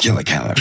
[0.00, 0.54] Killer Keller.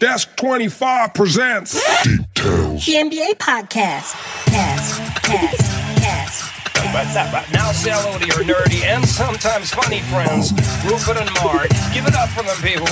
[0.00, 2.84] Desk 25 presents Details.
[2.86, 4.14] The NBA podcast.
[4.46, 5.60] Cast, cast,
[6.00, 6.44] cast.
[6.92, 7.32] What's up?
[7.52, 10.52] Now say hello to your nerdy and sometimes funny friends,
[10.84, 11.68] Rupert and Mark.
[11.92, 12.86] Give it up for them, people.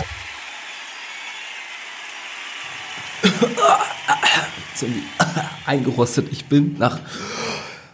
[4.75, 5.05] Ist irgendwie
[5.67, 6.29] eingerostet.
[6.33, 6.99] Ich bin nach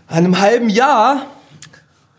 [0.09, 1.27] einem halben Jahr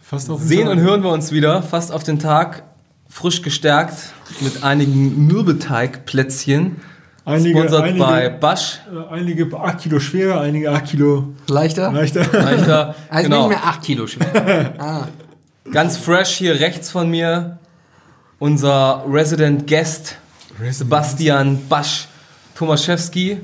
[0.03, 0.73] Fast auf den sehen Tag.
[0.73, 2.63] und hören wir uns wieder, fast auf den Tag,
[3.09, 6.77] frisch gestärkt mit einigen Mürbeteigplätzchen.
[7.25, 8.79] Einige- Sponsert einige- bei Basch.
[8.91, 11.91] Äh, Einige 8 Kilo schwerer, einige 8 Kilo Leichter?
[11.91, 12.21] leichter.
[12.31, 12.95] Leichter.
[13.09, 13.47] Also genau.
[13.49, 14.73] nicht mehr 8 Kilo schwer.
[14.79, 15.07] ah.
[15.71, 17.59] Ganz fresh hier rechts von mir
[18.39, 20.17] unser Resident Guest
[20.71, 22.07] Sebastian Basch
[22.55, 23.39] Tomaszewski.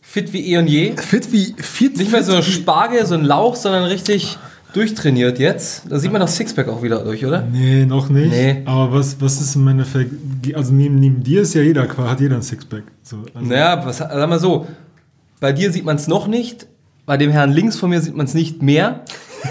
[0.00, 0.96] Fit wie eh und je.
[0.96, 1.96] Fit wie fit.
[1.96, 4.38] Nicht mehr so ein Spargel, so ein Lauch, sondern richtig
[4.76, 5.84] durchtrainiert jetzt.
[5.88, 7.40] Da sieht man das Sixpack auch wieder durch, oder?
[7.40, 8.30] Nee, noch nicht.
[8.30, 8.62] Nee.
[8.66, 10.12] Aber was, was ist im Endeffekt.
[10.54, 12.84] Also neben, neben dir ist ja jeder, hat jeder ein Sixpack.
[13.02, 14.66] So, also Naja, was, sag mal so,
[15.40, 16.66] bei dir sieht man es noch nicht,
[17.06, 19.00] bei dem Herrn links von mir sieht man es nicht mehr.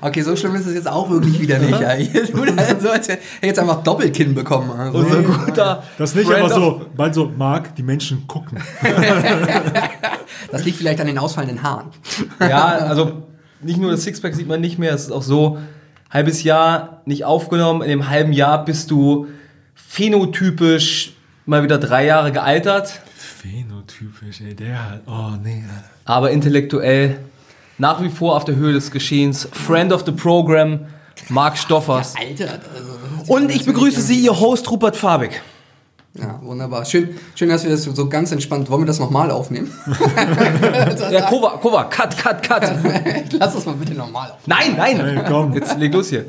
[0.00, 1.80] Okay, so schlimm ist es jetzt auch wirklich wieder nicht.
[1.80, 1.92] Ja.
[1.92, 4.70] Er so, als hätte jetzt einfach Doppelkinn bekommen.
[4.70, 4.98] Also.
[4.98, 8.58] Unser guter Das nicht Friend aber so, bald so, Marc, die Menschen gucken.
[10.50, 11.86] Das liegt vielleicht an den ausfallenden Haaren.
[12.38, 13.24] Ja, also
[13.64, 15.58] nicht nur das Sixpack sieht man nicht mehr, es ist auch so,
[16.10, 19.26] halbes Jahr nicht aufgenommen, in dem halben Jahr bist du
[19.74, 21.12] phänotypisch
[21.46, 23.00] mal wieder drei Jahre gealtert,
[23.44, 25.02] Phänotypisch, ey, der halt.
[25.06, 25.62] Oh, nee.
[26.06, 27.18] Aber intellektuell
[27.76, 29.46] nach wie vor auf der Höhe des Geschehens.
[29.52, 30.80] Friend of the Program,
[31.28, 32.14] Marc Stoffers.
[32.16, 32.60] Alter.
[32.74, 35.42] Also, Und ich begrüße Sie, Ihr Host Rupert Fabig.
[36.16, 36.84] Ja, wunderbar.
[36.84, 38.70] Schön, schön, dass wir das so ganz entspannt.
[38.70, 39.72] Wollen wir das nochmal aufnehmen?
[41.10, 42.62] Ja, Kova, Kova, cut, cut, cut.
[43.38, 44.76] Lass das mal bitte nochmal aufnehmen.
[44.76, 45.16] Nein, nein.
[45.16, 45.52] Hey, komm.
[45.54, 46.26] Jetzt leg los hier.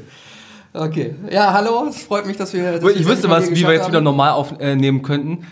[0.73, 1.15] Okay.
[1.31, 1.85] Ja, hallo.
[1.87, 2.79] Es freut mich, dass wir.
[2.79, 4.03] Dass Ich wir wüsste was, wie wir jetzt wieder haben.
[4.03, 5.45] normal aufnehmen könnten.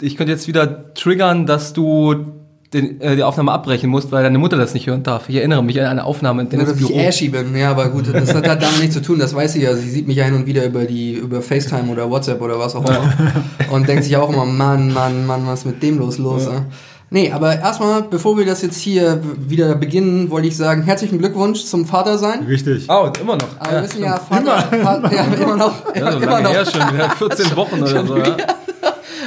[0.00, 2.43] Ich könnte jetzt wieder triggern, dass du
[2.74, 5.28] den, äh, die Aufnahme abbrechen musst, weil deine Mutter das nicht hören darf.
[5.28, 7.00] Ich erinnere mich an eine Aufnahme in Nur, Dennis ich Büro.
[7.08, 7.56] ashy bin.
[7.56, 9.18] Ja, aber gut, das hat, hat damit nichts zu tun.
[9.18, 9.74] Das weiß sie ja.
[9.74, 12.74] Sie sieht mich ja hin und wieder über die über FaceTime oder WhatsApp oder was
[12.74, 13.12] auch immer.
[13.70, 16.44] Und denkt sich auch immer, Mann, Mann, Mann, was ist mit dem los los?
[16.46, 16.66] Ja.
[17.10, 21.64] Nee, aber erstmal, bevor wir das jetzt hier wieder beginnen, wollte ich sagen, herzlichen Glückwunsch
[21.64, 22.44] zum Vatersein.
[22.44, 22.86] Richtig.
[22.88, 23.46] Oh, immer noch.
[23.60, 26.52] Aber wir wissen ja, Vater, Vater, ja, immer noch, Ja, so immer lange noch.
[26.52, 28.16] her schon, wieder 14 Wochen oder so.
[28.16, 28.36] Ja.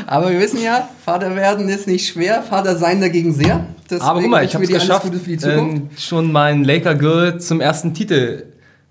[0.08, 3.66] Aber wir wissen ja, Vater werden ist nicht schwer, Vater sein dagegen sehr.
[3.90, 5.12] Deswegen Aber guck mal, ich habe es geschafft,
[5.44, 8.44] ähm, schon meinen Laker Girl zum ersten Titel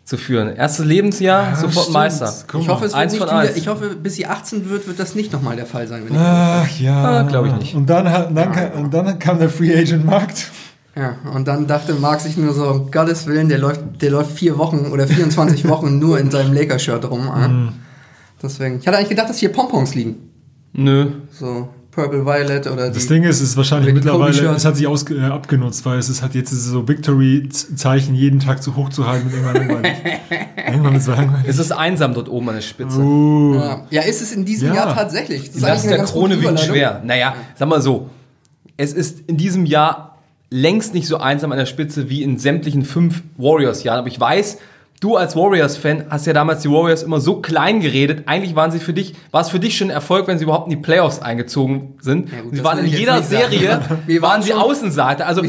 [0.05, 0.55] zu führen.
[0.55, 1.93] Erstes Lebensjahr, sofort stimmt.
[1.95, 2.33] Meister.
[2.61, 5.33] Ich hoffe, es wird nicht wieder, ich hoffe, bis sie 18 wird, wird das nicht
[5.33, 6.03] nochmal der Fall sein.
[6.07, 7.05] Wenn ich Ach ja.
[7.05, 7.75] Ah, glaub ich nicht.
[7.75, 10.51] Und dann, hat- dann, kam- und dann kam der Free Agent Markt.
[10.95, 14.33] Ja, und dann dachte Marc sich nur so, um Gottes Willen, der läuft, der läuft
[14.33, 17.29] vier Wochen oder 24 Wochen nur in seinem Lakers-Shirt rum.
[17.31, 17.49] ah.
[17.49, 17.69] Mhm.
[18.43, 18.79] Deswegen.
[18.79, 20.17] Ich hatte eigentlich gedacht, dass hier Pompons liegen.
[20.77, 21.07] Nö.
[21.31, 23.07] So Purple Violet oder Das.
[23.07, 26.21] Ding ist, es ist wahrscheinlich mittlerweile, es hat sich aus, äh, abgenutzt, weil es ist
[26.21, 29.97] halt jetzt so Victory-Zeichen jeden Tag zu hoch zu halten und irgendwann langweilig.
[30.67, 31.47] irgendwann ist es langweilig.
[31.49, 32.99] Es ist einsam dort oben an der Spitze.
[32.99, 33.87] Uh, ja.
[33.91, 34.75] ja, ist es in diesem Ja.
[34.75, 35.51] Jahr tatsächlich.
[35.51, 37.01] Das Die ist der ganz Krone wiegt schwer.
[37.03, 38.11] Naja, sag mal so.
[38.77, 40.19] Es ist in diesem Jahr
[40.51, 44.01] längst nicht so einsam an der Spitze wie in sämtlichen fünf Warriors-Jahren.
[44.01, 44.59] Aber ich weiß,
[45.01, 48.25] du als Warriors-Fan hast ja damals die Warriors immer so klein geredet.
[48.27, 50.67] Eigentlich waren sie für dich, war es für dich schon ein Erfolg, wenn sie überhaupt
[50.67, 52.33] in die Playoffs eingezogen sind.
[52.33, 53.23] Ja gut, sie waren in jeder.
[53.23, 55.27] Serie, waren waren sie Außenseiter.
[55.27, 55.43] Also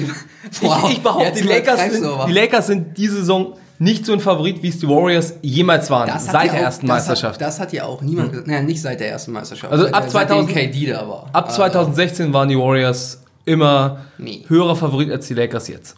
[0.62, 4.20] Wow, ich, ich behaupte, die Lakers, sind, die Lakers sind diese Saison nicht so ein
[4.20, 7.36] Favorit, wie es die Warriors jemals waren, seit der auch- ersten das Meisterschaft.
[7.36, 8.48] Hat, das hat ja auch niemand gesagt.
[8.48, 9.72] Naja, nicht seit der ersten Meisterschaft.
[9.72, 11.30] Also Seit ab der- 2000 seitdem KD da war.
[11.34, 14.44] Ab 2016 waren die Warriors immer Nee.
[14.48, 15.96] höherer Favorit als die Lakers jetzt.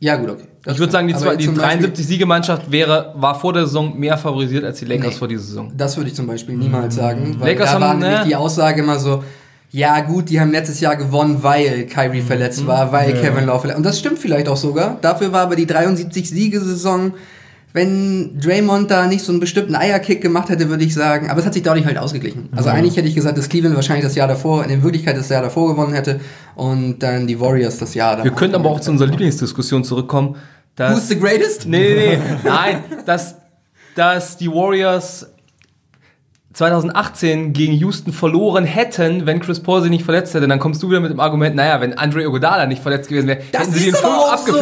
[0.00, 0.44] Ja, gut, okay.
[0.70, 4.18] Ich würde sagen, die, zwei, die zum Beispiel- 73-Siegemannschaft wäre, war vor der Saison mehr
[4.18, 5.18] favorisiert als die Lakers Nee.
[5.18, 5.72] vor dieser Saison.
[5.76, 7.36] Das würde ich zum Beispiel niemals sagen.
[7.38, 8.06] Weil Lakers da haben, war ne?
[8.08, 9.22] nämlich die Aussage immer so,
[9.70, 13.78] ja gut, die haben letztes Jahr gewonnen, weil Kyrie verletzt war, weil Kevin Love verletzt
[13.78, 14.96] Und das stimmt vielleicht auch sogar.
[15.02, 17.12] Dafür war aber die 73-Siegesaison,
[17.74, 21.46] wenn Draymond da nicht so einen bestimmten Eierkick gemacht hätte, würde ich sagen, aber es
[21.46, 22.48] hat sich dadurch halt ausgeglichen.
[22.56, 25.42] Also eigentlich hätte ich gesagt, dass Cleveland wahrscheinlich das Jahr davor, in Wirklichkeit das Jahr
[25.42, 26.18] davor gewonnen hätte
[26.56, 28.24] und dann die Warriors das Jahr danach.
[28.24, 30.36] Wir könnten aber auch zu unserer Lieblingsdiskussion zurückkommen.
[30.78, 31.66] Dass, Who's the greatest?
[31.66, 32.38] Nee, nee, nee.
[32.44, 33.36] Nein, dass,
[33.96, 35.26] dass die Warriors
[36.52, 40.46] 2018 gegen Houston verloren hätten, wenn Chris Paul sie nicht verletzt hätte.
[40.46, 43.40] Dann kommst du wieder mit dem Argument, naja, wenn Andre Iguodala nicht verletzt gewesen wäre,
[43.50, 44.52] Das hätten sie den 5 auch so.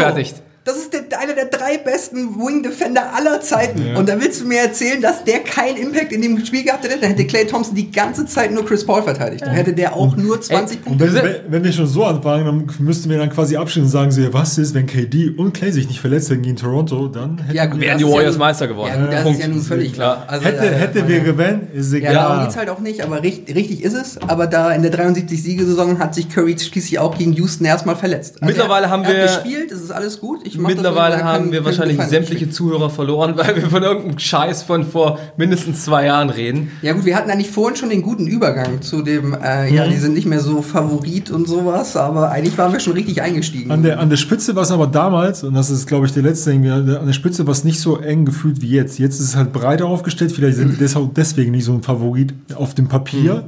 [0.66, 3.94] Das ist der, einer der drei besten Wing Defender aller Zeiten.
[3.96, 6.98] Und da willst du mir erzählen, dass der keinen Impact in dem Spiel gehabt hätte?
[7.00, 9.42] Dann hätte Clay Thompson die ganze Zeit nur Chris Paul verteidigt.
[9.42, 11.14] Dann hätte der auch nur 20 Und Punkte.
[11.14, 14.20] wenn, wenn, wir schon so anfangen, dann müssten wir dann quasi abschließen und sagen, so,
[14.20, 17.56] ja, was ist, wenn KD und Clay sich nicht verletzt hätten gegen Toronto, dann hätte,
[17.56, 18.90] Ja, gut, Wären das die ja Warriors nun- Meister geworden.
[18.92, 19.38] Ja, gut, das Punkt.
[19.38, 20.24] ist ja nun völlig klar.
[20.26, 22.14] Also, hätte, äh, hätte wäre wenn, ist Ja, egal.
[22.14, 24.18] darum geht's halt auch nicht, aber richtig, richtig ist es.
[24.26, 28.36] Aber da in der 73-Siegesaison hat sich Curry schließlich auch gegen Houston erstmal verletzt.
[28.42, 30.40] Also Mittlerweile er, haben er wir- hat gespielt, es ist alles gut.
[30.44, 32.52] Ich Mittlerweile er haben wir wahrscheinlich gefallen sämtliche spielen.
[32.52, 36.70] Zuhörer verloren, weil wir von irgendeinem Scheiß von vor mindestens zwei Jahren reden.
[36.82, 39.74] Ja gut, wir hatten eigentlich vorhin schon den guten Übergang zu dem, äh, Mhm.
[39.74, 43.22] ja, die sind nicht mehr so Favorit und sowas, aber eigentlich waren wir schon richtig
[43.22, 43.70] eingestiegen.
[43.70, 46.22] An der, an der Spitze war es aber damals, und das ist, glaube ich, der
[46.22, 48.98] letzte Ding, an der Spitze war es nicht so eng gefühlt wie jetzt.
[48.98, 52.34] Jetzt ist es halt breiter aufgestellt, vielleicht sind die deshalb deswegen nicht so ein Favorit
[52.54, 53.44] auf dem Papier,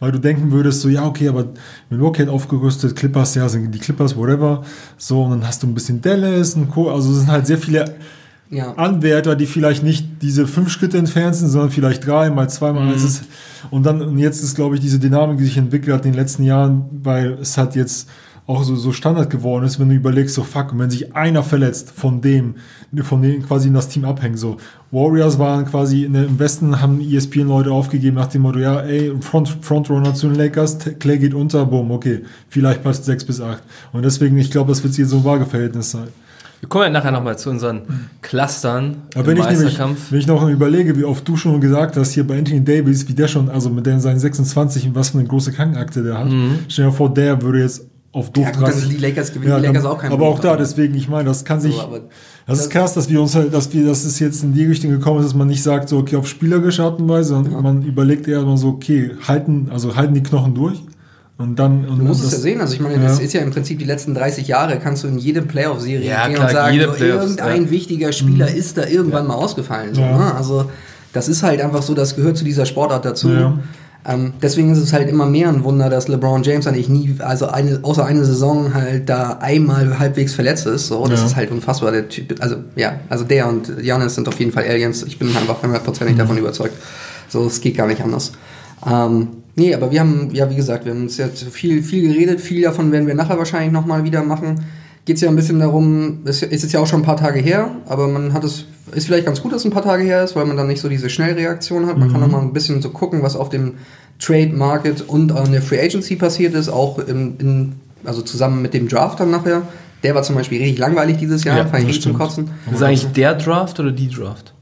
[0.00, 1.46] weil du denken würdest, so, ja, okay, aber
[1.90, 4.62] Milwaukee hat aufgerüstet, Clippers, ja, sind die Clippers, whatever.
[4.98, 6.90] So, und dann hast du ein bisschen Dallas und Co.
[6.90, 7.94] Also es sind halt sehr viele
[8.50, 8.72] ja.
[8.74, 12.92] Anwärter, die vielleicht nicht diese fünf Schritte entfernt sind, sondern vielleicht drei, mal zwei, mal
[12.92, 13.02] eins.
[13.02, 13.24] ist-
[13.70, 16.18] Und dann, und jetzt ist, glaube ich, diese Dynamik, die sich entwickelt hat in den
[16.20, 18.08] letzten Jahren, weil es hat jetzt
[18.46, 21.42] auch so, so Standard geworden ist, wenn du überlegst, so fuck, und wenn sich einer
[21.42, 22.54] verletzt von dem,
[23.02, 24.58] von dem quasi in das Team abhängen, so.
[24.92, 29.12] Warriors waren quasi in der, im Westen, haben ESPN-Leute aufgegeben nach dem Motto, ja, ey,
[29.20, 33.62] Front, Frontrunner zu den Lakers, Clay geht unter, boom, okay, vielleicht passt sechs bis acht.
[33.92, 36.08] Und deswegen, ich glaube, das wird jetzt so ein Waageverhältnis sein.
[36.60, 37.82] Wir kommen ja nachher nochmal zu unseren
[38.22, 39.78] Clustern Aber wenn im ich, nämlich,
[40.10, 43.12] wenn ich noch überlege, wie oft du schon gesagt hast, hier bei Anthony Davis, wie
[43.12, 46.28] der schon, also mit den seinen 26, was für eine große Krankenakte der hat.
[46.68, 47.84] Stell dir vor, der würde jetzt
[48.16, 50.26] auf doof Ja, gut, dann sind die Lakers gewinnen die dann- Lakers auch keinen Aber
[50.26, 50.44] auch Punkt.
[50.44, 51.74] da, deswegen, ich meine, das kann sich.
[51.74, 51.98] So,
[52.46, 54.90] das ist krass, dass wir uns halt, dass wir, dass es jetzt in die Richtung
[54.90, 57.82] gekommen ist, dass man nicht sagt, so, okay, auf spielerische Art und Weise, sondern man
[57.82, 60.78] überlegt eher mal so, okay, halten, also halten die Knochen durch.
[61.38, 61.84] Und dann.
[61.86, 63.02] Und Du musst es ja sehen, also ich meine, Ja.
[63.02, 66.26] das ist ja im Prinzip die letzten 30 Jahre, kannst du in jede Playoff-Serie Ja,
[66.26, 67.70] gehen klar, und sagen, so, irgendein ja.
[67.70, 69.94] wichtiger Spieler ist da irgendwann mal ausgefallen.
[69.94, 70.16] So, Ja.
[70.16, 70.34] ne?
[70.34, 70.70] Also
[71.12, 73.28] das ist halt einfach so, das gehört zu dieser Sportart dazu.
[74.08, 77.46] Ähm, deswegen ist es halt immer mehr ein Wunder, dass LeBron James eigentlich nie, also
[77.48, 80.86] eine, außer eine Saison halt da einmal halbwegs verletzt ist.
[80.86, 81.26] So, das Ja.
[81.26, 81.90] ist halt unfassbar.
[81.90, 85.02] Der Typ, also ja, also der und Janis sind auf jeden Fall Aliens.
[85.02, 86.20] Ich bin einfach hundertprozentig Mhm.
[86.20, 86.74] davon überzeugt.
[87.28, 88.30] So, es geht gar nicht anders.
[88.88, 92.40] Ähm, nee, aber wir haben, ja, wie gesagt, wir haben uns jetzt viel, viel geredet.
[92.40, 94.64] Viel davon werden wir nachher wahrscheinlich nochmal wieder machen.
[95.06, 97.40] Geht es ja ein bisschen darum, es ist jetzt ja auch schon ein paar Tage
[97.40, 100.22] her, aber man hat es, ist vielleicht ganz gut, dass es ein paar Tage her
[100.24, 101.96] ist, weil man dann nicht so diese Schnellreaktion hat.
[101.96, 103.74] Man kann nochmal ein bisschen so gucken, was auf dem
[104.18, 107.72] Trade Market und an der Free Agency passiert ist, auch in, in,
[108.04, 109.62] also zusammen mit dem Draft dann nachher.
[110.02, 112.14] Der war zum Beispiel richtig langweilig dieses Jahr, Ja, fand ich richtig zum.
[112.14, 112.50] Kotzen.
[112.72, 114.52] Ist eigentlich der Draft oder die Draft?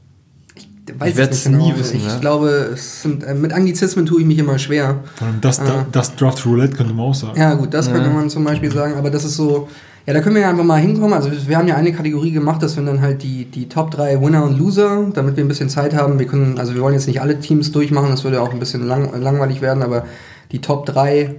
[0.99, 1.79] Weiß Ich werd's nicht nie genau.
[1.79, 2.19] wissen, Ich ja.
[2.19, 4.99] glaube, es sind, äh, mit Anglizismen tue ich mich immer schwer.
[5.15, 5.85] Vor allem das, Ah.
[5.91, 7.39] das Draft Roulette könnte man auch sagen.
[7.39, 9.67] Ja, gut, das könnte man zum Beispiel sagen, aber das ist so,
[10.05, 11.13] ja, da können wir ja einfach mal hinkommen.
[11.13, 14.21] Also wir haben ja eine Kategorie gemacht, dass wir dann halt die, die Top 3
[14.21, 16.19] Winner und Loser, damit wir ein bisschen Zeit haben.
[16.19, 18.85] Wir können, also wir wollen jetzt nicht alle Teams durchmachen, das würde auch ein bisschen
[18.87, 20.05] lang, langweilig werden, aber
[20.51, 21.35] die Top 3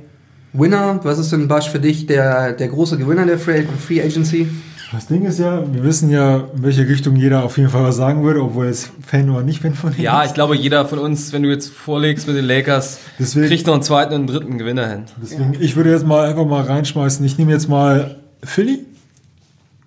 [0.52, 4.48] Winner, was ist denn Basch für dich der, der große Gewinner der Free, Free Agency?
[4.92, 7.96] Das Ding ist ja, wir wissen ja, in welche Richtung jeder auf jeden Fall was
[7.96, 10.28] sagen würde, obwohl er jetzt Fan oder nicht Fan von ihm Ja, ist.
[10.28, 13.74] ich glaube, jeder von uns, wenn du jetzt vorlegst mit den Lakers, Deswegen- kriegt noch
[13.74, 15.02] einen zweiten und einen dritten Gewinner hin.
[15.20, 17.24] Deswegen, ich würde jetzt mal einfach mal reinschmeißen.
[17.26, 18.84] Ich nehme jetzt mal Philly.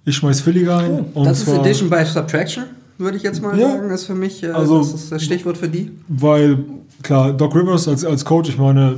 [0.05, 0.91] Ich schmeiß Philly rein.
[0.99, 2.63] und Oh, das ist Addition by Subtraction,
[2.97, 3.71] würde ich jetzt mal Ja.
[3.71, 5.91] sagen, ist für mich, äh, Also- das ist das Stichwort für die.
[6.07, 6.59] Weil,
[7.03, 8.97] klar, Doc Rivers als, als Coach, ich meine,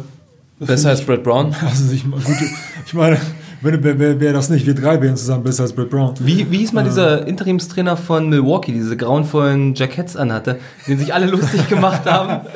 [0.60, 1.56] Besser als Brett Brown.
[1.62, 2.22] also ich, gut,
[2.86, 3.20] ich meine,
[3.62, 6.14] wer, wer, wer das nicht, wir drei wären zusammen besser als Brett Brown.
[6.20, 11.28] Wie, wie hieß mal dieser Interimstrainer von Milwaukee, diese grauenvollen Jackets anhatte, den sich alle
[11.28, 12.48] lustig gemacht haben,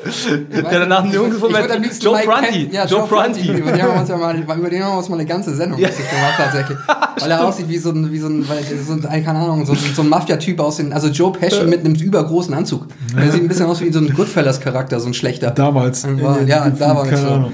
[0.54, 1.66] der danach nirgendwo mehr...
[2.00, 2.70] Joe Mike Prunty.
[2.72, 3.52] Ja, Joe Prunty.
[3.52, 5.56] Über den haben wir uns ja mal, über den haben wir uns mal eine ganze
[5.56, 6.78] Sendung lustig gemacht tatsächlich.
[7.20, 9.74] Weil er aussieht wie so ein, wie so ein, weil, so ein keine Ahnung, so,
[9.74, 12.88] ein- so ein Mafia-Typ aus den, also Joe Pesci mit einem übergroßen Anzug.
[13.16, 15.52] Der sieht ein bisschen aus wie so ein Goodfellas-Charakter, so ein schlechter.
[15.52, 16.04] Damals.
[16.22, 17.28] War, Äh, ja, die- da war keine es so.
[17.30, 17.52] Ahnung.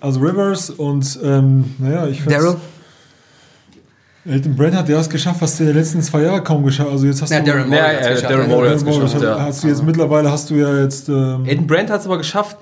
[0.00, 2.56] Also Rivers und, ähm, naja, ich find's- Daryl?
[4.28, 6.90] Elton Brand hat ja das geschafft, was der in den letzten zwei Jahre kaum geschafft
[6.90, 7.46] Also jetzt hast Ja, du...
[7.46, 8.24] Daryl Ja, Morey ja, hat's geschafft.
[8.32, 9.40] Daryl Morey hat's geschafft, ja.
[9.40, 11.08] Hast du jetzt mittlerweile hast du ja jetzt...
[11.08, 12.56] Ähm, Aiden Brandt hat es aber geschafft,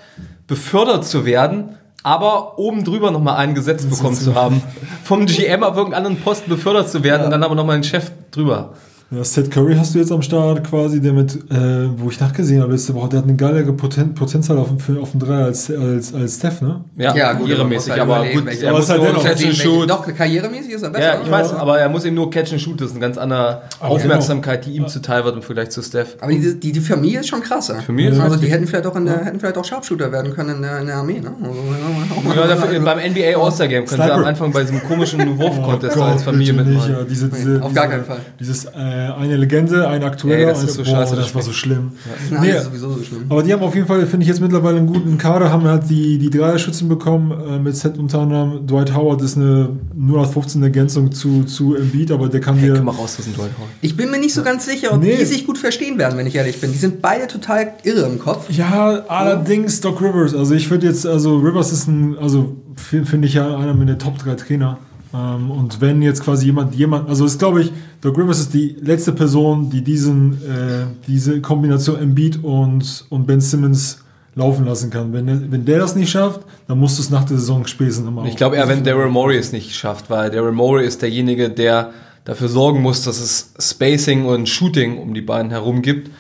[0.47, 1.71] befördert zu werden,
[2.03, 4.61] aber oben drüber nochmal einen gesetzt bekommen zu haben.
[5.05, 8.11] Vom GM auf irgendeinen anderen Posten befördert zu werden und dann aber nochmal einen Chef
[8.31, 8.75] drüber.
[9.11, 12.63] Ja, Seth Curry hast du jetzt am Start quasi, der mit, äh, wo ich nachgesehen
[12.63, 15.71] habe letzte Woche, der hat eine geilere Poten Prozentzahl auf dem, auf dem Dreier als,
[15.71, 16.81] als, als Steph, ne?
[16.97, 19.91] Ja, Ja, gut, karrieremäßig, aber halt gut, er aber muss nur dennoch- Catch and Shoot.
[19.91, 21.05] Doch, karrieremäßig ist er besser.
[21.05, 23.17] Ja, ich weiß, aber er muss eben nur Catch and Shoot, das ist eine ganz
[23.19, 26.17] andere Aber Aufmerksamkeit, die ihm zuteil wird im Vergleich zu Steph.
[26.21, 27.73] Aber die, die, die Familie ist schon krass.
[27.79, 30.33] Die Familie ist also die hätten vielleicht auch in der, hätten vielleicht auch Sharpshooter werden
[30.35, 31.31] können in der, in der Armee, ne?
[31.41, 35.97] Also, Ja, dafür, beim NBA All-Star Game können sie am Anfang bei diesem komischen Wurf-Contest
[35.97, 36.91] Oh Gott, als Familie mitmachen.
[36.93, 38.19] ja, diese, diese, auf diese, gar keinen Fall.
[38.41, 41.35] Dieses, äh, eine Legende, ein aktueller, Ja, das ein, ist so boah, scheiße, das das
[41.35, 41.93] war so schlimm.
[42.31, 43.25] Das Nee, ist sowieso so schlimm.
[43.29, 45.89] aber die haben auf jeden Fall, finde ich jetzt mittlerweile einen guten Kader, haben halt
[45.89, 48.67] die, die Dreierschützen bekommen, äh, mit Set unter anderem.
[48.67, 52.77] Dwight Howard ist eine 0815 Ergänzung zu, zu Embiid, aber der kann Hey, dir...
[52.77, 53.71] komm mal raus aus dem Dwight Howard.
[53.81, 55.17] Ich bin mir nicht so ganz sicher, ob Nee.
[55.19, 56.73] die sich gut verstehen werden, wenn ich ehrlich bin.
[56.73, 58.51] Die sind beide total irre im Kopf.
[58.51, 60.35] Ja, allerdings Doc Rivers.
[60.35, 63.99] Also ich würde jetzt, also Rivers ist ein, also fi- finde ich ja einer meiner
[63.99, 64.79] Top 3 Trainer.
[65.15, 68.77] Ähm, und wenn jetzt quasi jemand, jemand, also ist glaube ich, Doc Rivers ist die
[68.81, 74.01] letzte Person, die diesen, äh, diese Kombination Embiid und, und Ben Simmons
[74.35, 75.13] laufen lassen kann.
[75.13, 78.09] Wenn, der- wenn der das nicht schafft, dann musst du es nach der Saison spätestens
[78.09, 81.49] immer Ich glaube eher, wenn Daryl Morey es nicht schafft, weil Daryl Morey ist derjenige,
[81.51, 81.91] der
[82.25, 86.11] dafür sorgen muss, dass es Spacing und Shooting um die beiden herum gibt.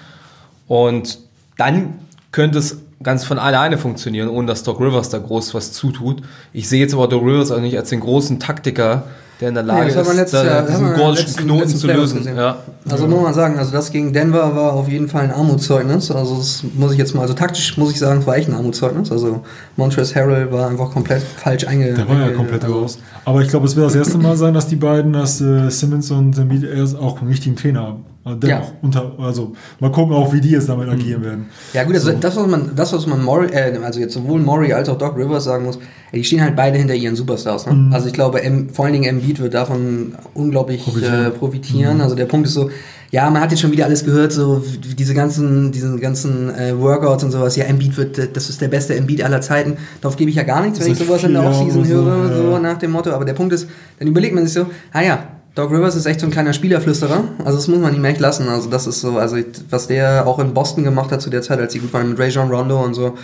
[0.68, 1.18] Und
[1.56, 1.94] dann
[2.30, 6.22] könnte es ganz von alleine funktionieren, ohne dass Doc Rivers da groß was zutut.
[6.52, 9.04] Ich sehe jetzt aber Doc Rivers auch nicht als den großen Taktiker,
[9.40, 12.36] der in der Lage man ist, letztes da diesen gordischen letzten- Knoten letzten zu lösen.
[12.36, 12.58] Ja.
[12.88, 16.10] Also muss man sagen, also das gegen Denver war auf jeden Fall ein Armutszeugnis.
[16.10, 18.54] Also das muss ich jetzt mal, also taktisch muss ich sagen, es war echt ein
[18.54, 19.10] Armutszeugnis.
[19.10, 19.42] Also
[19.76, 21.94] Montrezl Harrell war einfach komplett falsch einge...
[21.94, 22.98] Der war ja komplett also, raus.
[23.24, 26.10] Aber ich glaube, es wird das erste Mal sein, dass die beiden, dass äh, Simmons
[26.10, 28.04] und Embiid erst auch einen richtigen Trainer haben.
[28.24, 28.72] Also, dennoch, Ja.
[28.80, 31.46] unter, also mal gucken auch, wie die jetzt damit agieren werden.
[31.74, 34.72] Ja gut, also das, was man, das, was man Murray, äh, also jetzt sowohl Murray
[34.72, 35.78] als auch Doc Rivers sagen muss,
[36.12, 37.66] die stehen halt beide hinter ihren Superstars.
[37.66, 37.90] Ne?
[37.92, 41.26] Also ich glaube, M, vor allen Dingen Embiid wird davon unglaublich Profitieren.
[41.26, 42.00] äh, profitieren.
[42.00, 42.70] Also der Punkt ist so,
[43.10, 44.64] ja, man hat jetzt schon wieder alles gehört, so
[44.98, 47.54] diese ganzen, diese ganzen äh, Workouts und sowas.
[47.56, 49.76] Ja, Embiid wird, äh, das ist der beste Embiid aller Zeiten.
[50.00, 52.50] Darauf gebe ich ja gar nichts, wenn ich sowas in der Offseason so, höre, so,
[52.52, 52.58] ja.
[52.58, 53.10] nach dem Motto.
[53.12, 55.18] Aber der Punkt ist, dann überlegt man sich so, ah ja,
[55.54, 57.24] Doc Rivers ist echt so ein kleiner Spielerflüsterer.
[57.44, 58.48] Also das muss man ihm echt lassen.
[58.48, 59.36] Also das ist so, also
[59.70, 62.18] was der auch in Boston gemacht hat zu der Zeit, als sie gut waren mit
[62.18, 63.14] Ray John Rondo und so.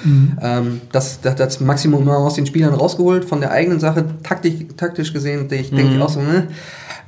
[0.41, 4.05] Ähm, das, das hat das Maximum immer aus den Spielern rausgeholt, von der eigenen Sache,
[4.23, 6.47] taktisch, taktisch gesehen, ich denke ich auch so, ne?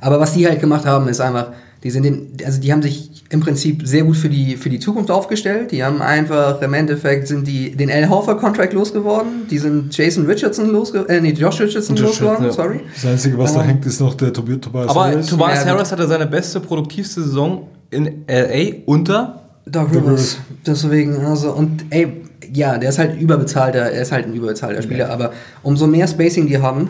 [0.01, 1.53] Aber was die halt gemacht haben, ist einfach,
[1.83, 4.79] die sind den, also die haben sich im Prinzip sehr gut für die, für die
[4.79, 5.71] Zukunft aufgestellt.
[5.71, 9.47] Die haben einfach, im Endeffekt sind die den Al Horford Contract losgeworden.
[9.49, 12.81] Die sind Jason Richardson losgeworden, äh, nee, Josh Richardson Josh losgeworden, Richardson, sorry.
[12.93, 15.27] Das Einzige, was da Ähm, hängt, ist noch der Tobi Tobias Aber Harris.
[15.27, 15.71] Tobias Ja, gut.
[15.71, 20.37] Harris hatte seine beste, produktivste Saison in LA unter Doc Doc Rivers.
[20.65, 22.21] Deswegen, also, und ey,
[22.53, 25.31] ja, der ist halt überbezahlter, er ist halt ein überbezahlter Spieler, aber
[25.63, 26.89] umso mehr Spacing die haben,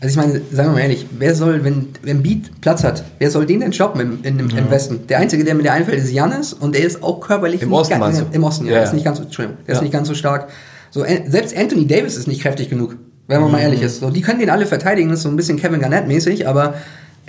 [0.00, 3.30] also ich meine, sagen wir mal ehrlich, wer soll, wenn, wenn Beat Platz hat, wer
[3.30, 5.06] soll den denn stoppen im, in, im, im Westen?
[5.08, 7.78] Der Einzige, der mir da einfällt, ist Janis und der ist auch körperlich Im nicht
[7.78, 8.94] Osten ganz, im Osten, ja, Ja, der ist ja.
[8.94, 9.82] nicht ganz so, Entschuldigung, der ist Ja.
[9.82, 10.48] nicht ganz so stark.
[10.90, 12.96] So, selbst Anthony Davis ist nicht kräftig genug,
[13.28, 13.52] wenn man Mhm.
[13.56, 14.00] mal ehrlich ist.
[14.00, 16.74] So, die können den alle verteidigen, das ist so ein bisschen Kevin Garnett mäßig, aber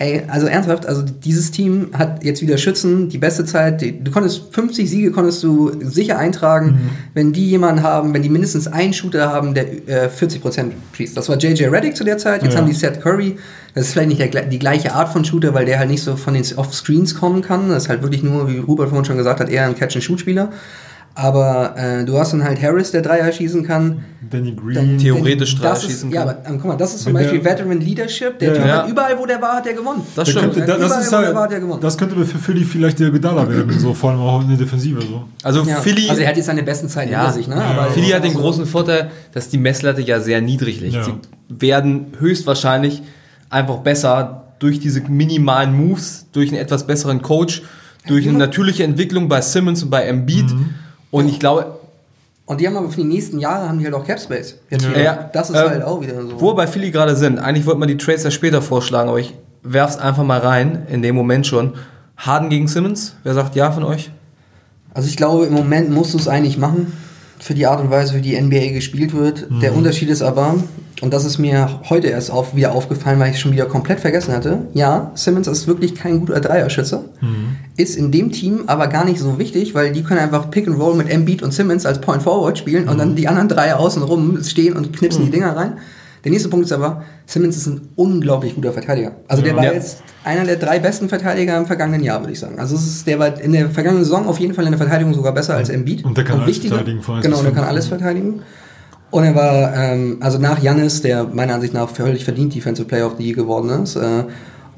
[0.01, 3.81] Ey, also ernsthaft, also dieses Team hat jetzt wieder Schützen, die beste Zeit.
[3.81, 8.29] Die, du konntest 50 Siege konntest du sicher eintragen, wenn die jemanden haben, wenn die
[8.29, 11.15] mindestens einen Shooter haben, der äh, 40% schießt.
[11.15, 12.60] Das war JJ Redick zu der Zeit, jetzt Ja.
[12.62, 13.38] haben die Seth Curry.
[13.75, 16.15] Das ist vielleicht nicht der, die gleiche Art von Shooter, weil der halt nicht so
[16.15, 17.70] von den Off-Screens kommen kann.
[17.70, 20.50] Das ist halt wirklich nur, wie Rupert vorhin schon gesagt hat, eher ein Catch-and-Shoot-Spieler.
[21.13, 24.05] Aber äh, du hast dann halt Harris, der Dreier schießen kann.
[24.29, 24.75] Danny Green.
[24.75, 26.29] Dann- Theoretisch Dreier ist, schießen Ja, kann.
[26.37, 28.39] aber ähm, guck mal, das ist zum Wenn Beispiel der- Veteran Leadership.
[28.39, 28.77] Der Ja, Typ ja.
[28.83, 30.01] hat überall, wo der war, hat der gewonnen.
[30.15, 30.53] Das Der stimmt.
[30.53, 31.81] könnte, da, das, Überall, ist wo der halt, war, hat er gewonnen.
[31.81, 35.01] das könnte für Philly vielleicht der Godala werden, so vor allem auch in der Defensive.
[35.01, 35.23] So.
[35.43, 35.75] Also Ja.
[35.81, 37.19] Philly, Also er hat jetzt seine besten Zeiten Ja.
[37.23, 37.55] hinter sich, ne?
[37.55, 40.95] Aber Philly hat den großen Vorteil, dass die Messlatte ja sehr niedrig liegt.
[40.95, 41.03] Ja.
[41.03, 41.13] Sie
[41.49, 43.01] werden höchstwahrscheinlich
[43.49, 47.63] einfach besser durch diese minimalen Moves, durch einen etwas besseren Coach,
[48.07, 50.45] durch eine natürliche Entwicklung bei Simmons und bei Embiid.
[51.11, 51.79] Und ich glaube,
[52.45, 54.55] Und die haben aber für die nächsten Jahre haben die halt auch Cap Space.
[54.69, 55.01] Jetzt wieder.
[55.01, 56.41] Ja, das ist ähm, halt auch wieder so.
[56.41, 59.19] wo wir bei Philly gerade sind, eigentlich wollte man die Trades ja später vorschlagen, aber
[59.19, 61.73] ich werf's einfach mal rein, in dem Moment schon.
[62.17, 64.11] Harden gegen Simmons, wer sagt ja von euch?
[64.93, 66.93] Also ich glaube, im Moment musst du es eigentlich machen,
[67.41, 69.50] für die Art und Weise, wie die NBA gespielt wird.
[69.50, 69.60] Mhm.
[69.62, 70.55] Der Unterschied ist aber,
[71.01, 74.00] und das ist mir heute erst auf, wieder aufgefallen, weil ich es schon wieder komplett
[74.00, 77.55] vergessen hatte, ja, Simmons ist wirklich kein guter Dreierschütze, Mhm.
[77.77, 80.79] ist in dem Team aber gar nicht so wichtig, weil die können einfach Pick and
[80.79, 83.00] Roll mit Embiid und Simmons als Point Forward spielen und Mhm.
[83.00, 85.74] dann die anderen Dreier außen rum stehen und knipsen die Dinger rein.
[86.23, 89.13] Der nächste Punkt ist aber, Simmons ist ein unglaublich guter Verteidiger.
[89.27, 89.73] Also der war Ja.
[89.73, 92.59] jetzt einer der drei besten Verteidiger im vergangenen Jahr, würde ich sagen.
[92.59, 95.13] Also es ist, der war in der vergangenen Saison auf jeden Fall in der Verteidigung
[95.13, 96.05] sogar besser als Embiid.
[96.05, 96.75] Und der kann alles wichtiger.
[96.75, 98.41] verteidigen von eins Genau, der kann alles verteidigen.
[99.09, 103.07] Und er war, ähm, also nach Jannis, der meiner Ansicht nach völlig verdient Defensive Player
[103.07, 103.95] of the Year geworden ist.
[103.95, 104.23] Äh,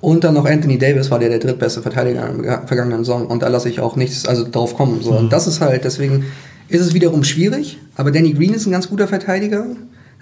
[0.01, 3.25] Und dann noch Anthony Davis war der der drittbeste Verteidiger im ge- vergangenen Saison.
[3.27, 5.01] Und da lasse ich auch nichts also drauf kommen.
[5.01, 5.11] So.
[5.17, 6.25] Und das ist halt, deswegen
[6.67, 7.77] ist es wiederum schwierig.
[7.95, 9.65] Aber Danny Green ist ein ganz guter Verteidiger.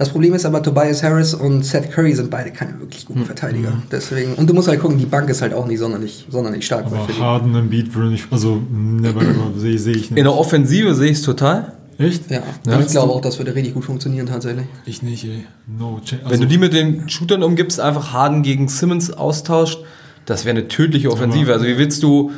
[0.02, 3.84] Das Problem ist aber, Tobias Harris und Seth Curry sind beide keine wirklich guten Verteidiger.
[3.92, 6.88] Deswegen, und du musst halt gucken, die Bank ist halt auch nicht sonderlich, sonderlich stark.
[6.88, 7.08] Aber.
[7.20, 10.26] Harden im Beat würde ich, also never ever sehe seh ich In nicht.
[10.26, 11.74] der Offensive sehe ich es total.
[12.00, 12.32] Echt?
[12.32, 12.42] Ja,
[12.80, 14.66] ich glaube auch, das würde richtig gut funktionieren tatsächlich.
[14.88, 15.46] Ich nicht, ey.
[15.68, 16.26] No chance.
[16.28, 19.84] Wenn du die mit den Shootern umgibst, einfach Harden gegen Simmons austauscht,
[20.26, 21.54] das wäre eine tödliche Offensive.
[21.54, 22.32] Also wie willst du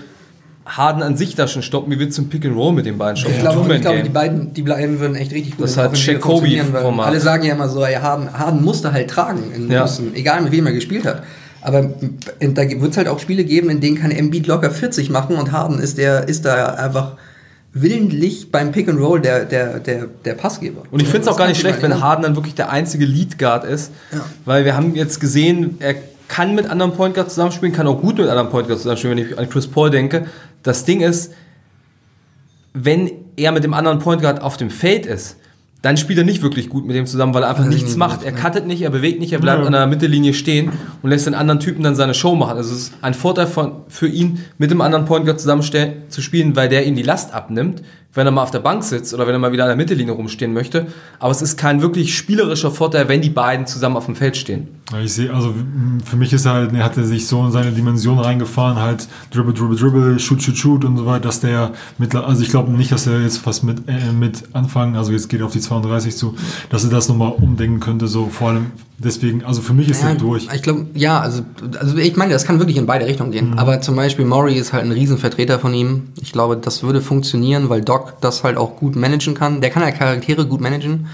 [0.66, 1.92] Harden an sich da schon stoppen?
[1.92, 3.36] Wie du ein Pick and Roll mit den beiden stoppen?
[3.36, 6.62] Ich glaube, ich glaube, die beiden, die beiden würden echt richtig gut Das hat Jacoby
[6.62, 7.08] Format.
[7.08, 9.82] Alle sagen ja immer so, ja, Harden, Harden musste halt tragen in Ja.
[9.82, 11.24] Houston, egal mit wem er gespielt hat.
[11.62, 11.90] Aber
[12.40, 15.36] in- da wird es halt auch Spiele geben, in denen kann Embiid locker 40 machen
[15.38, 17.14] und Harden ist der ist da einfach
[17.74, 20.84] willentlich beim Pick and Roll der, der, der, der Passgeber.
[20.92, 23.40] Und ich finde es auch gar nicht schlecht, wenn Harden dann wirklich der einzige Lead
[23.40, 23.92] Guard ist.
[24.12, 24.20] Ja.
[24.46, 25.96] Weil wir haben jetzt gesehen, er
[26.28, 29.26] kann mit anderen Point Guards zusammenspielen, kann auch gut mit anderen Point Guards zusammenspielen, wenn
[29.26, 30.26] ich an Chris Paul denke.
[30.64, 31.34] Das Ding ist,
[32.74, 35.38] wenn er mit dem anderen Point Guard auf dem Feld ist,
[35.84, 38.24] dann spielt er nicht wirklich gut mit dem zusammen, weil er einfach nichts nicht macht.
[38.24, 41.34] Er cuttet nicht, er bewegt nicht, er bleibt an der Mittellinie stehen und lässt den
[41.34, 42.56] anderen Typen dann seine Show machen.
[42.56, 46.22] Also es ist ein Vorteil von, für ihn, mit dem anderen Point Guard zusammen zu
[46.22, 49.28] spielen, weil der ihm die Last abnimmt, wenn er mal auf der Bank sitzt oder
[49.28, 50.88] wenn er mal wieder an der Mittellinie rumstehen möchte.
[51.20, 54.70] Aber es ist kein wirklich spielerischer Vorteil, wenn die beiden zusammen auf dem Feld stehen.
[54.94, 55.54] Ja, Ich sehe, also
[56.06, 59.54] für mich ist halt, er hat er sich so in seine Dimension reingefahren, halt Dribble,
[59.54, 62.92] Dribble, Dribble, Shoot, Shoot, Shoot und so weiter, dass der mit, also ich glaube nicht,
[62.92, 66.16] dass er jetzt fast mit, äh, mit anfangen, also jetzt geht er auf die 32
[66.16, 66.36] zu,
[66.70, 68.68] dass er das nochmal umdenken könnte, so vor allem
[69.00, 70.48] deswegen, also für mich ist Ja, er durch.
[70.54, 71.42] Ich glaube, ja, also,
[71.80, 73.58] also ich meine, das kann wirklich in beide Richtungen gehen.
[73.58, 76.10] Aber zum Beispiel Maury ist halt ein Riesenvertreter von ihm.
[76.22, 79.62] Ich glaube, das würde funktionieren, weil Doc das halt auch gut managen kann.
[79.62, 81.08] Der kann halt Charaktere gut managen.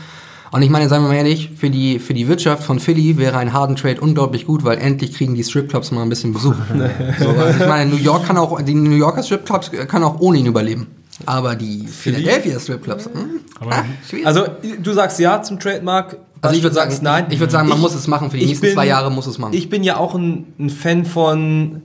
[0.51, 3.37] Und ich meine, seien wir mal ehrlich, für die, für die Wirtschaft von Philly wäre
[3.37, 6.55] ein Harden Trade unglaublich gut, weil endlich kriegen die Stripclubs mal ein bisschen Besuch.
[7.19, 10.39] so, also ich meine, New York kann auch, die New Yorker Stripclubs kann auch ohne
[10.39, 10.87] ihn überleben.
[11.25, 13.41] Aber die Philadelphia Stripclubs, hm?
[13.69, 13.83] Ah.
[14.25, 14.45] Also
[14.81, 16.17] du sagst ja zum Trademark.
[16.41, 17.25] Also ich würde sagen, nein.
[17.29, 18.31] Ich würde sagen, man muss es machen.
[18.31, 19.53] Für die ich nächsten bin- zwei Jahre muss es machen.
[19.53, 21.81] Ich bin ja auch ein, ein Fan von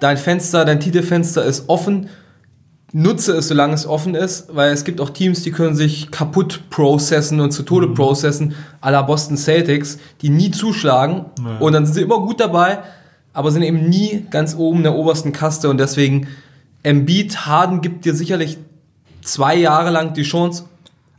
[0.00, 2.08] dein Fenster, dein Titelfenster ist offen.
[2.92, 6.62] Nutze es, solange es offen ist, weil es gibt auch Teams, die können sich kaputt
[6.70, 11.58] processen und zu Tode processen, à la Boston Celtics, die nie zuschlagen Ja.
[11.58, 12.78] und dann sind sie immer gut dabei,
[13.34, 16.28] aber sind eben nie ganz oben in der obersten Kaste und deswegen
[16.82, 18.56] Embiid, Harden gibt dir sicherlich
[19.22, 20.64] zwei Jahre lang die Chance,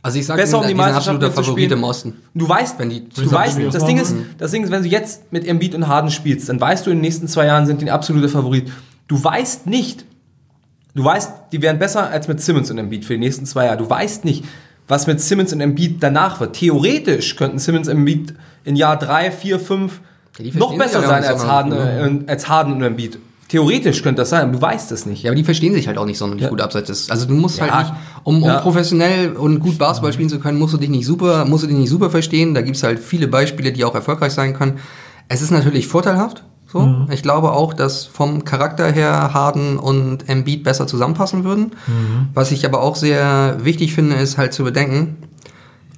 [0.02, 1.68] Also ich sage, besser um die Meisterschaft absoluter mitzuspielen.
[1.70, 2.16] Favorit im Osten.
[2.34, 4.34] Du weißt, Wenn die- du weißt, das Ding ist, ausmachen.
[4.38, 6.96] das Ding ist, wenn du jetzt mit Embiid und Harden spielst, dann weißt du, in
[6.96, 8.72] den nächsten zwei Jahren sind die ein absoluter Favorit.
[9.06, 10.04] Du weißt nicht,
[10.94, 13.78] du weißt, die wären besser als mit Simmons und Embiid für die nächsten zwei Jahre.
[13.78, 14.44] Du weißt nicht,
[14.88, 16.56] was mit Simmons und Embiid danach wird.
[16.56, 20.00] Theoretisch könnten Simmons und Embiid in Jahr drei, vier, fünf
[20.38, 23.18] Ja, die noch verstehen besser sein als Harden, äh, und- als Harden und Embiid.
[23.48, 25.24] Theoretisch könnte das sein, aber du weißt es nicht.
[25.24, 26.50] Ja, aber die verstehen sich halt auch nicht sonderlich Ja.
[26.50, 27.10] gut abseits des.
[27.10, 27.68] Also du musst Ja.
[27.68, 28.60] halt nicht, um, um Ja.
[28.60, 31.76] professionell und gut Basketball spielen zu können, musst du dich nicht super, musst du dich
[31.76, 32.54] nicht super verstehen.
[32.54, 34.78] Da gibt's halt viele Beispiele, die auch erfolgreich sein können.
[35.28, 36.44] Es ist natürlich vorteilhaft.
[36.72, 37.06] So.
[37.10, 41.72] Ich glaube auch, dass vom Charakter her Harden und Embiid besser zusammenpassen würden.
[42.32, 45.16] Was ich aber auch sehr wichtig finde, ist halt zu bedenken,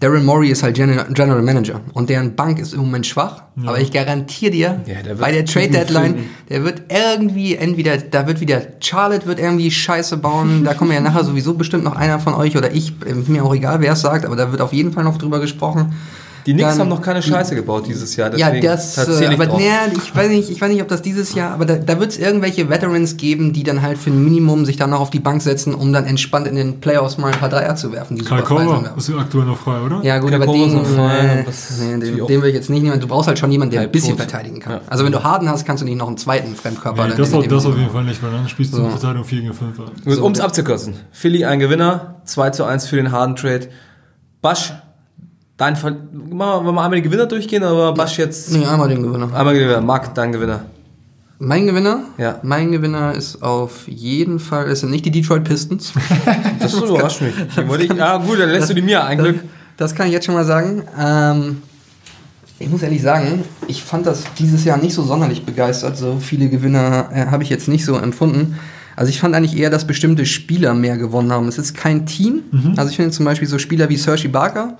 [0.03, 3.45] Darren Morey ist halt General, Manager und deren Bank ist im Moment schwach.
[3.65, 6.31] Aber ich garantiere dir, Ja, der bei der Trade Deadline, finden.
[6.49, 10.65] der wird irgendwie entweder, da wird wieder Charlotte wird irgendwie Scheiße bauen.
[10.65, 12.95] Da kommen ja nachher sowieso bestimmt noch einer von euch oder ich,
[13.29, 15.95] mir auch egal, wer es sagt, aber da wird auf jeden Fall noch drüber gesprochen.
[16.46, 18.37] Die Knicks Dann- haben noch keine Scheiße gebaut dieses Jahr.
[18.37, 19.59] Ja, deswegen das, äh, ich aber drauf.
[19.61, 22.11] nee, ich weiß nicht, ich weiß nicht, ob das dieses Jahr, aber da, da wird
[22.12, 25.20] es irgendwelche Veterans geben, die dann halt für ein Minimum sich dann noch auf die
[25.20, 28.24] Bank setzen, um dann entspannt in den Playoffs mal ein paar Dreier zu werfen, die
[28.24, 28.33] sind.
[28.37, 30.00] ist aktuell noch frei, oder?
[30.02, 31.44] Ja, gut, Kai aber den, noch frei, äh,
[31.81, 32.98] nee, den, den will ich jetzt nicht nehmen.
[33.00, 34.20] Du brauchst halt schon jemanden, der ein bisschen tot.
[34.28, 34.72] verteidigen kann.
[34.74, 34.81] Ja.
[34.88, 37.07] Also wenn du Harden hast, kannst du nicht noch einen zweiten Fremdkörper.
[37.09, 38.88] Nee, das, in auf, dem- das auf jeden Fall nicht, weil dann spielst du So.
[38.90, 39.76] Verteidigung 4 gegen 5.
[39.76, 40.94] Gut, So, um es abzukürzen.
[41.12, 43.68] Philly ein Gewinner, 2 zu 1 für den Harden Trade.
[44.40, 44.72] Basch,
[45.62, 49.03] dein Ver Machen wir wir einmal die Gewinner durchgehen, aber Basch jetzt Nee, einmal den
[49.03, 49.33] Gewinner.
[49.33, 49.81] einmal Gewinner.
[49.81, 50.64] Marc, dein Gewinner.
[51.38, 52.05] Mein Gewinner?
[52.18, 52.40] Ja.
[52.42, 55.92] Mein Gewinner ist auf jeden Fall, es sind nicht die Detroit Pistons.
[56.61, 57.35] Das überrascht mich.
[57.57, 59.40] Die wollte ich, ja gut, dann lässt du die mir ein Glück.
[59.77, 60.83] Das kann ich jetzt schon mal sagen.
[60.98, 61.62] Ähm,
[62.61, 65.96] ich muss ehrlich sagen, ich fand das dieses Jahr nicht so sonderlich begeistert.
[65.96, 68.59] So viele Gewinner äh, habe ich jetzt nicht so empfunden.
[69.03, 71.49] Also ich fand eigentlich eher, dass bestimmte Spieler mehr gewonnen haben.
[71.49, 72.43] Es ist kein Team.
[72.53, 72.75] Mhm.
[72.77, 74.79] Also ich finde zum Beispiel so Spieler wie Serge Ibaka.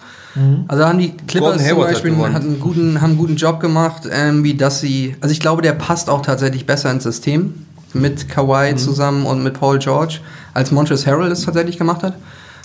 [0.69, 4.45] Also haben die Clippers zum Beispiel hat einen guten, haben einen guten Job gemacht, ähm,
[4.45, 5.17] wie dass sie.
[5.21, 8.29] Also ich glaube, der passt auch tatsächlich besser ins System mit Mhm.
[8.29, 10.21] Kawhi zusammen und mit Paul George,
[10.55, 12.15] als Montrezl Harrell es tatsächlich gemacht hat.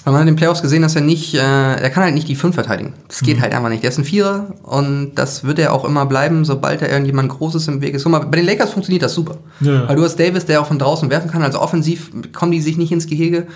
[0.08, 2.30] Weil man hat in den Playoffs gesehen, dass er nicht, äh, er kann halt nicht
[2.30, 2.93] die 5 verteidigen.
[3.10, 3.26] Das Mhm.
[3.26, 3.84] geht halt einfach nicht.
[3.84, 7.67] Der ist ein Vierer und das wird er auch immer bleiben, sobald da irgendjemand Großes
[7.67, 8.04] im Weg ist.
[8.04, 9.36] Guck mal, bei den Lakers funktioniert das super.
[9.60, 9.86] Ja.
[9.89, 11.43] Weil du hast Davis, der auch von draußen werfen kann.
[11.43, 13.48] Also offensiv kommen die sich nicht ins Gehege.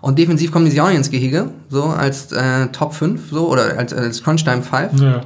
[0.00, 1.50] Und defensiv kommen die sich auch nicht ins Gehege.
[1.68, 5.02] So als äh, Top 5, so, oder als, als Crunch Time 5.
[5.02, 5.20] Ja.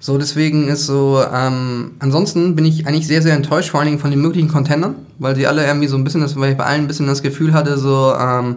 [0.00, 4.00] So, deswegen ist so, ähm, ansonsten bin ich eigentlich sehr, sehr enttäuscht, vor allen Dingen
[4.00, 6.64] von den möglichen Contendern, weil sie alle irgendwie so ein bisschen, das, weil ich bei
[6.64, 8.56] allen ein bisschen das Gefühl hatte, so, ähm,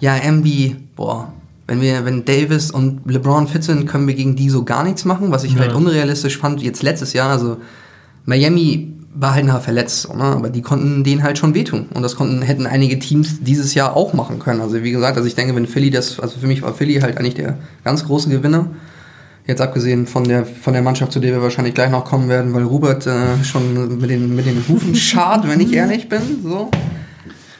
[0.00, 1.32] ja, irgendwie, boah,
[1.66, 5.04] wenn wir, wenn Davis und LeBron fit sind, können wir gegen die so gar nichts
[5.04, 5.58] machen, was ich Ja.
[5.58, 7.56] vielleicht unrealistisch fand, jetzt letztes Jahr, also
[8.26, 10.24] Miami war halt nachher verletzt, ne?
[10.24, 11.86] aber die konnten denen halt schon wehtun.
[11.94, 14.60] Und das konnten, hätten einige Teams dieses Jahr auch machen können.
[14.60, 17.16] Also wie gesagt, also ich denke, wenn Philly das, also für mich war Philly halt
[17.16, 18.66] eigentlich der ganz große Gewinner.
[19.46, 22.52] Jetzt abgesehen von der, von der Mannschaft, zu der wir wahrscheinlich gleich noch kommen werden,
[22.54, 26.20] weil Robert äh, schon mit den, mit den Hufen schart, wenn ich ehrlich bin.
[26.42, 26.70] So.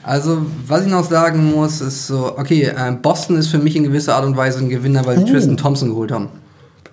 [0.05, 3.85] Also, was ich noch sagen muss, ist so, okay, äh, Boston ist für mich in
[3.85, 6.29] gewisser Art und Weise ein Gewinner, weil sie Tristan Thompson geholt haben.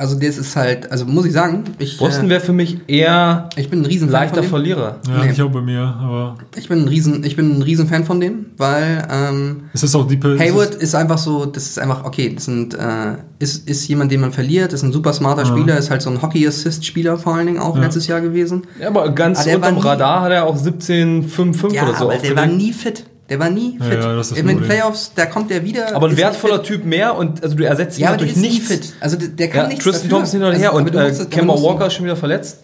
[0.02, 3.50] Also, das ist halt, also muss ich sagen, ich, Boston äh, wäre für mich eher
[3.56, 4.42] ich bin ein riesen leichter.
[4.42, 4.98] Verlierer.
[5.08, 5.32] Ja, Nee.
[5.32, 8.20] ich auch bei mir, aber Ich bin ein riesen, ich bin ein riesen Fan von
[8.20, 12.34] dem, weil ähm, es ist auch die Hayward ist einfach so, das ist einfach, okay,
[12.34, 15.92] das sind, äh, ist, ist jemand, den man verliert, ist ein super smarter Spieler, ist
[15.92, 17.84] halt so ein Hockey-Assist-Spieler vor allen Dingen auch Ja.
[17.84, 18.64] letztes Jahr gewesen.
[18.80, 22.16] Ja, aber ganz der unterm nie- Radar hat er auch 17,55 Ja, oder so aber
[22.18, 22.58] der war aufgelegt.
[22.64, 23.04] nie fit.
[23.32, 24.00] Der war nie Ja, fit.
[24.04, 24.60] ja, das In den.
[24.60, 25.96] Playoffs, da kommt der wieder.
[25.96, 26.62] Aber ein wertvoller.
[26.62, 28.68] Typ mehr und also du ersetzt ihn Ja, durch nichts.
[28.68, 28.94] fit.
[29.00, 30.18] Also der, kann Ja, nichts Tristan dafür.
[30.20, 32.18] Thompson hin und Also, her aber und äh, musst- Kemba musst- Walker ist schon wieder
[32.18, 32.60] verletzt.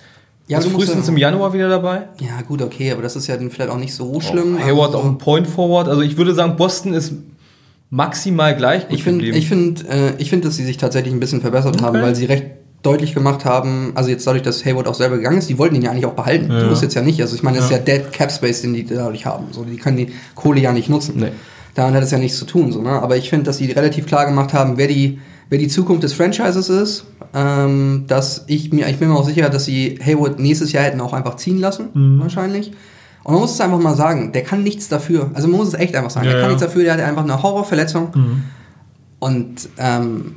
[0.49, 2.09] Ja, ist aber du musst- frühestens im Januar wieder dabei.
[2.19, 4.59] Ja, gut, okay, aber das ist ja dann vielleicht auch nicht so schlimm.
[4.61, 5.87] Hayward Also- auch ein Point Forward.
[5.87, 7.13] Also ich würde sagen, Boston ist
[7.89, 11.39] maximal gleich Ich finde, ich finde, äh, ich finde, dass sie sich tatsächlich ein bisschen
[11.41, 12.05] verbessert haben, Okay.
[12.05, 12.43] weil sie recht
[12.83, 15.81] deutlich gemacht haben, also jetzt dadurch, dass Hayward auch selber gegangen ist, die wollten ihn
[15.81, 16.49] ja eigentlich auch behalten.
[16.51, 16.61] Ja.
[16.61, 17.19] So ist jetzt ja nicht.
[17.21, 17.77] Also ich meine, das Ja.
[17.77, 19.45] ist ja Dead Cap Space, den die dadurch haben.
[19.51, 21.15] So, die können die Kohle ja nicht nutzen.
[21.17, 21.31] Nee.
[21.75, 22.71] Daran hat es ja nichts zu tun.
[22.71, 22.89] So, ne?
[23.01, 26.13] Aber ich finde, dass sie relativ klar gemacht haben, wer die, wer die Zukunft des
[26.13, 27.05] Franchises ist.
[27.33, 31.01] Ähm, dass ich mir, ich bin mir auch sicher, dass sie Hayward nächstes Jahr hätten
[31.01, 32.19] auch einfach ziehen lassen, Mhm.
[32.21, 32.71] wahrscheinlich.
[33.23, 35.29] Und man muss es einfach mal sagen, der kann nichts dafür.
[35.33, 37.23] Also man muss es echt einfach sagen, Ja, der kann nichts dafür, der hat einfach
[37.25, 38.09] eine Horrorverletzung.
[38.15, 38.43] Mhm.
[39.19, 40.35] Und ähm,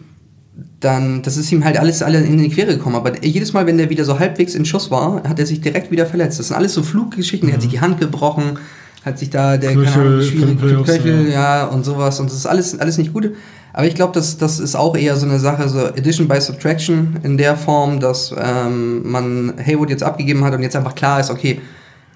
[0.81, 2.97] dann, das ist ihm halt alles alle in die Quere gekommen.
[2.97, 5.91] Aber jedes Mal, wenn der wieder so halbwegs in Schuss war, hat er sich direkt
[5.91, 6.39] wieder verletzt.
[6.39, 7.49] Das sind alles so Fluggeschichten.
[7.51, 8.59] Er hat sich die Hand gebrochen,
[9.05, 11.59] hat sich da der Knöchel schwierige Knöchel, ja.
[11.59, 11.65] ja.
[11.67, 12.19] und sowas.
[12.19, 13.31] Und das ist alles, alles nicht gut.
[13.75, 17.19] Aber ich glaube, das, das ist auch eher so eine Sache, so Addition by Subtraction
[17.23, 21.31] in der Form, dass ähm, man Haywood jetzt abgegeben hat und jetzt einfach klar ist,
[21.31, 21.61] okay,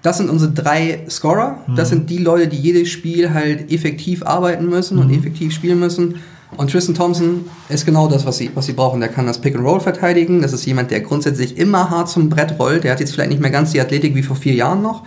[0.01, 1.59] das sind unsere drei Scorer.
[1.75, 6.15] Das sind die Leute, die jedes Spiel halt effektiv arbeiten müssen und effektiv spielen müssen.
[6.57, 8.99] Und Tristan Thompson ist genau das, was sie, was sie brauchen.
[8.99, 10.41] Der kann das Pick and Roll verteidigen.
[10.41, 12.83] Das ist jemand, der grundsätzlich immer hart zum Brett rollt.
[12.83, 15.03] Der hat jetzt vielleicht nicht mehr ganz die Athletik wie vor vier Jahren noch.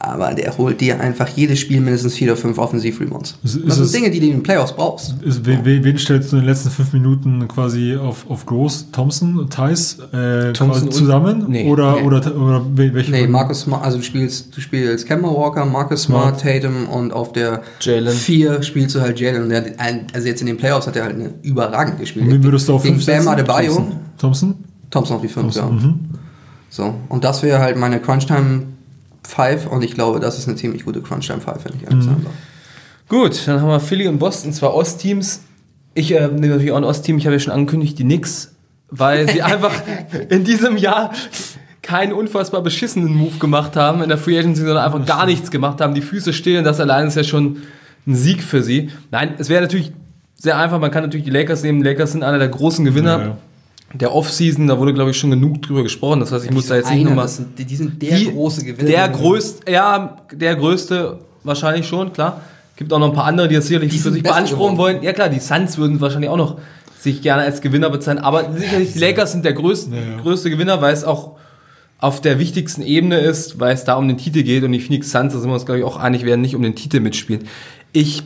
[0.00, 3.36] Aber der holt dir einfach jedes Spiel mindestens vier oder fünf Offensiv-Rebounds.
[3.42, 5.14] Das sind es- Dinge, die du in den Playoffs brauchst.
[5.24, 8.92] Ist, wen, wen stellst du in den letzten fünf Minuten quasi auf, auf Groß?
[8.92, 11.46] Thompson, Thais äh, Thompson quasi und- zusammen?
[11.48, 11.68] Nee.
[11.68, 12.02] oder, Nee.
[12.02, 13.10] oder, oder wel- welche?
[13.10, 17.32] Nee, Marcus Smart, also du spielst, du spielst Kemba Walker, Marcus Smart, Tatum und auf
[17.32, 18.12] der Jalen.
[18.14, 19.52] 4 spielst du halt Jalen.
[20.12, 22.26] Also jetzt in den Playoffs hat er halt eine überragend gespielt.
[22.26, 23.28] Und wen würdest du auf Gegen fünf Bam setzen?
[23.30, 23.72] Adebayo.
[23.74, 23.96] Thompson?
[24.16, 24.54] Thompson?
[24.90, 25.66] Thompson auf die 5, ja.
[25.66, 25.98] Mhm.
[26.70, 28.62] So, und das wäre halt meine Crunchtime
[29.28, 32.16] 5 und ich glaube, das ist eine ziemlich gute Crunchtime 5, wenn ich ehrlich darf.
[33.08, 35.42] Gut, dann haben wir Philly und Boston, zwei Ostteams.
[35.92, 37.18] Ich äh, nehme natürlich auch ein Ostteam.
[37.18, 38.54] Ich habe ja schon angekündigt, die Knicks,
[38.90, 39.72] weil sie einfach
[40.30, 41.12] in diesem Jahr
[41.82, 45.80] keinen unfassbar beschissenen Move gemacht haben in der Free Agency, sondern einfach gar nichts gemacht
[45.80, 45.94] haben.
[45.94, 47.58] Die Füße stehen, das allein ist ja schon
[48.06, 48.90] ein Sieg für sie.
[49.10, 49.92] Nein, es wäre natürlich
[50.36, 50.78] sehr einfach.
[50.78, 51.82] Man kann natürlich die Lakers nehmen.
[51.82, 53.36] Die Lakers sind einer der großen Gewinner Ja, ja.
[53.94, 54.66] Der Offseason.
[54.68, 56.20] Da wurde, glaube ich, schon genug drüber gesprochen.
[56.20, 57.24] Das heißt, ich muss da jetzt nicht Einer, nochmal...
[57.24, 58.88] das sind, die, sind der Die- große Gewinner.
[58.88, 62.40] Der größte, ja, der größte wahrscheinlich schon, klar.
[62.76, 64.96] Gibt auch noch ein paar andere, die das sicherlich Die für sich beanspruchen geworden.
[64.96, 65.02] wollen.
[65.02, 66.58] Ja klar, die Suns würden wahrscheinlich auch noch
[67.00, 68.22] sich gerne als Gewinner bezeichnen.
[68.24, 70.20] Aber sicherlich die Lakers sind der größte, Ja, ja.
[70.22, 71.32] größte Gewinner, weil es auch
[71.98, 74.62] auf der wichtigsten Ebene ist, weil es da um den Titel geht.
[74.62, 76.62] Und die Phoenix Suns, da sind wir uns, glaube ich, auch einig, werden nicht um
[76.62, 77.48] den Titel mitspielen.
[77.92, 78.22] Ich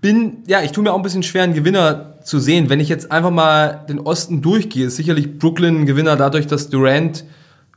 [0.00, 2.68] bin, ja, ich tue mir auch ein bisschen schwer, einen Gewinner zu sehen.
[2.68, 6.68] Wenn ich jetzt einfach mal den Osten durchgehe, ist sicherlich Brooklyn ein Gewinner dadurch, dass
[6.68, 7.24] Durant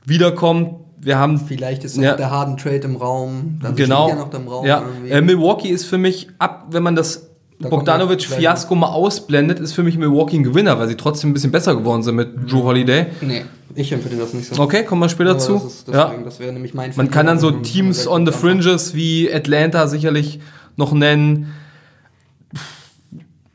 [0.05, 0.75] wiederkommt.
[0.99, 2.11] Wir haben Vielleicht ist Ja.
[2.11, 3.59] noch der Harden Trade im Raum.
[3.61, 4.09] Dann genau.
[4.09, 4.65] ja noch im Raum.
[4.65, 4.83] ja.
[5.07, 7.27] Äh, Milwaukee ist für mich ab, wenn man das
[7.59, 11.33] Da kommt Bogdanovic-Fiasko mal ausblendet, ist für mich Milwaukee ein Gewinner, weil sie trotzdem ein
[11.33, 13.07] bisschen besser geworden sind mit Drew Holiday.
[13.21, 13.45] nee,
[13.75, 14.61] ich empfinde das nicht so.
[14.61, 15.53] Okay, kommen wir später Aber zu.
[15.55, 16.13] Das, ist, ja.
[16.23, 17.51] das wäre nämlich mein Man kann dann so.
[17.51, 20.39] Teams on the fringes wie Atlanta sicherlich
[20.75, 21.53] noch nennen.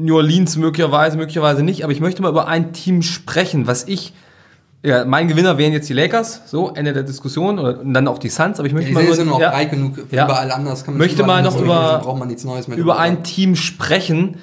[0.04, 1.84] New Orleans möglicherweise, möglicherweise nicht.
[1.84, 4.12] Aber ich möchte mal über ein Team sprechen, was ich
[4.82, 8.18] Ja, mein Gewinner wären jetzt die Lakers, so, Ende der Diskussion, oder, und dann auch
[8.18, 9.98] die Suns, aber ich möchte Die mal, sind noch ja, breit genug.
[10.10, 10.24] Ja.
[10.24, 13.22] Überall anders kann man möchte mal noch über, mehr über drüber ein.
[13.22, 14.38] Team sprechen,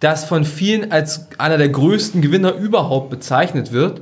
[0.00, 4.00] das von vielen als einer der größten Gewinner überhaupt bezeichnet wird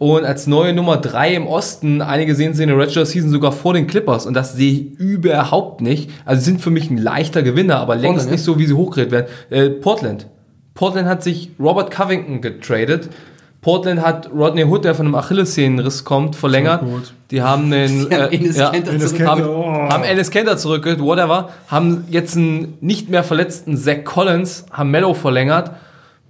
[0.00, 3.52] und als neue Nummer drei im Osten, einige sehen sie in der Regular Season sogar
[3.52, 6.10] vor den Clippers und das sehe ich überhaupt nicht.
[6.24, 8.72] Also sie sind für mich ein leichter Gewinner, aber längst Portland, nicht so, wie sie
[8.74, 9.26] hochgeredet werden.
[9.50, 10.26] Äh, Portland.
[10.74, 13.10] Portland hat sich Robert Covington getradet.
[13.60, 16.82] Portland hat Rodney Hood, der von einem Achillessehnenriss kommt, verlängert.
[17.30, 19.44] Die haben den, Die haben Enes Kanter Enes zurück- Kanter.
[19.44, 19.90] haben, Oh.
[19.92, 25.12] haben Ennis Kenter zurückgeholt, whatever, haben jetzt einen nicht mehr verletzten Zach Collins, haben Mello
[25.12, 25.72] verlängert,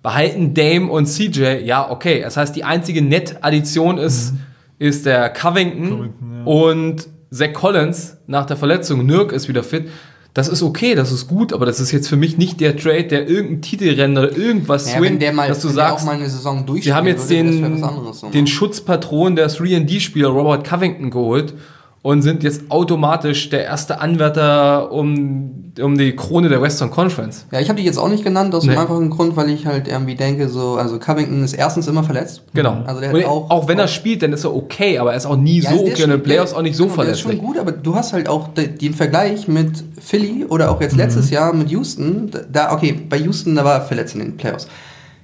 [0.02, 2.22] behalten Dame und CJ, ja, okay.
[2.22, 4.34] Das heißt, die einzige Net-Addition ist,
[4.78, 6.44] ist der Covington, Covington, ja.
[6.44, 9.88] und Zach Collins nach der Verletzung, Nirk ist wieder fit.
[10.32, 13.04] Das ist okay, das ist gut, aber das ist jetzt für mich nicht der Trade,
[13.04, 16.06] der irgendein Titelrennen oder irgendwas Ja, swingt, der mal, dass du wenn der sagst, auch
[16.06, 18.12] mal eine Saison Sie durchspielen haben jetzt würde, den.
[18.12, 21.54] So, den Schutzpatron der 3D-Spieler Robert Covington geholt
[22.02, 27.44] und sind jetzt automatisch der erste Anwärter um, um die Krone der Western Conference.
[27.52, 28.72] Ja, ich habe die jetzt auch nicht genannt, aus Nee.
[28.72, 32.42] dem einfachen Grund, weil ich halt irgendwie denke, so, also Covington ist erstens immer verletzt.
[32.54, 32.78] Genau.
[32.86, 35.26] Also der hat auch, auch, wenn er spielt, dann ist er okay, aber er ist
[35.26, 37.20] auch nie Ja, so okay und in den Playoffs auch nicht so genau, Der ist
[37.20, 40.96] schon gut, aber du hast halt auch de- den Vergleich mit Philly oder auch jetzt
[40.96, 42.30] letztes Jahr mit Houston.
[42.50, 44.68] Da, okay, bei Houston, da war er verletzt in den Playoffs.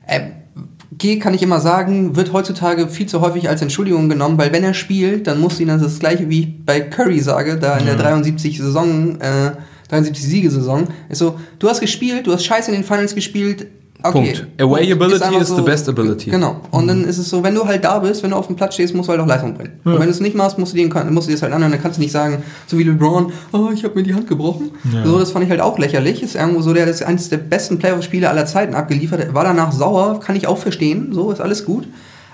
[0.06, 0.32] Ähm,
[0.92, 4.62] G kann ich immer sagen, wird heutzutage viel zu häufig als Entschuldigung genommen, weil wenn
[4.62, 7.86] er spielt, dann muss ihn das, das gleiche wie ich bei Curry sage, da in
[7.86, 9.52] der 73 Saison, äh,
[9.88, 13.66] 73 Siegesaison, ist so, du hast gespielt, du hast scheiße in den Finals gespielt,
[14.08, 14.34] okay.
[14.34, 14.60] Punkt.
[14.60, 16.30] Away ability einfach is the best ability.
[16.30, 16.60] Genau.
[16.70, 18.74] Und dann ist es so, wenn du halt da bist, wenn du auf dem Platz
[18.74, 19.80] stehst, musst du halt auch Leistung bringen.
[19.84, 21.72] Und wenn du es nicht machst, musst du, dir, musst du dir das halt anhören.
[21.72, 24.70] Dann kannst du nicht sagen, so wie LeBron, oh, ich habe mir die Hand gebrochen.
[25.04, 26.22] So, das fand ich halt auch lächerlich.
[26.22, 29.34] Ist irgendwo so, der ist eines der besten Playoff-Spiele aller Zeiten abgeliefert.
[29.34, 31.12] War danach sauer, kann ich auch verstehen.
[31.12, 31.86] So, ist alles gut.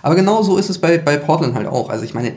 [0.03, 1.89] Aber genau so ist es bei, bei Portland halt auch.
[1.89, 2.33] Also ich meine,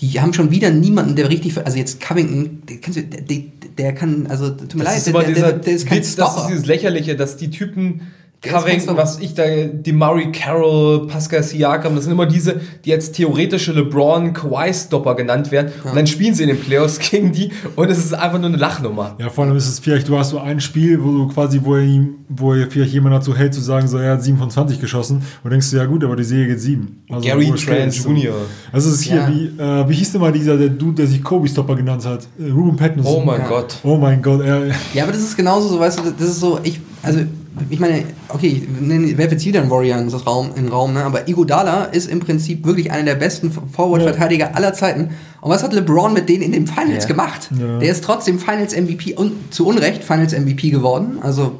[0.00, 3.42] die haben schon wieder niemanden, der richtig, also jetzt Covington, der, der,
[3.76, 6.36] der, kann, also tut mir Das leid, ist der, der, der, ist kein Witz, das
[6.38, 8.00] ist dieses Lächerliche, dass die Typen
[8.42, 8.96] Stopper.
[8.96, 13.72] was ich da, die Murray Carroll, Pascal Siakam, das sind immer diese, die jetzt theoretische
[13.72, 15.70] LeBron Kawhi-Stopper genannt werden.
[15.84, 18.56] Und dann spielen sie in den Playoffs gegen die und es ist einfach nur eine
[18.56, 19.14] Lachnummer.
[19.18, 21.74] Ja, vor allem ist es vielleicht, du hast so ein Spiel, wo du quasi, wo
[21.76, 24.48] er ihm, wo er vielleicht jemand dazu hält, zu sagen, so, er hat 7 von
[24.50, 25.22] 20 geschossen.
[25.44, 27.04] Und denkst du, ja gut, aber die Serie geht 7.
[27.10, 27.94] Also, Gary Trent.
[27.94, 28.34] Jr..
[28.72, 29.28] Also es ist hier, Ja.
[29.28, 32.26] wie, äh, wie hieß denn mal dieser, der Dude, der sich Kobe-Stopper genannt hat?
[32.38, 33.14] Äh, Ruben Pattinson.
[33.14, 33.48] Oh mein Ja.
[33.48, 33.76] Gott.
[33.82, 36.58] Oh mein Gott, er, Ja, aber das ist genauso so, weißt du, das ist so,
[36.62, 37.20] ich, also,
[37.68, 40.92] ich meine, okay, ich werfe jetzt wieder einen Warrior in den Raum, in den Raum
[40.94, 41.04] ne?
[41.04, 45.10] aber Iguodala ist im Prinzip wirklich einer der besten Forward-Verteidiger aller Zeiten.
[45.40, 47.08] Und was hat LeBron mit denen in den Finals Ja.
[47.08, 47.48] gemacht?
[47.58, 47.78] Ja.
[47.78, 51.58] Der ist trotzdem Finals MVP und zu Unrecht Finals MVP geworden, also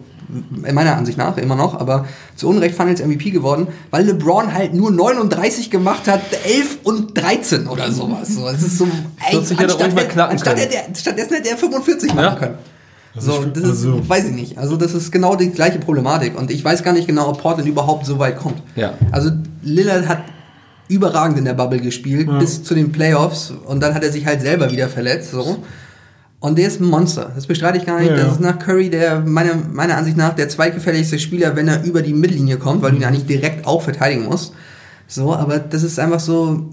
[0.65, 4.73] in meiner Ansicht nach immer noch, aber zu Unrecht Finals MVP geworden, weil LeBron halt
[4.75, 8.29] nur 39 gemacht hat, 11 und 13 oder sowas.
[8.29, 8.87] So, es ist so,
[9.29, 10.71] ey, wird sich ja doch anstatt, er- anstatt können.
[10.71, 12.35] er der, stattdessen hätte er 45 machen Ja.
[12.37, 12.55] können.
[13.15, 14.59] Also So, das ist, also- weiß ich nicht.
[14.59, 17.69] Also das ist genau die gleiche Problematik und ich weiß gar nicht genau, ob Portland
[17.69, 18.63] überhaupt so weit kommt.
[18.77, 18.95] Ja.
[19.11, 19.31] Also
[19.63, 20.19] Lillard hat
[20.89, 24.41] überragend in der Bubble gespielt bis zu den Playoffs und dann hat er sich halt
[24.41, 25.31] selber wieder verletzt.
[25.33, 25.59] So.
[26.41, 27.31] Und der ist ein Monster.
[27.35, 28.11] Das bestreite ich gar nicht.
[28.11, 28.25] Ja, ja.
[28.25, 32.03] Das ist nach Curry der meiner, meiner Ansicht nach der zweitgefährlichste Spieler, wenn er über
[32.03, 34.53] die Mittellinie kommt, weil du ihn ja nicht direkt auch verteidigen musst.
[35.07, 36.71] So, aber das ist einfach so.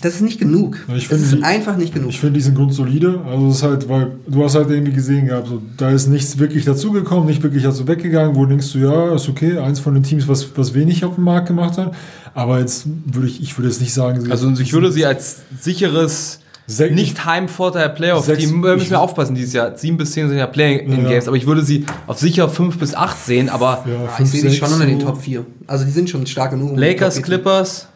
[0.00, 0.76] Das ist nicht genug.
[0.88, 2.10] Ich das finde ist die- einfach nicht genug.
[2.10, 3.20] Ich finde diesen grundsolide.
[3.26, 6.38] Also es ist halt, weil du hast halt irgendwie gesehen gehabt, so, da ist nichts
[6.38, 10.02] wirklich dazugekommen, nicht wirklich dazu weggegangen, wo denkst du, ja, ist okay, eins von den
[10.04, 11.92] Teams, was, was wenig auf dem Markt gemacht hat.
[12.34, 15.38] Aber jetzt würde ich, ich würde jetzt nicht sagen, sie- Also ich würde sie als
[15.60, 19.76] sicheres Sech- nicht Heimvorteil Playoff Sechs- Team äh, müssen ich- wir aufpassen dieses Jahr.
[19.78, 21.08] Sieben bis zehn sind ja Play in Ja.
[21.08, 23.48] Games, aber ich würde sie auf sicher fünf bis acht sehen.
[23.48, 24.98] Aber ja, Ja, ich fünf, sehe die schon unter den.
[25.00, 25.46] Top 4.
[25.66, 26.74] Also die sind schon stark genug.
[26.74, 27.88] die Lakers, Top 4 zu- Clippers,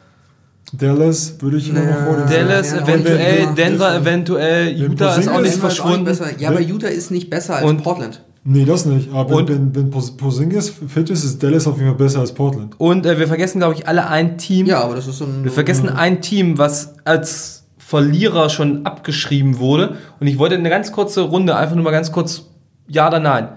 [0.72, 4.00] Dallas würde ich immer noch vor den Dallas ja, eventuell, ja, Denver ja.
[4.00, 6.18] eventuell, Wenn Utah ist auch nicht ist auch nicht verschwunden.
[6.38, 8.22] Ja, aber Utah ist nicht besser als Und- Portland.
[8.44, 9.12] Nee, das nicht.
[9.12, 12.74] Aber Und- wenn, wenn Porzingis fit ist, ist Dallas auf jeden Fall besser als Portland.
[12.78, 14.66] Und äh, wir vergessen, glaube ich, alle ein Team.
[14.66, 15.44] Ja, aber das ist so ein.
[15.44, 19.96] Wir vergessen ein Team, was als Verlierer schon abgeschrieben wurde.
[20.18, 22.46] Und ich wollte eine ganz kurze Runde, einfach nur mal ganz kurz
[22.88, 23.48] Ja oder Nein.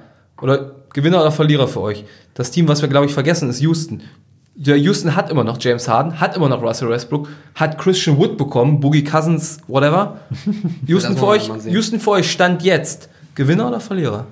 [0.41, 2.03] Oder Gewinner oder Verlierer für euch.
[2.35, 4.01] Das Team, was wir, glaube ich, vergessen, ist Houston.
[4.57, 8.37] Ja, Houston hat immer noch James Harden, hat immer noch Russell Westbrook, hat Christian Wood
[8.37, 10.17] bekommen, Boogie Cousins, whatever.
[10.87, 11.49] Houston für euch.
[11.67, 14.27] Houston für euch stand jetzt Gewinner oder Verlierer?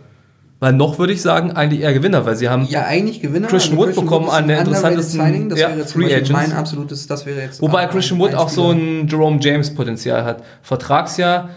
[0.61, 3.47] Weil noch würde ich sagen, eigentlich eher Gewinner, weil sie haben Ja, eigentlich Gewinner.
[3.49, 5.49] Christian Also Wood bekommen, ist an der interessantesten- Signing.
[5.49, 6.29] Das ja, wäre Free Agents.
[6.29, 7.61] mein absolutes, das wäre jetzt.
[7.61, 10.41] Wobei Christian Wood auch so ein Jerome James Potenzial hat.
[10.61, 11.49] Vertragsjahr,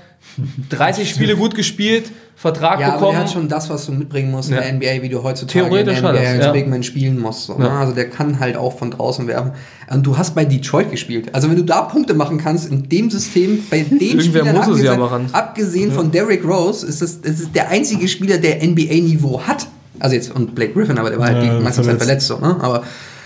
[0.70, 3.12] 30 Spiele gut gespielt, Vertrag Ja, aber bekommen.
[3.12, 4.58] der hat schon das, was du mitbringen musst Ja.
[4.58, 6.52] in der NBA, wie du heutzutage Theoretisch in der hat NBA er's, als ja.
[6.52, 7.46] Big Man spielen musst.
[7.46, 7.58] So, Ja.
[7.60, 7.70] ne?
[7.70, 9.52] Also der kann halt auch von draußen werfen.
[9.90, 11.34] Und du hast bei Detroit gespielt.
[11.34, 14.68] Also wenn du da Punkte machen kannst in dem System, bei den Irgendwer Spielern, muss
[14.76, 15.28] es ja abgesehen, machen.
[15.32, 19.66] abgesehen von Derrick Rose, ist das, das ist der einzige Spieler, der NBA-Niveau hat.
[19.98, 22.26] Also jetzt, und Blake Griffin, aber der war halt Ja, die meiste Zeit verletzt.
[22.26, 22.26] verletzt.
[22.26, 22.62] So, ne?
[22.62, 22.82] Aber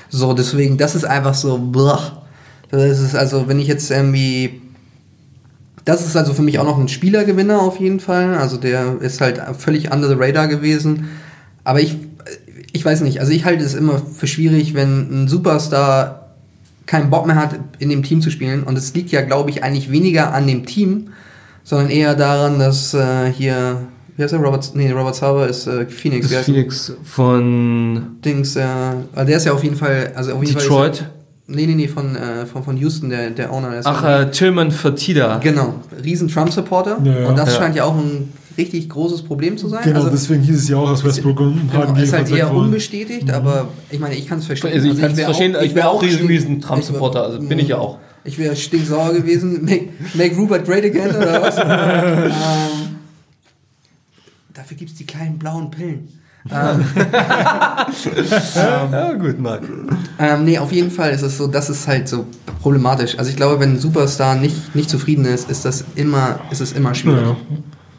[0.08, 2.12] so, deswegen, das ist einfach so, blach.
[2.70, 4.62] Das ist also, wenn ich jetzt irgendwie
[5.84, 8.34] das ist also für mich auch noch ein Spielergewinner auf jeden Fall.
[8.34, 11.08] Also der ist halt völlig under the radar gewesen.
[11.64, 11.96] Aber ich,
[12.72, 16.34] ich weiß nicht, also ich halte es immer für schwierig, wenn ein Superstar
[16.86, 18.62] keinen Bock mehr hat, in dem Team zu spielen.
[18.62, 21.10] Und es liegt ja, glaube ich, eigentlich weniger an dem Team,
[21.62, 23.82] sondern eher daran, dass äh, hier,
[24.16, 26.30] wie heißt der, Robert, nee, Robert Sauber ist äh, Phoenix.
[26.30, 26.44] Ist?
[26.44, 28.62] Phoenix von Dings, äh,
[29.14, 30.96] also der ist ja auf jeden Fall, also auf jeden Detroit.
[30.98, 31.10] Fall.
[31.52, 33.70] Nee, nee, nee, von, äh, von, von Houston, der, der Owner.
[33.70, 35.38] Der ist Ach, äh, Tillman Fertitta.
[35.38, 36.98] Genau, riesen Trump-Supporter.
[37.02, 37.28] Ja, ja.
[37.28, 37.60] und das Ja.
[37.60, 39.80] scheint ja auch ein richtig großes Problem zu sein.
[39.82, 42.50] Genau, also, deswegen hieß es ja auch, dass Westbrook und genau, Harden ist halt eher
[42.50, 42.66] wollen.
[42.66, 44.72] unbestätigt, aber ich meine, ich kann es verstehen.
[44.72, 47.68] Also ich kann's wär verstehen, ich wär wär auch riesen- riesen Trump-Supporter, also bin ich
[47.68, 47.98] ja auch.
[48.22, 49.60] Ich wäre stinksauer gewesen.
[49.64, 51.56] Make, make Rupert great again oder was?
[51.58, 52.96] ähm,
[54.54, 56.08] dafür gibt es die kleinen blauen Pillen.
[56.50, 56.84] Ähm,
[58.54, 59.62] Ja, gut, Marc.
[60.18, 62.26] Ähm, nee, auf jeden Fall ist es so, das ist halt so
[62.62, 63.18] problematisch.
[63.18, 66.72] Also ich glaube, wenn ein Superstar nicht, nicht zufrieden ist, ist das immer, ist es
[66.72, 67.22] immer schwierig.
[67.22, 67.36] Ja.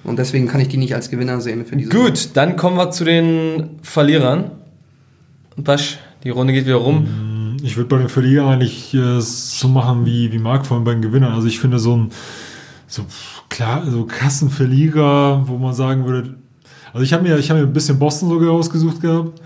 [0.04, 2.89] Und deswegen kann ich die nicht als Gewinner sehen für diese Gut, dann kommen wir
[2.91, 4.51] zu den Verlierern.
[5.58, 7.58] Basch, die Runde geht wieder rum.
[7.63, 11.04] Ich würde bei den Verlierern eigentlich äh, so machen wie, wie Marc vorhin bei den
[11.04, 11.34] Gewinnern.
[11.34, 12.12] Also ich finde so ein
[12.88, 13.06] so
[13.49, 16.36] klar, so Kassenverlierer, wo man sagen würde,
[16.93, 19.41] also ich habe mir, ich habe mir ein bisschen Boston sogar ausgesucht gehabt,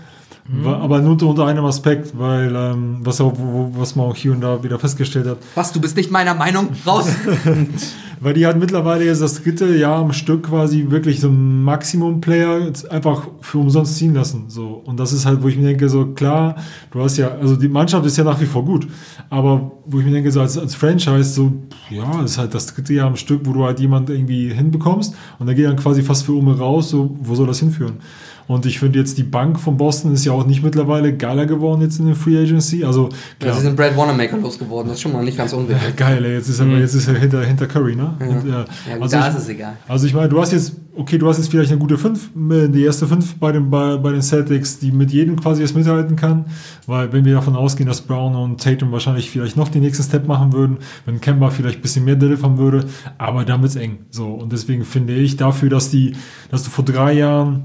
[0.48, 4.32] Wa- aber nur unter, einem Aspekt, weil ähm, was, auch, wo, was man auch hier
[4.32, 6.68] und da wieder festgestellt hat, Was, du bist nicht meiner Meinung?
[6.86, 7.08] Raus!
[8.20, 13.28] weil die hat mittlerweile jetzt das dritte Jahr am Stück quasi wirklich so Maximum-Player einfach
[13.40, 14.44] für umsonst ziehen lassen.
[14.48, 14.82] So.
[14.84, 16.56] Und das ist halt, wo ich mir denke, so klar,
[16.90, 18.86] du hast ja, also die Mannschaft ist ja nach wie vor gut,
[19.30, 21.52] aber wo ich mir denke, so als, als Franchise, so,
[21.90, 25.14] ja, das ist halt das dritte Jahr am Stück, wo du halt jemand irgendwie hinbekommst
[25.38, 27.94] und der geht dann quasi fast für Umme raus, so, wo soll das hinführen?
[28.48, 31.80] Und ich finde jetzt die Bank von Boston ist ja auch nicht mittlerweile geiler geworden
[31.82, 32.84] jetzt in der Free Agency.
[32.84, 33.08] Also,
[33.42, 35.96] Ja, sie sind Brad Wanamaker losgeworden, das ist schon mal nicht ganz unwichtig.
[35.96, 38.14] Geil, ey, jetzt ist er, jetzt ist er hinter, hinter Curry, ne?
[38.20, 38.64] Und, ja.
[38.88, 39.76] Ja, also da ich, ist es egal.
[39.88, 42.84] Also ich meine, du hast jetzt, okay, du hast jetzt vielleicht eine gute 5, die
[42.84, 46.46] erste 5 bei den, bei, bei den Celtics, die mit jedem quasi jetzt mithalten kann,
[46.86, 50.26] weil wenn wir davon ausgehen, dass Brown und Tatum wahrscheinlich vielleicht noch den nächsten Step
[50.26, 52.84] machen würden, wenn Kemba vielleicht ein bisschen mehr delivern würde,
[53.18, 53.98] aber dann wird's eng.
[54.10, 56.12] So, und deswegen finde ich dafür, dass die,
[56.50, 57.64] dass du vor drei Jahren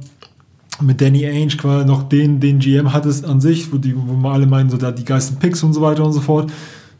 [0.82, 4.46] mit Danny Ainge quasi noch den, den GM hattest an sich, wo, die, wo alle
[4.46, 6.52] meinen, so da die geilsten Picks und so weiter und so fort.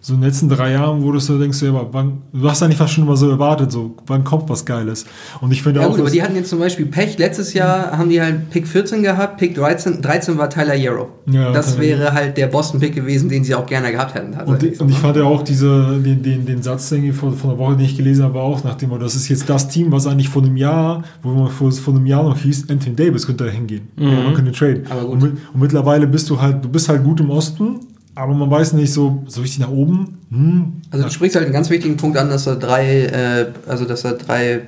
[0.04, 2.64] So in den letzten drei Jahren, wo du so denkst, du, ja, wann, du hast
[2.64, 5.06] eigentlich fast schon immer so erwartet, so, wann kommt was Geiles?
[5.42, 7.20] Und ich finde Ja auch, gut, aber die hatten jetzt zum Beispiel Pech.
[7.20, 11.10] Letztes Jahr haben die halt Pick 14 gehabt, Pick 13, 13 war Tyler Yarrow.
[11.28, 14.34] Ja, das Tyler wäre halt der Boston-Pick gewesen, den sie auch gerne gehabt hätten.
[14.34, 15.02] und, so, und ich ne?
[15.02, 17.96] fand ja auch diese, den, den, den Satz irgendwie von, von der Woche, den ich
[17.96, 20.58] gelesen habe, auch nach dem, Motto, das ist jetzt das Team, was eigentlich vor einem
[20.58, 23.90] Jahr, wo man vor, vor einem Jahr noch hieß, Anthony Davis könnte da hingehen.
[23.98, 24.88] Ja, man könnte traden.
[24.88, 27.82] Und, und mittlerweile bist du halt, du bist halt gut im Osten,
[28.16, 30.18] aber man weiß nicht so, so richtig nach oben.
[30.30, 33.86] Hm, Also du sprichst halt einen ganz wichtigen Punkt an, dass da drei, äh, also
[33.86, 34.62] dass da drei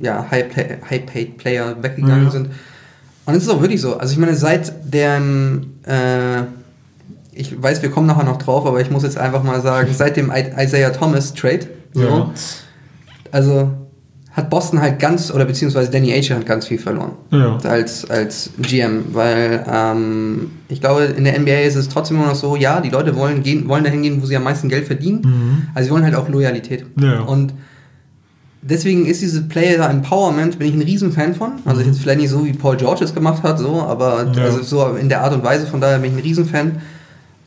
[0.00, 2.30] ja, High-Paid-Player weggegangen Ja.
[2.30, 2.50] sind.
[3.24, 3.96] Und es ist auch wirklich so.
[3.96, 6.42] Also ich meine, seit dem, äh,
[7.32, 10.16] ich weiß, wir kommen nachher noch drauf, aber ich muss jetzt einfach mal sagen, seit
[10.16, 12.30] dem Isaiah Thomas Trade, so, Ja.
[13.32, 13.70] also
[14.36, 17.12] hat Boston halt ganz, oder beziehungsweise Danny Ainge hat ganz viel verloren.
[17.30, 17.56] Ja.
[17.64, 22.34] Als, als GM, weil ähm, ich glaube, in der NBA ist es trotzdem immer noch
[22.34, 25.68] so, ja, die Leute wollen, gehen, wollen dahin gehen, wo sie am meisten Geld verdienen.
[25.74, 26.84] Also sie wollen halt auch Loyalität.
[26.98, 27.02] Mhm.
[27.02, 27.20] Ja.
[27.20, 27.54] Und
[28.60, 31.52] deswegen ist dieses Player Empowerment, bin ich ein Riesenfan von.
[31.64, 34.32] Also jetzt vielleicht nicht so, wie Paul George es gemacht hat, so, aber Mhm.
[34.34, 34.44] Ja.
[34.44, 36.72] also so in der Art und Weise, von daher bin ich ein Riesenfan.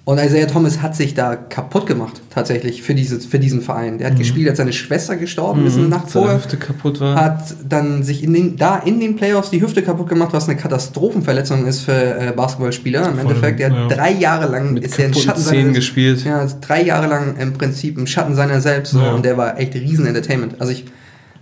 [0.09, 3.99] Und Isaiah Thomas hat sich da kaputt gemacht, tatsächlich, für, dieses, für diesen Verein.
[3.99, 4.19] Der hat Mhm.
[4.19, 7.13] gespielt, als seine Schwester gestorben ist, eine Nacht Seine vorher Hüfte kaputt war.
[7.13, 10.57] hat dann sich in den, da in den Playoffs die Hüfte kaputt gemacht, was eine
[10.57, 13.01] Katastrophenverletzung ist für äh, Basketballspieler.
[13.07, 13.87] Im Voll, Endeffekt, der hat ja.
[13.95, 16.25] drei Jahre lang Mit ist er im kaputten Schatten seiner gespielt.
[16.25, 19.11] Ja, ist drei Jahre lang im Prinzip im Schatten seiner selbst Ja.
[19.13, 20.55] und der war echt riesen Entertainment.
[20.59, 20.85] Also ich,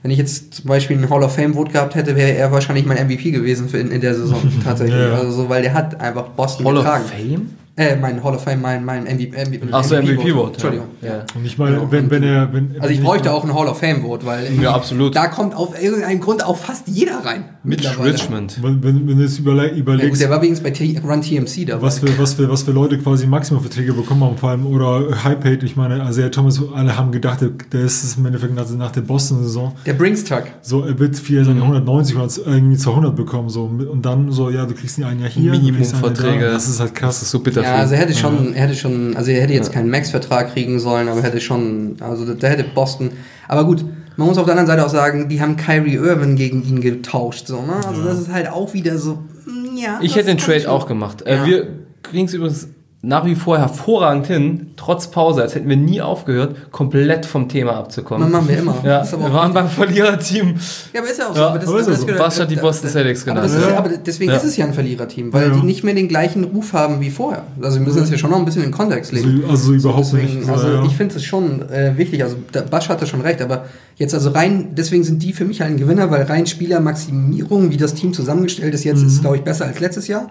[0.03, 2.85] wenn ich jetzt zum Beispiel einen Hall of Fame Vote gehabt hätte, wäre er wahrscheinlich
[2.85, 4.99] mein MVP gewesen für in, in der Saison tatsächlich.
[4.99, 5.13] Ja.
[5.13, 7.05] Also so, weil der hat einfach Boston Hall of getragen.
[7.05, 7.49] Fame?
[7.77, 9.27] Äh, mein Hall of Fame, mein, mein MVP.
[9.37, 10.53] MVP Ach so, MVP-Vote.
[10.53, 10.87] Entschuldigung.
[11.01, 11.23] Ja.
[11.35, 12.51] Und ich meine, wenn, wenn er.
[12.51, 15.15] Wenn, Also ich bräuchte auch ein Hall of Fame-Vote, weil irgendwie Ja, absolut.
[15.15, 17.45] da kommt auf irgendeinen Grund auch fast jeder rein.
[17.63, 17.87] Mitch.
[18.03, 18.57] Richmond.
[18.63, 21.21] Wenn, wenn, wenn du jetzt überle Ja, gut, überlegst, der war übrigens bei T Run
[21.21, 21.81] TMC dabei.
[21.83, 25.39] was für, was, für, was für Leute quasi Maximumverträge bekommen haben, vor allem, oder High
[25.39, 28.55] Paid, ich meine, also ja, Thomas, alle haben gedacht, der- der ist es im Endeffekt
[28.55, 29.73] nach, nach der Boston-Saison.
[29.85, 30.43] Der Bringstuck.
[30.63, 34.65] So, er wird viel seine 190 oder irgendwie 200 bekommen, so, und dann so, ja,
[34.65, 36.45] du kriegst ihn ein Jahr hier, Minimumverträge.
[36.45, 36.51] da.
[36.51, 37.21] Das ist halt Das krass.
[37.21, 39.71] ist so bitter Ja, also er hätte schon, er hätte schon, also er hätte jetzt
[39.71, 43.11] keinen Max-Vertrag kriegen sollen, aber er hätte schon, also da hätte Boston.
[43.47, 43.83] Aber gut,
[44.15, 47.47] man muss auf der anderen Seite auch sagen, die haben Kyrie Irving gegen ihn getauscht,
[47.47, 47.75] so, ne?
[47.87, 49.99] Also das ist halt auch wieder so, mm, ja.
[50.01, 51.21] Ich hätte den Trade auch gemacht.
[51.23, 51.45] Äh, Ja.
[51.45, 51.67] Wir
[52.03, 52.67] kriegen es übrigens
[53.03, 57.73] nach wie vor hervorragend hin, trotz Pause, als hätten wir nie aufgehört, komplett vom Thema
[57.77, 58.23] abzukommen.
[58.23, 58.75] Das machen wir immer.
[58.83, 60.55] Ja, aber wir waren beim Verliererteam.
[60.93, 61.39] Ja, aber ist ja auch so.
[61.39, 62.07] Ja, aber das, aber ist ja das so.
[62.19, 63.53] Was hat die Boston Celtics aber, genannt?
[63.53, 63.77] das ist, Ja.
[63.77, 64.37] aber deswegen Ja.
[64.37, 65.55] ist es ja ein Verliererteam, weil Ja.
[65.55, 67.43] die nicht mehr den gleichen Ruf haben wie vorher.
[67.61, 69.41] Also wir müssen das ja schon noch ein bisschen in Kontext legen.
[69.47, 70.49] Also, also überhaupt Deswegen, nicht.
[70.49, 70.85] also ja, ja.
[70.85, 72.23] ich finde es schon äh, wichtig.
[72.23, 73.65] Also der Basch hatte schon recht, aber
[73.97, 77.77] jetzt also rein, deswegen sind die für mich halt ein Gewinner, weil rein Spielermaximierung, wie
[77.77, 80.29] das Team zusammengestellt ist, jetzt ist glaube ich besser als letztes Jahr.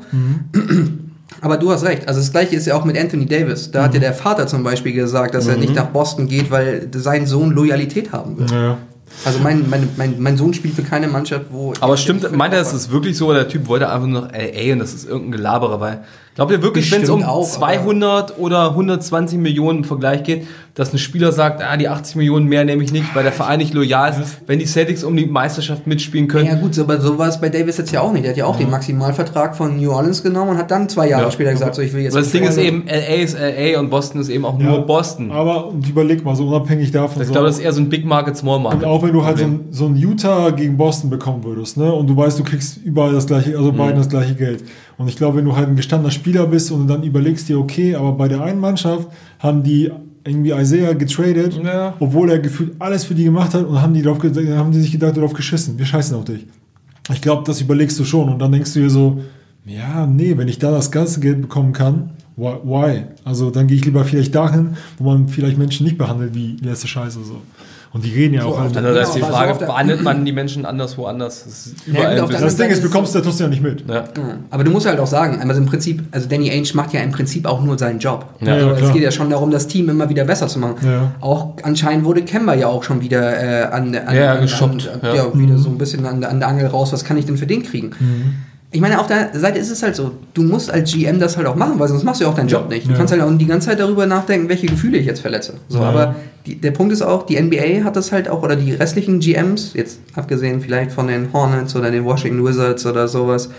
[1.41, 2.07] Aber du hast recht.
[2.09, 3.71] Also das gleiche ist ja auch mit Anthony Davis.
[3.71, 6.89] Da hat ja der Vater zum Beispiel gesagt, dass er nicht nach Boston geht, weil
[6.95, 8.47] sein Sohn Loyalität haben will.
[8.51, 8.79] ja.
[9.25, 11.73] Also mein, mein, mein, mein Sohn spielt für keine Mannschaft, wo.
[11.81, 14.73] Aber stimmt, meint er, es ist wirklich so, der Typ wollte einfach nur noch LA
[14.73, 16.05] und das ist irgendein Gelaberer, weil
[16.35, 20.47] glaubt ihr wirklich, wenn es um auch, 200 oder 120 Millionen im Vergleich geht,
[20.77, 23.59] dass ein Spieler sagt, ah, die 80 Millionen mehr nehme ich nicht, weil der Verein
[23.59, 26.47] nicht loyal ist, wenn die Celtics um die Meisterschaft mitspielen können?
[26.47, 28.25] Ja gut, so, aber so war es bei Davis jetzt ja auch nicht.
[28.25, 31.25] Der hat ja auch den Maximalvertrag von New Orleans genommen und hat dann zwei Jahre
[31.25, 31.31] Ja.
[31.31, 32.13] später gesagt, so ich will jetzt.
[32.13, 34.79] Aber das Ding ist eben, LA ist LA und Boston ist eben auch nur Ja,
[34.81, 35.31] Boston.
[35.31, 37.23] Aber und überleg mal, so unabhängig davon.
[37.23, 38.85] Ich so, glaube, das ist eher so ein Big Market, Small und Market.
[38.85, 41.91] auch wenn du halt so ein, so ein Utah gegen Boston bekommen würdest, ne?
[41.91, 43.77] Und du weißt, du kriegst überall das gleiche, also Mhm.
[43.79, 44.63] beiden das gleiche Geld.
[44.99, 47.95] Und ich glaube, wenn du halt ein gestandener Spieler bist und dann überlegst dir, okay,
[47.95, 49.09] aber bei der einen Mannschaft
[49.39, 49.91] haben die
[50.27, 51.95] irgendwie Isaiah getradet, Ja.
[52.01, 54.93] obwohl er gefühlt alles für die gemacht hat und haben die, drauf, haben die sich
[54.93, 55.79] gedacht, darauf geschissen.
[55.79, 56.47] Wir scheißen auf dich.
[57.13, 59.21] Ich glaube, das überlegst du schon und dann denkst du dir so,
[59.65, 62.55] ja, nee, wenn ich da das ganze Geld bekommen kann, why?
[62.65, 63.03] why?
[63.25, 66.89] Also dann gehe ich lieber vielleicht dahin, wo man vielleicht Menschen nicht behandelt wie letzte
[66.89, 67.41] Scheiße so.
[67.97, 68.77] Und die reden ja auch halt.
[68.77, 71.45] Also da ist die Ja, so Frage, der- behandelt man die Menschen anderswo anders?
[71.45, 73.85] Das ist Ja, überall gut, bisschen- Das Ding ist, bekommst du das ja nicht mit.
[73.89, 73.95] ja.
[73.95, 74.05] Ja,
[74.51, 77.11] Aber du musst halt auch sagen, also im Prinzip, also Danny Ainge macht ja im
[77.11, 78.27] Prinzip auch nur seinen Job.
[78.41, 80.77] Ja, also ja, es geht ja schon darum, das Team immer wieder besser zu machen.
[80.85, 81.13] Ja.
[81.23, 85.15] Auch anscheinend wurde Kemba ja auch schon wieder äh, an, an, Ja, an, an, ja.
[85.15, 85.39] ja.
[85.39, 86.93] wieder so ein bisschen an, an der Angel raus.
[86.93, 87.93] Was kann ich denn für den kriegen?
[88.73, 91.47] Ich meine, auf der Seite ist es halt so, du musst als GM das halt
[91.47, 92.87] auch machen, weil sonst machst du ja auch deinen Job nicht.
[92.87, 92.97] Du Ja.
[92.99, 95.55] kannst halt auch die ganze Zeit darüber nachdenken, welche Gefühle ich jetzt verletze.
[95.69, 95.85] So, Ja.
[95.89, 99.21] aber die, der Punkt ist auch, die NBA hat das halt auch, oder die restlichen
[99.21, 103.51] GMs, jetzt abgesehen vielleicht von den Hornets oder den Washington Wizards oder sowas,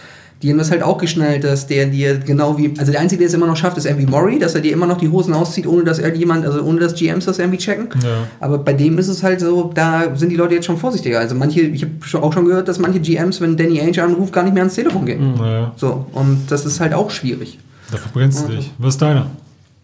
[0.44, 3.28] die haben das halt auch geschnallt, dass der dir genau wie, also der Einzige, der
[3.28, 5.66] es immer noch schafft, ist irgendwie Murray, dass er dir immer noch die Hosen auszieht,
[5.66, 7.88] ohne dass irgendjemand, also ohne dass GMs das irgendwie checken.
[8.04, 8.28] Ja.
[8.40, 11.20] Aber bei dem ist es halt so, da sind die Leute jetzt schon vorsichtiger.
[11.20, 14.44] Also manche, ich habe auch schon gehört, dass manche GMs, wenn Danny Ainge anruft, gar
[14.44, 15.34] nicht mehr ans Telefon gehen.
[15.36, 17.58] Naja, So, und das ist halt auch schwierig.
[17.92, 18.72] da verbrennst du dich.
[18.78, 19.28] Was ist deiner?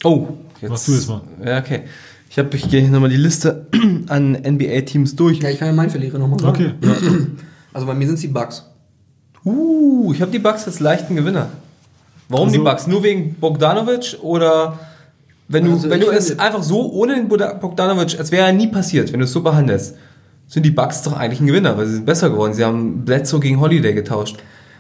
[0.04, 0.28] Oh,
[0.62, 0.70] jetzt.
[0.70, 1.22] Mach du jetzt mal.
[1.46, 1.82] Ja, okay.
[2.30, 3.66] Ich, hab- ich gehe nochmal die Liste
[4.08, 5.40] an NBA-Teams durch.
[5.40, 6.74] Ja, ich kann ja meinen Verlierer nochmal sagen.
[6.82, 6.88] Okay.
[6.88, 6.96] Ja.
[7.74, 8.64] Also bei mir sind es die Bugs.
[9.46, 11.50] Uh, ich habe die Bucks als leichten Gewinner.
[12.30, 12.88] Warum Also- die Bucks?
[12.88, 14.80] Nur wegen Bogdanovic oder
[15.50, 18.68] wenn du, Also wenn du es einfach so ohne den Bogdanovic, als wäre er nie
[18.68, 19.96] passiert, wenn du es so behandelst,
[20.48, 22.54] sind die Bucks doch eigentlich ein Gewinner, weil sie sind besser geworden.
[22.54, 24.38] Sie haben Bledsoe gegen Holiday getauscht.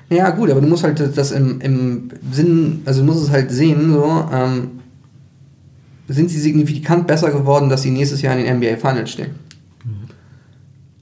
[0.10, 3.52] Ja, gut, aber du musst halt das im, im Sinn, also du musst es halt
[3.52, 4.72] sehen, so, ähm,
[6.08, 9.32] sind sie signifikant besser geworden, dass sie nächstes Jahr in den NBA Finals stehen.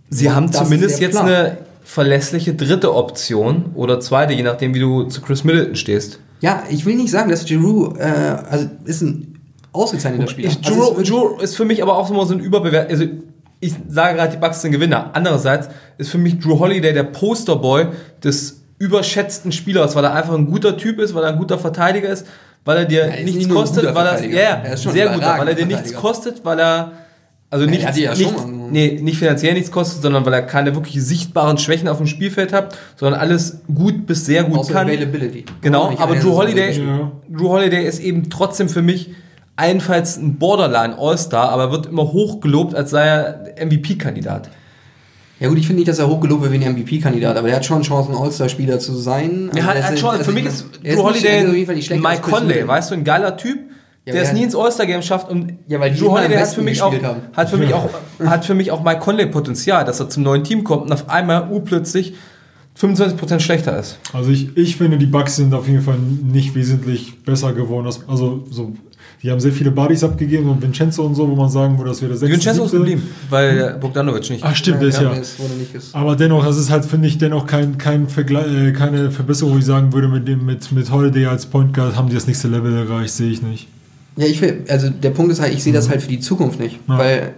[0.09, 1.26] Sie Ja, haben zumindest jetzt Plan.
[1.26, 1.57] eine
[1.91, 6.19] verlässliche dritte Option oder zweite, je nachdem, wie du zu Chris Middleton stehst.
[6.39, 8.03] Ja, ich will nicht sagen, dass Giroud, äh,
[8.49, 9.41] also ist ein
[9.73, 10.47] ausgezeichneter Spieler.
[10.49, 12.89] Ich, Also Drew, ist wirklich- Drew ist für mich aber auch immer so ein Überbewert.
[12.89, 13.03] Also
[13.59, 15.09] ich sage gerade, die Bucks sind Gewinner.
[15.11, 15.67] Andererseits
[15.97, 17.87] ist für mich Drew Holiday der Posterboy
[18.23, 22.07] des überschätzten Spielers, weil er einfach ein guter Typ ist, weil er ein guter Verteidiger
[22.07, 22.25] ist,
[22.63, 24.93] weil er dir Er ist nichts nicht kostet, weil er, ja, Er ja, ist schon
[24.93, 26.93] sehr guter, weil er dir nichts kostet, weil er
[27.51, 30.73] also er die ja schon mal- nee, nicht finanziell nichts kostet, sondern weil er keine
[30.73, 34.87] wirklich sichtbaren Schwächen auf dem Spielfeld hat, sondern alles gut bis sehr gut Außer kann.
[34.87, 35.45] Availability.
[35.61, 36.71] Genau, Nicht aber Drew Holiday.
[36.79, 37.11] Ja.
[37.29, 39.09] Drew Holiday ist eben trotzdem für mich
[39.57, 44.49] allenfalls ein Borderline All-Star, aber wird immer hochgelobt, als sei er MVP-Kandidat.
[45.39, 47.65] Ja gut, ich finde nicht, dass er hochgelobt wird wie ein MVP-Kandidat, aber der hat
[47.65, 49.49] schon Chancen, All-Star-Spieler zu sein.
[49.55, 51.25] Ja, Also hat, er hat ist- schon, also für mich ich ist er Drew nicht-
[51.25, 53.59] Holiday er nicht Mike Conley, weißt du, ein geiler Typ,
[54.05, 56.81] Ja, der es nie ins All-Star-Game schafft und Ja, weil Drew Holiday hat für mich
[56.81, 57.21] auch, haben.
[57.33, 57.87] hat für mich auch,
[58.25, 61.07] hat für mich auch Mike Conley Potenzial, dass er zum neuen Team kommt und auf
[61.09, 62.13] einmal urplötzlich
[62.79, 63.99] 25% schlechter ist.
[64.13, 67.85] Also ich, ich finde, die Bugs sind auf jeden Fall nicht wesentlich besser geworden.
[67.85, 68.73] als- Also so,
[69.21, 72.01] die haben sehr viele Buddies abgegeben und Vincenzo und so, wo man sagen würde, das
[72.01, 72.33] wäre der sechste.
[72.37, 74.43] Vincenzo ist geblieben, weil Bogdanovic nicht.
[74.43, 75.11] Ach stimmt, der ist ja.
[75.93, 79.57] Aber dennoch, das ist halt, finde ich, dennoch kein, kein Vergle äh, keine Verbesserung, wo
[79.59, 82.47] ich sagen würde, mit dem mit, mit Holiday als Point Guard haben die das nächste
[82.47, 83.67] Level erreicht, sehe ich nicht.
[84.18, 86.59] Ja, ich will, also der Punkt ist halt, ich sehe das halt für die Zukunft
[86.59, 86.80] nicht.
[86.88, 86.97] Ja.
[86.97, 87.34] Weil,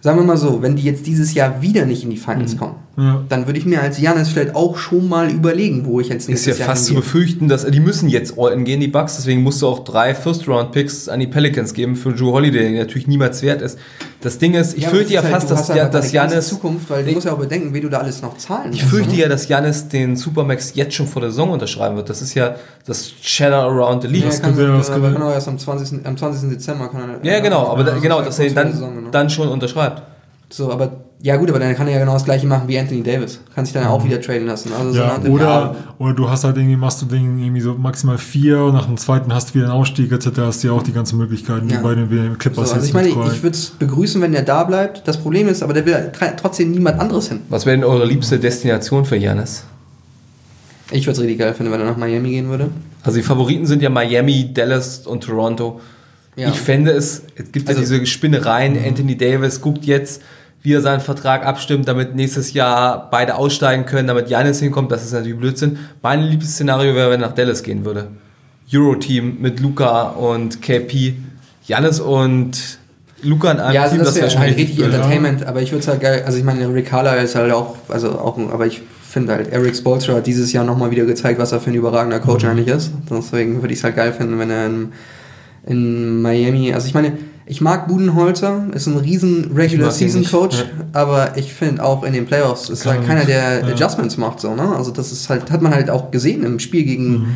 [0.00, 2.76] sagen wir mal so, wenn die jetzt dieses Jahr wieder nicht in die Finals kommen,
[2.96, 3.22] Ja.
[3.28, 6.28] dann würde ich mir als Janis vielleicht auch schon mal überlegen, wo ich jetzt Ist
[6.28, 7.02] nächstes ja Jahr fast zu hingehe.
[7.04, 11.08] befürchten, dass die müssen jetzt all-in gehen, die Bucks, deswegen musst du auch drei First-Round-Picks
[11.08, 13.78] an die Pelicans geben für Drew Holiday, der natürlich niemals wert ist.
[14.20, 16.12] Das Ding ist, ich Ja, fürchte ja ist halt, fast, du dass, hast ja, dass
[16.12, 18.84] Janis Zukunft, weil du musst ja auch bedenken, wie du da alles noch zahlen Ich
[18.84, 19.20] fürchte ne?
[19.22, 22.10] ja, dass Janis den Supermax jetzt schon vor der Saison unterschreiben wird.
[22.10, 24.22] Das ist ja das Shadow around the league.
[24.24, 26.04] Ja, Das kann, das könnte- kann auch erst am 20.
[26.04, 26.50] Am 20.
[26.50, 27.24] Dezember kann er.
[27.32, 29.10] Ja, genau, aber da, das genau, ist dass er dann, Saison, genau.
[29.10, 30.02] dann schon unterschreibt.
[30.50, 30.90] So, aber
[31.22, 33.40] ja gut, aber dann kann er ja genau das gleiche machen wie Anthony Davis.
[33.54, 34.70] Kann sich dann auch wieder traden lassen.
[34.78, 37.74] Also so Ja, dem- oder, oder du hast halt irgendwie, machst du Ding irgendwie so
[37.74, 40.28] maximal vier und nach dem zweiten hast du wieder einen Ausstieg etc.
[40.38, 41.76] Hast du ja auch die ganzen Möglichkeiten, Ja.
[41.76, 44.42] die bei den So, Clippers also jetzt ich meine, ich würde es begrüßen, wenn er
[44.42, 45.06] da bleibt.
[45.06, 46.10] Das Problem ist, aber der will
[46.40, 47.40] trotzdem niemand anderes hin.
[47.50, 49.64] Was wäre denn eure liebste Destination für Janis?
[50.92, 52.68] Ich würde es richtig geil finden, wenn er nach Miami gehen würde.
[53.02, 55.80] Also die Favoriten sind ja Miami, Dallas und Toronto.
[56.36, 56.48] Ja.
[56.48, 60.22] Ich fände es, es gibt Also- ja diese Spinnereien, Anthony Davis guckt jetzt,
[60.62, 65.04] wie er seinen Vertrag abstimmt, damit nächstes Jahr beide aussteigen können, damit Janis hinkommt, das
[65.04, 65.78] ist natürlich Blödsinn.
[66.02, 68.08] Mein liebstes Szenario wäre, wenn er nach Dallas gehen würde.
[68.72, 71.14] Euro-Team mit Luca und KP.
[71.66, 72.78] Janis und
[73.22, 74.86] Luca in einem Ja, also Team, das wäre schon halt richtig geil.
[74.92, 77.76] Entertainment, aber ich würde es halt geil, also ich meine, Rick Carlisle ist halt auch,
[77.88, 81.52] also auch, aber ich finde halt, Eric Spoelstra hat dieses Jahr nochmal wieder gezeigt, was
[81.52, 82.50] er für ein überragender Coach Mhm.
[82.50, 82.92] eigentlich ist.
[83.10, 84.92] Deswegen würde ich es halt geil finden, wenn er in,
[85.66, 87.12] in Miami, also ich meine,
[87.46, 90.64] ich mag Budenholzer, ist ein riesen Regular Season Coach, ja.
[90.92, 93.74] aber ich finde auch in den Playoffs ist Kann halt er keiner, der ja.
[93.74, 94.74] Adjustments macht, so, ne?
[94.76, 97.26] Also das ist halt, hat man halt auch gesehen im Spiel gegen, Mhm.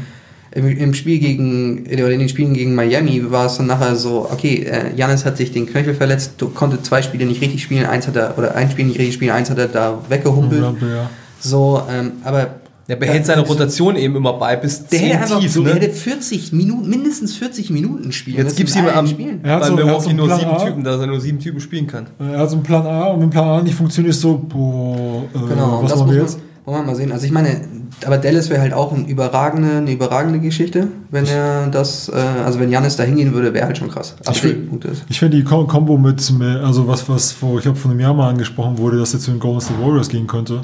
[0.53, 4.29] im, im Spiel gegen, oder in den Spielen gegen Miami war es dann nachher so,
[4.31, 7.85] okay, äh, Janis hat sich den Knöchel verletzt, du- konnte zwei Spiele nicht richtig spielen,
[7.87, 10.63] eins hat er, oder ein Spiel nicht richtig spielen, eins hat er da weggehumpelt.
[10.81, 11.11] Ja.
[11.41, 12.55] So, ähm, aber
[12.89, 15.53] Der behält seine Rotation eben immer bei bis der 10 hätte einfach tief.
[15.53, 15.81] so, der ne?
[15.81, 18.37] hätte 40 Minuten, mindestens 40 Minuten spielen.
[18.37, 19.41] Jetzt müssen gibt es in ihm am, Spielen.
[19.43, 20.57] Er hat so- er hat so nur sieben A.
[20.65, 22.07] Typen, dass er nur sieben Typen spielen kann.
[22.19, 25.23] Er hat so einen Plan A und wenn Plan A nicht funktioniert, ist so, boah,
[25.35, 26.39] äh, Genau, und was das machen muss wir man, jetzt?
[26.67, 27.13] wollen wir mal sehen.
[27.13, 27.61] Also ich meine,
[28.05, 32.13] aber Dallas wäre halt auch ein überragende, eine überragende Geschichte, wenn er das, äh,
[32.45, 34.15] also wenn Janis da hingehen würde, wäre halt schon krass.
[34.27, 35.05] Absolut gut ist.
[35.09, 36.23] Ich finde die Kom Kombo mit,
[36.63, 39.31] also was, was vor, ich habe von einem Jahr mal angesprochen wurde, dass jetzt zu
[39.31, 40.61] den Golden State Warriors gehen könnte.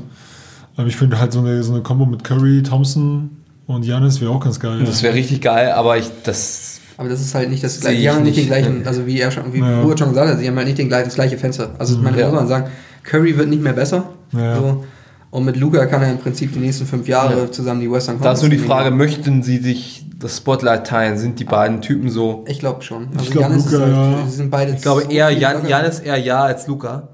[0.79, 3.31] Ähm, ich finde halt so eine, so eine Kombo mit Curry, Thompson
[3.67, 4.83] und Giannis wäre auch ganz geil.
[4.85, 7.97] Das wäre richtig geil, aber ich, das, Aber das ist halt nicht das gleiche.
[7.97, 8.49] ich Die haben halt nicht den nicht.
[8.49, 9.83] gleichen, also wie er schon, wie Ja.
[9.83, 11.71] Ruhe schon gesagt hat, sie haben halt nicht den gleichen, das gleiche Fenster.
[11.79, 12.27] Also meine, Ja.
[12.27, 12.71] muss man sagen,
[13.03, 14.05] Curry wird nicht mehr besser.
[14.33, 14.57] Ja.
[14.57, 14.85] So.
[15.31, 18.33] Und mit Luca kann er im Prinzip die nächsten fünf Jahre zusammen die Western da
[18.33, 18.59] ist nur die.
[18.59, 21.19] Frage, möchten sie sich das Spotlight teilen?
[21.19, 22.45] Sind die beiden Typen so?
[22.49, 23.07] Ich glaube schon.
[23.13, 24.27] Also Ich glaub, Giannis ist halt, ja.
[24.27, 25.69] sind beide Ich glaube so eher, Jan.
[25.69, 27.10] Janis eher ja als Luca.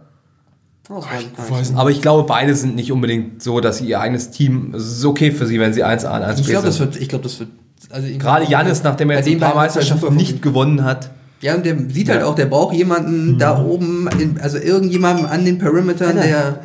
[0.88, 1.74] Oh, ich.
[1.76, 5.04] Aber ich glaube, beide sind nicht unbedingt so, dass sie ihr eigenes Team, es ist
[5.04, 6.92] okay für sie, wenn sie 1 A und 1 Ich B glaube, das sind.
[6.94, 7.48] wird, ich glaube, das wird,
[7.90, 11.10] also Gerade Janis, nachdem er jetzt ein paar halt Meisterschaften nicht gewonnen hat.
[11.40, 12.26] Ja, und der sieht halt Ja.
[12.26, 16.60] auch, der braucht jemanden da oben, in, also irgendjemanden an den Perimetern, der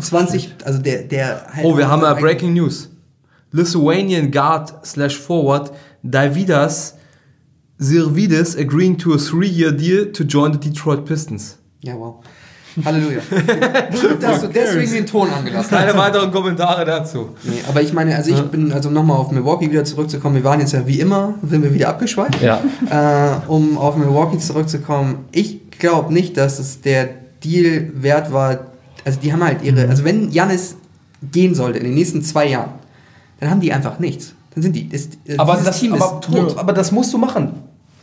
[0.00, 2.88] 20, also der, der halt Oh, wir haben ja Breaking News.
[3.52, 6.94] Lithuanian Guard slash Forward Davidas
[7.78, 11.58] Sirvidis agreeing to a three-year deal to join the Detroit Pistons.
[11.80, 12.20] Ja, wow.
[12.84, 13.20] Halleluja.
[13.30, 15.86] Gut, dass du deswegen den Ton angelassen hast.
[15.86, 17.30] Keine weiteren Kommentare dazu.
[17.44, 20.60] Nee, aber ich meine, also ich bin, also nochmal auf Milwaukee wieder zurückzukommen, wir waren
[20.60, 22.40] jetzt ja wie immer, sind wir wieder abgeschweift.
[22.42, 22.60] Ja.
[22.90, 27.08] Äh, um auf Milwaukee zurückzukommen, ich glaube nicht, dass es der
[27.44, 28.66] Deal wert war.
[29.04, 30.76] Also die haben halt ihre, also wenn Janis
[31.32, 32.70] gehen sollte in den nächsten zwei Jahren,
[33.40, 34.34] dann haben die einfach nichts.
[34.54, 35.08] Dann sind die, das,
[35.38, 36.58] Aber dieses das, Team aber, ist tot.
[36.58, 37.52] aber das musst du machen.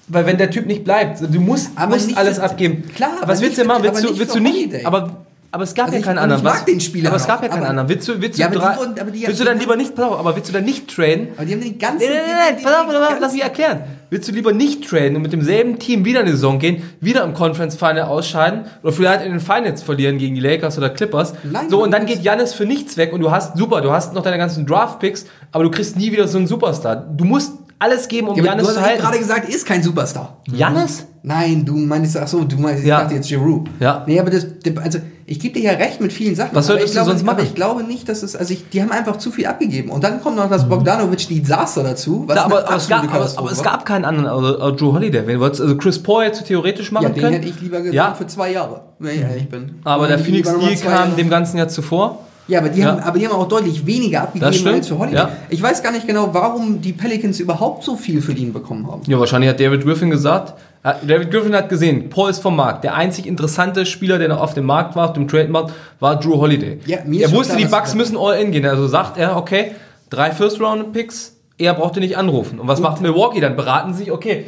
[0.08, 2.84] Weil wenn der Typ nicht bleibt, du musst, Aber musst alles für- abgeben.
[2.96, 3.84] klar, aber was willst du nicht machen?
[3.84, 4.86] Willst aber du, nicht willst du nicht?
[4.86, 5.10] Aber,
[5.52, 6.40] aber es gab Also ja ich- keinen und anderen.
[6.42, 7.90] ich mag Was- den Spieler Aber es gab noch, ja keinen anderen.
[7.90, 8.96] Willst du, willst du, Ja, die drei, wurden-
[9.26, 11.30] willst du dann lieber nicht, pass auf, aber willst du dann nicht traden?
[11.38, 12.08] Aber die haben den ganzen.
[12.08, 13.80] Nee, nee, nee, pass auf, pass auf, lass mich erklären.
[14.12, 17.24] Willst du lieber nicht traden und mit demselben Team wieder in die Saison gehen, wieder
[17.24, 21.34] im Conference Final ausscheiden oder vielleicht in den Finals verlieren gegen die Lakers oder Clippers?
[21.44, 24.14] Nein, so, und dann geht Janis für nichts weg und du hast, super, du hast
[24.14, 26.96] noch deine ganzen Draft-Picks, aber du kriegst nie wieder so einen Superstar.
[26.98, 27.54] Du musst
[27.86, 29.02] alles geben, um Ja, aber Janis du hast zu halten.
[29.02, 30.38] gerade gesagt, ist kein Superstar.
[30.52, 31.06] Janis?
[31.24, 33.02] Nein, du meinst, ach so, du meinst, ich Ja.
[33.02, 33.68] dachte jetzt Giroud.
[33.80, 34.04] Ja.
[34.08, 34.46] Nee, aber das,
[34.84, 36.52] also ich gebe dir ja recht mit vielen Sachen.
[36.54, 37.48] Was aber solltest ich glaube, du sonst Aber machen?
[37.48, 39.90] ich glaube nicht, dass es, also ich, die haben einfach zu viel abgegeben.
[39.90, 42.26] Und dann kommt noch das Bogdanovic-Desaster dazu.
[42.28, 44.76] Was Ja, eine aber, aber, es gab, aber, aber es gab keinen anderen, also, also
[44.76, 45.26] Drew Holiday.
[45.26, 47.34] Wen wolltest, also Chris Paul du theoretisch machen Ja, den können.
[47.34, 48.14] hätte ich lieber genommen Ja.
[48.14, 49.76] für zwei Jahre, wenn ich ehrlich bin.
[49.84, 52.20] aber Dann der Phoenix Deal kam Jahre- dem ganzen Jahr zuvor.
[52.48, 52.88] Ja, aber die, Ja.
[52.92, 55.16] Haben, aber die haben auch deutlich weniger abgegeben als für Holiday.
[55.18, 55.30] ja.
[55.50, 59.02] Ich weiß gar nicht genau, warum die Pelicans überhaupt so viel für ihn bekommen haben.
[59.08, 62.84] Ja, wahrscheinlich hat David Griffin gesagt, äh, David Griffin hat gesehen, Paul ist vom Markt.
[62.84, 66.36] Der einzig interessante Spieler, der noch auf dem Markt war, auf dem Trademarkt, war Drew
[66.38, 66.80] Holiday.
[66.86, 68.66] Ja, mir ist er wusste, die Bucks müssen all in gehen.
[68.66, 69.72] Also sagt er, okay,
[70.12, 72.60] drei First-Round-Picks, er brauchte nicht anrufen.
[72.60, 73.40] Und was macht Milwaukee?
[73.40, 74.46] Dann beraten sie sich, okay,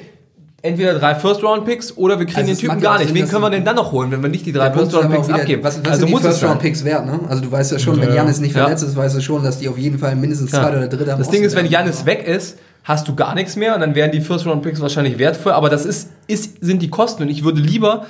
[0.61, 3.07] entweder drei First-Round-Picks oder wir kriegen Also den Typen gar nicht.
[3.09, 5.63] Sinn, Wen können wir denn dann noch holen, wenn wir nicht die drei First-Round-Picks abgeben?
[5.63, 6.23] Was, was also sind die.
[6.23, 7.19] First-Round-Picks wert, ne?
[7.29, 8.15] Also du weißt ja schon, wenn Ja.
[8.15, 10.87] Janis nicht verletzt ist, weißt du schon, dass die auf jeden Fall mindestens zweiter oder
[10.87, 11.67] dritter am Das Ding ist, wenn.
[11.67, 15.51] Janis weg ist, hast du gar nichts mehr und dann wären die First-Round-Picks wahrscheinlich wertvoll.
[15.51, 18.05] Aber das ist, ist, sind die Kosten und ich würde lieber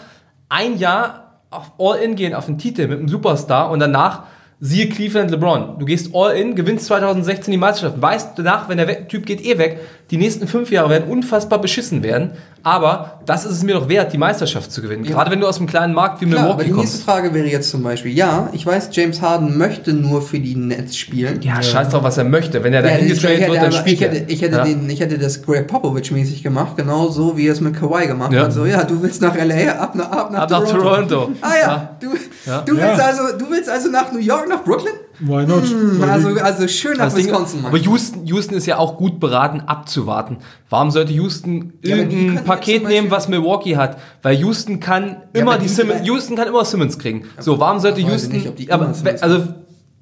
[0.50, 4.24] ein Jahr auf All-In gehen, auf den Titel mit einem Superstar und danach
[4.60, 5.78] siehe Cleveland LeBron.
[5.78, 9.80] Du gehst All-In, gewinnst 2016 die Meisterschaft, weißt danach, wenn der Typ geht eh weg,
[10.10, 12.32] die nächsten fünf Jahre werden unfassbar beschissen werden,
[12.68, 15.03] aber das ist es mir doch wert, die Meisterschaft zu gewinnen.
[15.03, 17.09] Gerade wenn du aus einem kleinen Markt wie Klar, aber Milwaukee die nächste kommst.
[17.09, 20.97] Frage wäre jetzt zum Beispiel, ja, ich weiß, James Harden möchte nur für die Nets
[20.97, 21.41] spielen.
[21.41, 22.63] Ja, scheiß drauf, was er möchte.
[22.63, 24.30] Wenn er da Ja, ich, hingetradet wird, dann spielt ich, hätte, er.
[24.30, 24.63] ich, hätte Ja.
[24.65, 28.07] den, ich hätte das Greg Popovich mäßig gemacht, genau so wie er es mit Kawhi
[28.07, 28.43] gemacht Ja.
[28.43, 28.53] hat.
[28.53, 31.32] So, ja, du willst nach LA, ab, nach, ab nach Ab nach Toronto.
[31.41, 31.89] Ah ja, Ja.
[32.01, 32.07] Du,
[32.45, 32.61] Ja.
[32.61, 33.05] Du, willst Ja.
[33.05, 34.93] also, du willst also nach New York, nach Brooklyn?
[35.20, 35.63] Why not?
[35.63, 40.38] Hm, Also, also schön nach Wisconsin, aber Houston, Houston ist ja auch gut beraten, abzuwarten.
[40.70, 43.97] Warum sollte Ja, Houston aber die irgendein Paket nehmen, was Milwaukee hat?
[44.22, 47.24] Weil Houston kann immer aber die die Simmons, Houston kann immer Simmons kriegen.
[47.39, 49.43] So, warum sollte Houston, nicht, ob die aber, immer Simmons also,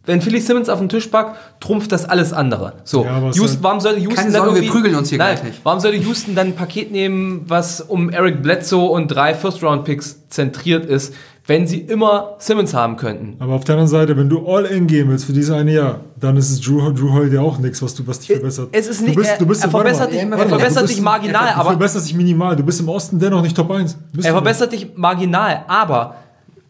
[0.08, 2.74] wenn Philly Simmons auf den Tisch packt, trumpft das alles andere.
[2.84, 5.36] So, Ja, aber Houston, warum sollte Houston Keine dann Sorge, wir prügeln uns hier nein,
[5.36, 5.60] gleich nicht.
[5.64, 10.86] Warum sollte Houston dann ein Paket nehmen, was um Eric Bledsoe und drei First-Round-Picks zentriert
[10.86, 11.14] ist,
[11.48, 13.36] wenn sie immer Simmons haben könnten?
[13.40, 16.00] aber auf der anderen Seite, wenn du all in gehen willst für dieses eine Jahr,
[16.20, 18.70] dann ist es Drew, Drew Holiday auch nichts, was, du, was dich verbessert.
[18.72, 19.80] Es ist du nicht, bist, er, du bist er mal.
[19.82, 22.56] verbessert dich, er verbessert du dich bist- marginal, Du aber verbesserst dich minimal.
[22.56, 23.96] Du bist im Osten dennoch nicht Top 1.
[24.14, 26.16] Bist Er du verbessert dich marginal, aber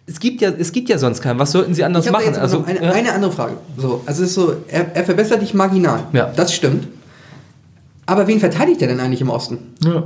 [0.08, 1.40] es gibt ja, es gibt ja sonst keinen.
[1.40, 2.26] Was sollten sie anders machen?
[2.26, 2.92] jetzt Also, also, eine, ja.
[2.92, 3.54] eine andere Frage.
[3.78, 6.02] So, also es ist so, er, er verbessert dich marginal.
[6.14, 6.32] Ja.
[6.36, 6.88] Das stimmt.
[8.06, 9.58] Aber wen verteidigt er denn eigentlich im Osten?
[9.84, 10.04] Ja.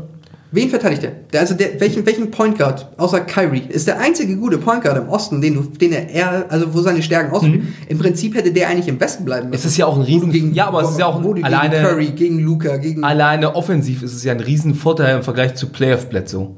[0.51, 1.11] Wen verteidigt er?
[1.31, 4.97] Der, also der, welchen, welchen Point Guard, außer Kyrie, ist der einzige gute Point Guard
[4.97, 7.75] im Osten, den, du, den er, eher, also wo seine Stärken ausspielen.
[7.87, 9.61] Im Prinzip hätte der eigentlich im Westen bleiben müssen.
[9.61, 9.65] Mhm.
[9.67, 11.75] es ist ja auch ein riesen, Gegen- ja, aber es ist ja auch du alleine,
[11.75, 13.03] gegen Curry, gegen Luca, gegen.
[13.03, 16.55] alleine offensiv ist es ja ein riesen Vorteil im Vergleich zu Playoff Bledsoe.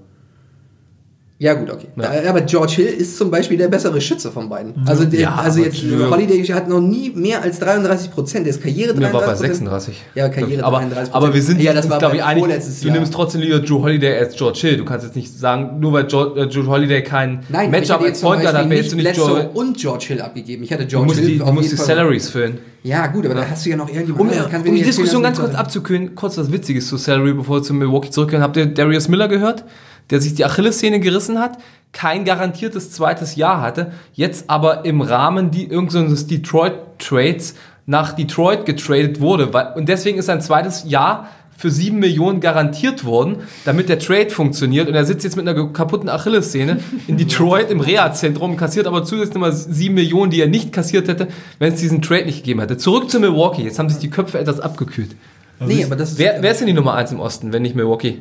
[1.41, 1.87] Ja, gut, okay.
[1.95, 2.13] Ja.
[2.13, 4.75] Äh, Aber George Hill ist zum Beispiel der bessere Schütze von beiden.
[4.85, 8.45] Also, der, Ja, also jetzt, Holiday hat noch nie mehr als 33 Prozent.
[8.45, 9.95] Der ist Karriere Mir 33 war bei 36.
[10.13, 11.09] Ja, Karriere aber, 33%.
[11.13, 12.95] aber wir sind, Ja, das war glaube ich, einig, du Jahr.
[12.95, 14.77] nimmst trotzdem lieber Drew Holiday als George Hill.
[14.77, 18.21] Du kannst jetzt nicht sagen, nur weil George, äh, Drew Holiday kein Nein, Matchup als
[18.21, 20.61] Point hat, Beispiel jetzt nicht George, und George Hill abgegeben.
[20.63, 22.59] Ich hätte du George musst Hill die, du musst die Salaries füllen.
[22.83, 25.37] Ja, gut, aber da hast du ja noch irgendjemand Um, mir um die Diskussion ganz
[25.37, 28.43] du- kurz abzukühlen, kurz was Witziges zu Salary, bevor wir zu Milwaukee zurückgehen.
[28.43, 29.63] Habt ihr Darius Miller gehört?
[30.11, 31.57] Der sich die Achillessehne gerissen hat,
[31.93, 37.55] kein garantiertes zweites Jahr hatte, jetzt aber im Rahmen die, irgendeines Detroit-Trades
[37.85, 39.53] nach Detroit getradet wurde.
[39.53, 44.31] Weil, und deswegen ist sein zweites Jahr für 7 Millionen garantiert worden, damit der Trade
[44.31, 44.87] funktioniert.
[44.87, 49.35] Und er sitzt jetzt mit einer kaputten Achillessehne in Detroit im Reha-Zentrum, kassiert aber zusätzlich
[49.35, 51.27] nochmal 7 Millionen, die er nicht kassiert hätte,
[51.59, 52.77] wenn es diesen Trade nicht gegeben hätte.
[52.77, 53.61] Zurück zu Milwaukee.
[53.61, 55.15] Jetzt haben sich die Köpfe etwas abgekühlt.
[55.59, 56.19] Nee, aber das ist.
[56.19, 58.17] Wer, wer ist denn die Nummer 1 im Osten, wenn nicht Milwaukee?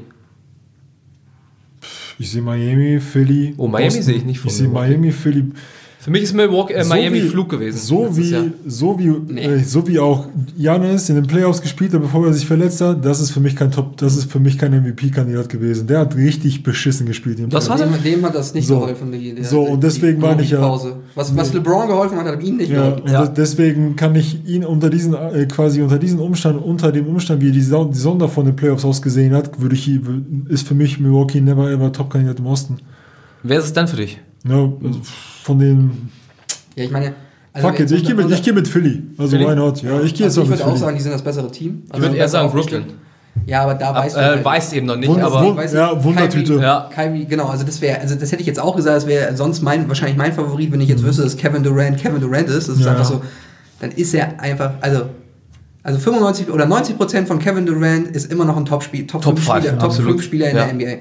[2.20, 3.54] Ich sehe Miami, Philly.
[3.56, 4.68] Oh, Miami sehe ich nicht von Ich sehe.
[4.68, 5.42] Miami, Philly.
[6.02, 7.76] Für mich ist Milwaukee, äh, So Miami wie- Flug gewesen.
[7.76, 8.44] So wie, Jahr.
[8.66, 12.46] so, wie, äh, so wie auch Janis in den Playoffs gespielt hat, bevor er sich
[12.46, 15.86] verletzt hat, das ist für mich kein Top, das ist für mich kein MVP-Kandidat gewesen.
[15.86, 17.38] Der hat richtig beschissen gespielt.
[17.50, 17.68] Das Playoffs.
[17.68, 18.80] hat er- Dem, dem hat das nicht So.
[18.80, 19.12] geholfen.
[19.12, 20.96] Die, die, So, und deswegen meine ich ja- Pause.
[21.14, 23.02] Was, was LeBron geholfen hat, hat ihm nicht Ja, geholfen.
[23.02, 23.26] und Ja.
[23.26, 27.52] deswegen kann ich ihn unter diesen, äh, quasi unter diesen Umstand, unter dem Umstand, wie
[27.52, 29.86] die, Sau- die Sonder von den Playoffs ausgesehen hat, würde ich,
[30.48, 32.78] ist für mich Milwaukee never ever Top-Kandidat im Osten.
[33.42, 34.18] Wer ist es dann für dich?
[34.48, 35.00] Ja, also
[35.42, 36.08] von den,
[36.76, 37.14] Ja, ich meine.
[37.52, 39.02] also fuck it, ich gehe mit, ich gehe mit Philly.
[39.18, 39.48] Also Philly?
[39.50, 39.82] why not?
[39.82, 40.78] Ja, ich gehe jetzt Also auch ich mit würde auch Philly.
[40.80, 41.82] sagen, die sind das bessere Team.
[41.94, 42.84] Ich würde eher sagen Brooklyn.
[43.46, 44.20] Ja, aber da weißt du.
[44.20, 46.54] Äh, halt- weiß eben noch nicht, Wunder- aber Wunder- Weißt ja, Wundertüte.
[46.54, 46.90] Kyrie, Ja.
[46.92, 49.62] Kyrie, genau, also das wäre, also das hätte ich jetzt auch gesagt, das wäre sonst
[49.62, 52.68] mein, wahrscheinlich mein Favorit, wenn ich jetzt wüsste, dass Kevin Durant Kevin Durant ist.
[52.68, 52.92] Das ist Ja.
[52.92, 53.20] einfach so,
[53.80, 55.02] dann ist er einfach, also,
[55.82, 59.36] also 95 oder 90 Prozent von Kevin Durant ist immer noch ein Top-Spiel, Top, Top
[59.38, 60.10] 5 five, Spieler, Top absolut.
[60.12, 60.64] 5 Spieler in Ja.
[60.64, 60.96] der NBA.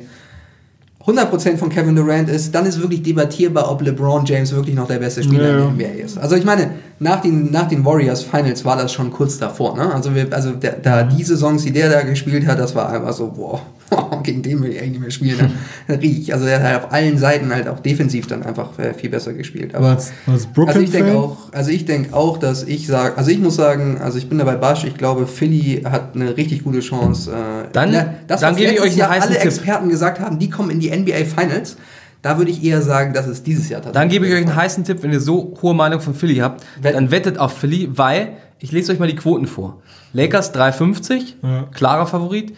[1.05, 4.99] 100% von Kevin Durant ist, dann ist wirklich debattierbar, ob LeBron James wirklich noch der
[4.99, 5.87] beste Spieler Ja, in der.
[5.87, 6.17] NBA ist.
[6.17, 9.77] Also ich meine, nach den, nach den Warriors Finals war das schon kurz davor.
[9.77, 9.93] Ne?
[9.93, 13.13] Also, wir, also der, da die Saisons, die der da gespielt hat, das war einfach
[13.13, 13.61] so, boah,
[14.23, 15.51] gegen den will ich eigentlich nicht mehr spielen.
[15.87, 15.99] Ne?
[16.01, 16.33] Riech.
[16.33, 19.75] Also der hat auf allen Seiten halt auch defensiv dann einfach äh, viel besser gespielt.
[19.75, 23.31] Aber Als, als also ich denke auch, also ich denke auch, dass ich sage, also
[23.31, 26.79] ich muss sagen, also ich bin dabei Basch, ich glaube, Philly hat eine richtig gute
[26.81, 27.31] Chance.
[27.31, 29.45] Äh, Dann- ne, das, dann was gebe ich euch einen Jahr heißen alle Tipp.
[29.47, 31.77] Experten gesagt haben, die kommen in die NBA Finals.
[32.21, 33.93] Da würde ich eher sagen, dass es dieses Jahr tatsächlich.
[34.01, 36.65] Dann gebe ich euch einen heißen Tipp, wenn ihr so hohe Meinung von Philly habt,
[36.81, 36.95] Wetten.
[36.95, 39.81] dann wettet auf Philly, weil, ich lese euch mal die Quoten vor.
[40.11, 41.67] Lakers 3,50, Ja.
[41.73, 42.53] klarer Favorit.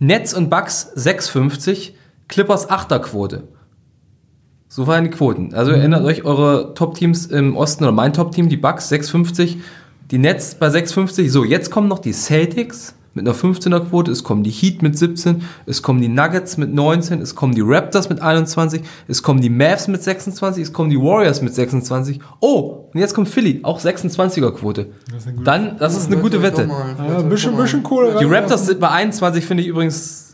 [0.00, 1.92] Nets und Bucks 6,50,
[2.26, 3.48] Clippers 8er Quote.
[4.66, 5.52] So waren die Quoten.
[5.52, 9.58] Also erinnert euch eure Top-Teams im Osten oder mein Top-Team, die Bucks 6,50,
[10.10, 11.28] die Nets bei 6,50.
[11.28, 14.96] So, jetzt kommen noch die Celtics mit einer 15er Quote, es kommen die Heat mit
[14.96, 19.40] 17, es kommen die Nuggets mit 19, es kommen die Raptors mit 21, es kommen
[19.40, 22.20] die Mavs mit 26, es kommen die Warriors mit 26.
[22.40, 24.86] Oh, und jetzt kommt Philly, auch 26er Quote.
[25.10, 26.62] Das ist eine gute- Dann, das ist eine gute Wette.
[26.68, 28.16] Ja, ein bisschen, bisschen cool.
[28.20, 30.29] Die Raptors sind bei 21, finde ich übrigens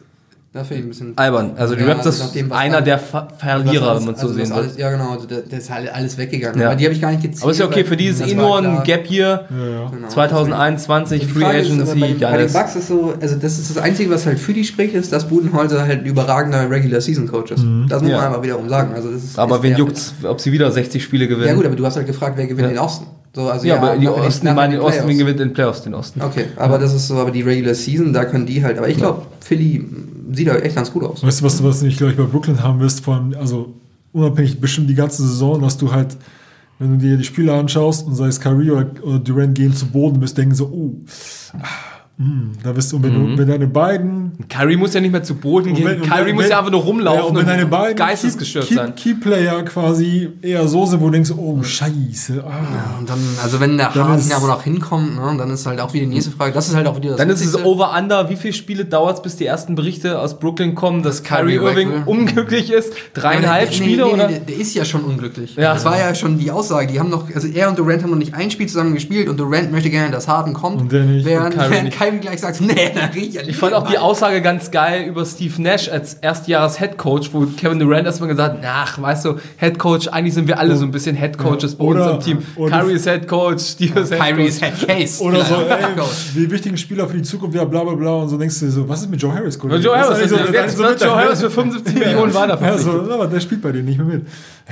[0.56, 1.12] Da finde ich ein bisschen.
[1.16, 1.50] albern.
[1.58, 4.34] Also die Ja, Raptors nachdem, was einer der Ver Verlierer, was wenn man so also
[4.42, 4.80] sehen alles, will.
[4.80, 6.58] Ja, genau, also da- das ist halt alles weggegangen.
[6.58, 6.68] Ja.
[6.68, 7.42] Aber die habe ich gar nicht gezählt.
[7.42, 8.82] Aber ist ja okay, für die ist das eh nur ein.
[8.84, 9.44] Gap hier.
[9.50, 9.90] Ja, ja.
[9.90, 10.08] Genau.
[10.08, 12.52] 2021, Die Free Agency, bei, den- bei den.
[12.52, 15.28] Bucks ist so, also das ist das Einzige, was halt für die spricht, ist, dass
[15.28, 17.64] Budenholzer halt ein überragender Regular Season Coach ist.
[17.90, 18.16] Das muss Ja.
[18.18, 18.94] man einfach wiederum sagen.
[18.94, 21.48] Also das ist, Aber ist wen juckt's, ob sie wieder 60 Spiele gewinnen?
[21.48, 22.74] Ja gut, aber du hast halt gefragt, wer gewinnt Ja.
[22.74, 23.06] den Osten.
[23.34, 26.22] So, also ja, aber die Osten, meine, den Osten, gewinnt den Playoffs, den Osten.
[26.22, 28.96] Okay, aber das ist so, aber die Regular Season, da können die halt, aber ich
[28.96, 29.84] glaube, Philly
[30.36, 31.22] sieht halt echt ganz gut aus.
[31.22, 33.74] Weißt du, was du, was du nicht, ich, bei Brooklyn haben wirst, vor allem, also
[34.12, 36.16] unabhängig bestimmt die ganze Saison, dass du halt,
[36.78, 39.86] wenn du dir die Spiele anschaust und sei es Kyrie oder, oder Durant gehen zu
[39.86, 40.94] Boden bist, denken so, oh,
[41.58, 41.95] ah,
[42.62, 45.74] da bist du, wenn, du, wenn deine beiden Kyrie muss ja nicht mehr zu Boden
[45.74, 45.84] gehen.
[45.86, 48.74] wenn- Kyrie wenn- muss ja einfach nur ja, rumlaufen und wenn deine beiden geistesgestört Key,
[48.74, 48.94] sein.
[48.94, 52.98] Key, Key-Player quasi eher so sind, wo du denkst, oh, scheiße, ah.
[52.98, 55.78] Und dann, also wenn der Dann Harden ist- aber noch hinkommt, ne, dann ist halt
[55.80, 56.52] auch wieder die nächste Frage.
[56.52, 57.66] Das ist halt auch wieder das Dann ist es Wichtigste.
[57.68, 58.30] over-under.
[58.30, 61.66] Wie viele Spiele dauert es, bis die ersten Berichte aus Brooklyn kommen, dass Kyrie Kyrie
[61.68, 62.94] Irving unglücklich ist?
[63.12, 64.28] Dreieinhalb Nee, Spiele, nee, nee, oder?
[64.28, 65.56] Der, der ist ja schon unglücklich.
[65.56, 65.74] Ja.
[65.74, 66.86] Das war ja schon die Aussage.
[66.90, 69.38] Die haben noch, also er und Durant haben noch nicht ein Spiel zusammen gespielt und
[69.38, 70.80] Durant möchte gerne, dass Harden kommt.
[70.80, 71.26] Und der nicht.
[71.26, 71.98] Während, Und Kyrie während nicht.
[72.06, 75.24] Kyrie gleich sagt, nee, da riecht ja Ich fand auch die Aussage ganz geil über
[75.24, 80.34] Steve Nash als Erstjahres-Headcoach, wo Kevin Durant erstmal gesagt hat, ach, weißt du, Headcoach, eigentlich
[80.34, 82.68] sind wir alle so ein bisschen Headcoaches bei Oder- uns im Team.
[82.68, 84.46] Kyrie ist Headcoach, Steve ist Kyrie Headcoach.
[84.48, 85.22] ist Head Case.
[85.22, 85.84] Oder so, ey,
[86.34, 88.10] die wichtigen Spieler für die Zukunft, ja, bla bla bla.
[88.16, 89.58] Und so denkst du dir so, was ist mit Joe Harris?
[89.58, 89.80] Kollege?
[89.82, 92.78] Joe ist Harris, eigentlich jetzt das ist wird Joe Harris für 75 Millionen weiter Ja,
[92.78, 94.26] so, aber der spielt bei denen nicht mehr mit.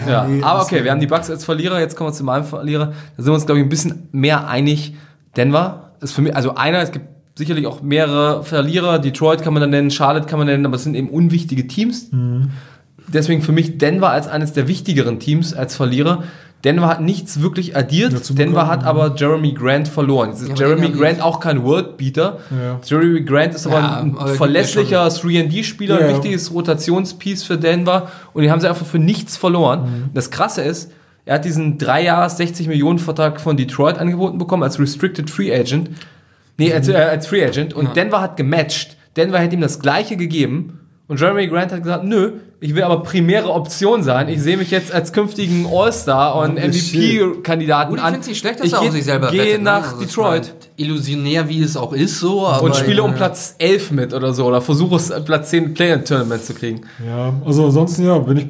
[0.09, 2.45] Ja, nee, aber okay, wir haben die Bucks als Verlierer, jetzt kommen wir zu meinem
[2.45, 2.87] Verlierer.
[3.17, 4.95] Da sind wir uns, glaube ich, ein bisschen mehr einig.
[5.37, 8.99] Denver ist für mich, also einer, es gibt sicherlich auch mehrere Verlierer.
[8.99, 12.11] Detroit kann man dann nennen, Charlotte kann man nennen, aber es sind eben unwichtige Teams.
[13.09, 16.25] Deswegen für mich Denver als eines der wichtigeren Teams als Verlierer.
[16.65, 18.15] Denver hat nichts wirklich addiert.
[18.15, 18.89] Dazu Denver bekommen, hat ja.
[18.89, 20.31] aber Jeremy Grant verloren.
[20.31, 22.39] Jetzt ist Ja, Jeremy Grant auch kein Worldbeater.
[22.51, 22.81] Ja.
[22.83, 28.11] Jeremy Grant ist aber Ja, ein aber verlässlicher 3D-Spieler, Ja, ein wichtiges Rotationspiece für Denver
[28.33, 30.11] und die haben sie einfach für nichts verloren.
[30.15, 30.91] Das Krasse ist,
[31.27, 35.55] er hat diesen 3 Jahres 60 Millionen Vertrag von Detroit angeboten bekommen als Restricted Free
[35.55, 35.91] Agent.
[36.57, 38.97] Nee, als, äh, als Free Agent und Denver hat gematcht.
[39.17, 43.03] Denver hätte ihm das gleiche gegeben und Jeremy Grant hat gesagt, nö, ich will aber
[43.03, 44.29] primäre Option sein.
[44.29, 48.13] Ich sehe mich jetzt als künftigen All-Star und MVP-Kandidaten Gut, ich an.
[48.13, 49.65] finde es nicht schlecht, dass ich er auf sich selber gehe wettet, ne?
[49.65, 50.55] nach Also Detroit.
[50.77, 52.47] Illusionär, wie es auch ist, so.
[52.47, 55.75] Aber und spiele um Platz 11 mit oder so oder versuche es äh, Platz 10
[55.75, 56.81] Play-In-Tournament zu kriegen.
[57.07, 58.47] Ja, also ansonsten, ja, bin ich,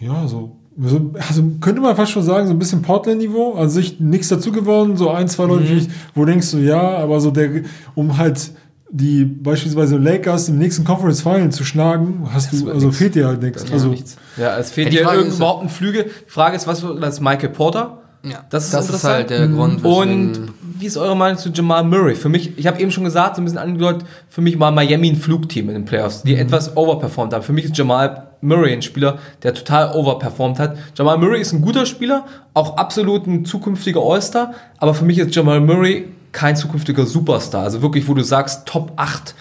[0.00, 3.98] ja, so, so also könnte man fast schon sagen, so ein bisschen Portland-Niveau, an sich
[4.00, 5.86] nichts dazu gewonnen, so ein, zwei Leute, Mhm.
[6.14, 7.48] wo denkst du, ja, aber so der,
[7.94, 8.50] um halt
[8.90, 12.98] die beispielsweise Lakers im nächsten Conference Final zu schlagen, hast du, also nix.
[12.98, 13.70] fehlt dir halt nichts.
[13.72, 14.16] Also, nichts.
[14.36, 16.04] Ja, es fehlt dir ist- überhaupt ein Flügel.
[16.04, 17.98] Die Frage ist, was wird das Michael Porter?
[18.22, 19.84] Ja, Das ist das ist halt der Grund.
[19.84, 20.32] Und
[20.78, 22.14] wie ist eure Meinung zu Jamal Murray?
[22.16, 25.10] Für mich, ich habe eben schon gesagt, so ein bisschen angedeutet, für mich war Miami
[25.10, 27.42] ein Flugteam in den Playoffs, die etwas overperformt haben.
[27.42, 30.76] Für mich ist Jamal Murray ein Spieler, der total overperformt hat.
[30.96, 32.24] Jamal Murray ist ein guter Spieler,
[32.54, 37.62] auch absolut ein zukünftiger All-Star, aber für mich ist Jamal Murray kein zukünftiger Superstar.
[37.64, 39.34] Also wirklich, wo du sagst, Top 8,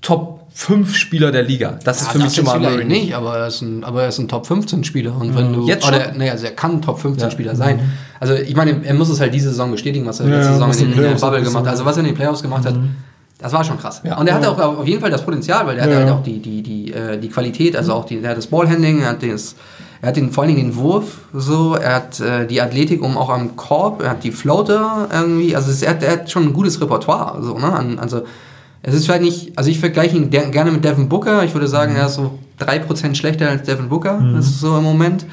[0.00, 1.78] Top 5 Spieler der Liga.
[1.84, 4.02] Das ist Ja, für mich das Jamal vielleicht Murray nicht, aber er ist ein, aber
[4.02, 5.94] er ist ein Top 15 Spieler und wenn du Jetzt schon?
[5.94, 7.30] oder naja, also er kann ein Top 15 Ja.
[7.30, 7.80] Spieler sein.
[8.18, 10.54] Also ich meine, er muss es halt diese Saison bestätigen, was er Ja, letzte ja,
[10.54, 11.70] Saison in, den- in Playoffs Bubble gemacht hat.
[11.70, 12.74] Also was er in den Playoffs gemacht hat,
[13.38, 14.02] das war schon krass.
[14.04, 14.18] Ja.
[14.18, 16.14] Und er hatte auch auf jeden Fall das Potenzial, weil er hatte Ja, halt ja.
[16.14, 19.10] auch die die die äh, die Qualität, also auch die er hat das Ballhandling, er
[19.10, 19.54] hat das
[20.00, 23.16] er hat den, vor allen Dingen den Wurf, so, er hat äh, die Athletik um
[23.16, 26.44] auch am Korb, er hat die Floater irgendwie, also es, er, hat, er hat schon
[26.44, 27.72] ein gutes Repertoire, so, ne?
[27.72, 28.22] An, also
[28.82, 31.42] es ist vielleicht nicht, also ich vergleiche ihn der, gerne mit Devin Booker.
[31.44, 34.22] Ich würde sagen, er ist so 3% schlechter als Devin Booker.
[34.34, 35.26] Das ist so im Moment.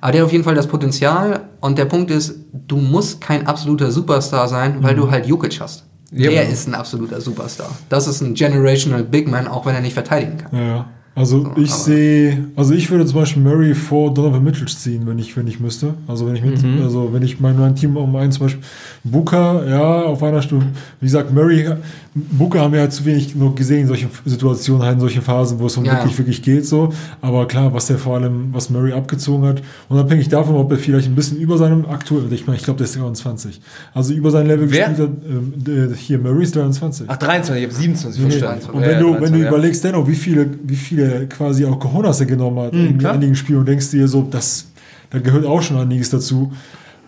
[0.00, 1.40] Aber der hat auf jeden Fall das Potenzial.
[1.60, 5.84] Und der Punkt ist, du musst kein absoluter Superstar sein, weil du halt Jokic hast.
[6.14, 6.30] Ja.
[6.30, 7.70] Der ist ein absoluter Superstar.
[7.88, 10.50] Das ist ein generational Big Man, auch wenn er nicht verteidigen kann.
[10.58, 10.86] ja.
[11.14, 15.18] Also So, ich sehe, also ich würde zum Beispiel Murray vor Donovan Mitchell ziehen, wenn
[15.18, 15.92] ich, wenn ich müsste.
[16.08, 16.80] Also wenn ich mit, Mhm.
[16.82, 18.62] also wenn ich mein, mein Team um einen zum Beispiel
[19.04, 20.64] Booker, ja, auf einer Stufe,
[21.00, 21.68] wie gesagt, Murray,
[22.14, 25.66] Booker haben wir halt zu wenig noch gesehen, solche Situationen, halt in solchen Phasen, wo
[25.66, 26.18] es um Ja, wirklich, ja.
[26.18, 26.92] wirklich geht, so.
[27.22, 31.08] Aber klar, was der vor allem, was Murray abgezogen hat, unabhängig davon, ob er vielleicht
[31.08, 33.60] ein bisschen über seinem aktuellen, ich meine, ich glaube, der ist 23.
[33.94, 34.88] Also über sein Level Wer?
[34.90, 37.06] gespielt hat, ähm, der- hier, Murray ist 23.
[37.08, 38.66] Ach, 23, ich habe 27 Nee, verstanden.
[38.72, 39.48] Und Ja, wenn ja, du, wenn 23, du ja.
[39.48, 43.14] überlegst, dennoch, wie viele, wie viele quasi auch Cojones er genommen hat in Mhm, klar.
[43.14, 44.66] einigen Spielen und denkst dir so, das,
[45.08, 46.52] da gehört auch schon einiges dazu.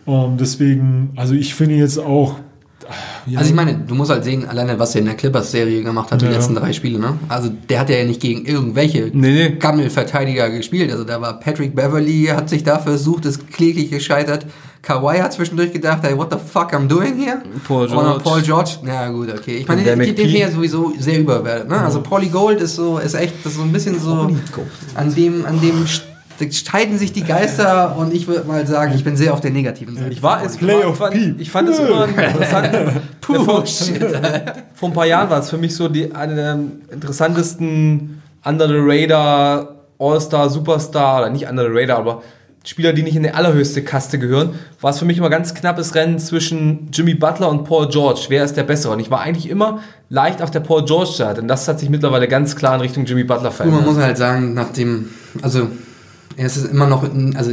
[0.07, 2.37] Um, deswegen, also ich finde jetzt auch,
[3.27, 6.11] ja, Also ich meine, du musst halt sehen, alleine was er in der Clippers-Serie gemacht
[6.13, 6.33] hat, die Ja.
[6.33, 7.19] letzten drei Spiele, ne?
[7.29, 9.57] Also der hat ja nicht gegen irgendwelche Nee.
[9.59, 10.91] Gammelverteidiger gespielt.
[10.93, 14.47] Also da war Patrick Beverly, hat sich da versucht, ist kläglich gescheitert.
[14.83, 17.41] Kawhi hat zwischendurch gedacht, hey, what the fuck I'm doing here?
[17.67, 18.23] Paul Und dann George.
[18.23, 19.57] Paul George, ja gut, okay.
[19.59, 21.71] Ich meine, Der finde ich ja sowieso sehr überwertet.
[21.71, 21.79] Ne?
[21.81, 24.29] Also Paulie Gold ist so, ist echt, das ist so ein bisschen so,
[24.95, 26.03] an dem, an dem st-
[26.51, 29.97] streiten sich die Geister und ich würde mal sagen, ich bin sehr auf der negativen
[29.97, 30.11] Seite.
[30.11, 31.41] Ich war es Playoff ich fand, Peep.
[31.41, 32.71] ich fand es immer interessant.
[33.21, 34.03] Puh, vor, shit.
[34.75, 36.59] vor ein paar Jahren war es für mich so die, eine der
[36.91, 42.23] interessantesten Under the Radar, All-Star, Superstar, oder nicht Under the Radar, aber
[42.67, 45.95] Spieler, die nicht in die allerhöchste Kaste gehören, war es für mich immer ganz knappes
[45.95, 48.25] Rennen zwischen Jimmy Butler und Paul George.
[48.29, 48.95] Wer ist der Bessere?
[48.95, 51.43] Und ich war eigentlich immer leicht auf der Paul George-Seite.
[51.43, 53.87] Und das hat sich mittlerweile ganz klar in Richtung Jimmy Butler Gut, man verändert.
[53.87, 55.11] muss halt sagen, nachdem,
[55.43, 55.69] also
[56.37, 57.53] es ist immer noch, in- also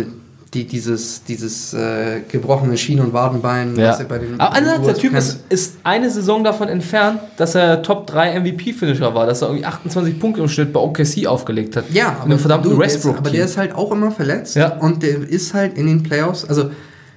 [0.53, 3.91] die, dieses, dieses äh, gebrochene Schien- und Wadenbein, Ja.
[3.91, 7.55] was er bei den Aber andererseits, der Typ ist, ist eine Saison davon entfernt, dass
[7.55, 11.77] er Top 3 MVP-Finisher war, dass er irgendwie 28 Punkte im Schnitt bei OKC aufgelegt
[11.77, 11.85] hat.
[11.93, 14.75] Ja, in einem verdammten du, der ist, aber der ist halt auch immer verletzt Ja.
[14.79, 16.69] und der ist halt in den Playoffs, also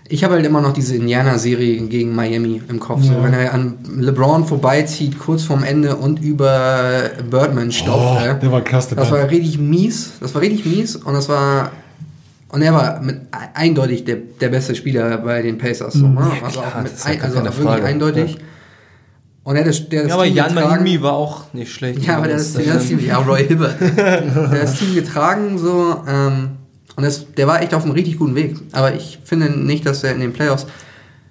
[0.09, 3.03] ich habe halt immer noch diese Indiana-Serie gegen Miami im Kopf.
[3.03, 8.21] So, wenn er an LeBron vorbeizieht, kurz vorm Ende und über Birdman stopft.
[8.23, 10.13] Oh, der war krass, der Das war richtig mies.
[10.21, 11.73] Das war richtig mies und das war.
[12.51, 13.23] Und er war mit
[13.55, 15.95] eindeutig der, der beste Spieler bei den Pacers.
[15.95, 16.21] So, ne?
[16.45, 17.85] Also klar, auch mit das ist ja ein, also wirklich Frage.
[17.85, 18.39] eindeutig.
[19.43, 20.71] Und er hat das, der das ja, aber Team Jan getragen.
[20.85, 22.03] Mahimi war auch nicht schlecht.
[22.05, 23.81] Ja, aber der ist, der ist Team, ja, Roy Hibbert.
[23.81, 26.51] der hat das Team getragen, so, ähm,
[26.97, 28.57] und das, der war echt auf einem richtig guten Weg.
[28.73, 30.67] Aber ich finde nicht, dass er in den Playoffs,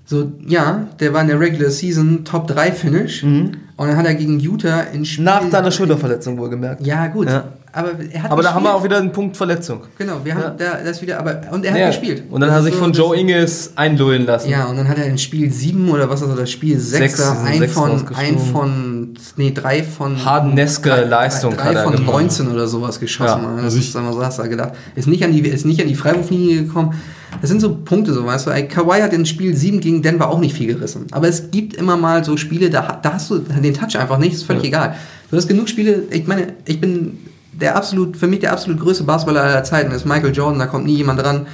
[0.06, 3.24] so, ja, der war in der Regular Season Top 3 Finish.
[3.24, 5.22] Und dann hat er gegen Utah in Spiel.
[5.24, 5.26] Mhm.
[5.26, 6.86] Nach seiner Schulterverletzung wohlgemerkt.
[6.86, 7.28] Ja, gut.
[7.28, 7.45] Ja.
[7.76, 9.82] Aber er hat Aber da haben wir auch wieder einen Punkt Verletzung.
[9.97, 10.49] Genau, wir haben Ja.
[10.51, 11.88] da, das wieder, aber, und er hat Ja.
[11.88, 12.22] gespielt.
[12.30, 14.49] Und dann hat er Das sich ist von so, Joe das- Ingles einlullen lassen.
[14.51, 17.18] Ja, und dann hat er in Spiel 7 oder was ist das, Spiel 6, Sechs,
[17.18, 20.24] da, sind ein sechs von, ein von, nee, drei von.
[20.24, 22.12] Hardeneske Leistung drei, hat drei er von gemacht.
[22.14, 23.41] 19 oder sowas geschossen.
[23.41, 24.74] Ja, das also ist, ich- sag mal, so hast du gedacht.
[24.93, 26.93] Ist nicht, an die, ist nicht an die Freiwurflinie gekommen.
[27.42, 28.52] Das sind so Punkte, so weißt du.
[28.52, 31.08] Ey, Kawhi hat in Spiel 7 gegen Denver auch nicht viel gerissen.
[31.12, 34.34] Aber es gibt immer mal so Spiele, da, da hast du den Touch einfach nicht,
[34.34, 34.96] ist völlig egal.
[35.30, 37.18] Du hast genug Spiele, ich meine, ich bin
[37.54, 40.86] der absolut, für mich der absolut größte Basketballer aller Zeiten ist Michael Jordan, da kommt
[40.86, 41.48] nie jemand dran.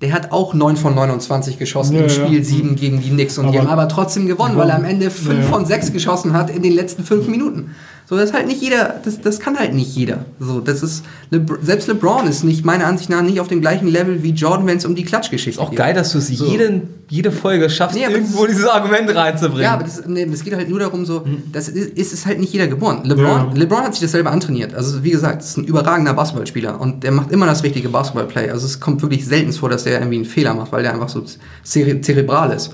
[0.00, 2.12] Der hat auch 9 von 29 geschossen Ja, im ja.
[2.12, 4.84] Spiel 7 gegen die Knicks und die Aber- haben aber trotzdem gewonnen, weil er am
[4.84, 5.48] Ende 5 Ja, ja.
[5.48, 7.70] von 6 geschossen hat in den letzten 5 Minuten.
[8.04, 10.26] So, das halt nicht jeder, das, das kann halt nicht jeder.
[10.38, 13.86] So, das ist, Lebr selbst LeBron ist nicht, meiner Ansicht nach, nicht auf dem gleichen
[13.88, 15.78] Level wie Jordan, wenn es um die Klatschgeschichte Auch geht.
[15.78, 16.44] geil, dass du es So.
[16.44, 19.62] jeden, jede Folge schaffst, Nee, irgendwo das- dieses Argument reinzubringen.
[19.62, 22.38] Ja, aber das, nee, es geht halt nur darum, so, das ist, ist es halt
[22.38, 23.02] nicht jeder geboren.
[23.04, 23.50] LeBron, Ja.
[23.54, 24.74] LeBron hat sich das selber antrainiert.
[24.74, 28.50] Also, wie gesagt, ist ein überragender Basketballspieler und der macht immer das richtige Basketballplay.
[28.50, 31.08] Also, es kommt wirklich selten vor, dass der irgendwie einen Fehler macht, weil der einfach
[31.08, 31.24] so
[31.62, 32.72] zere zerebral ist.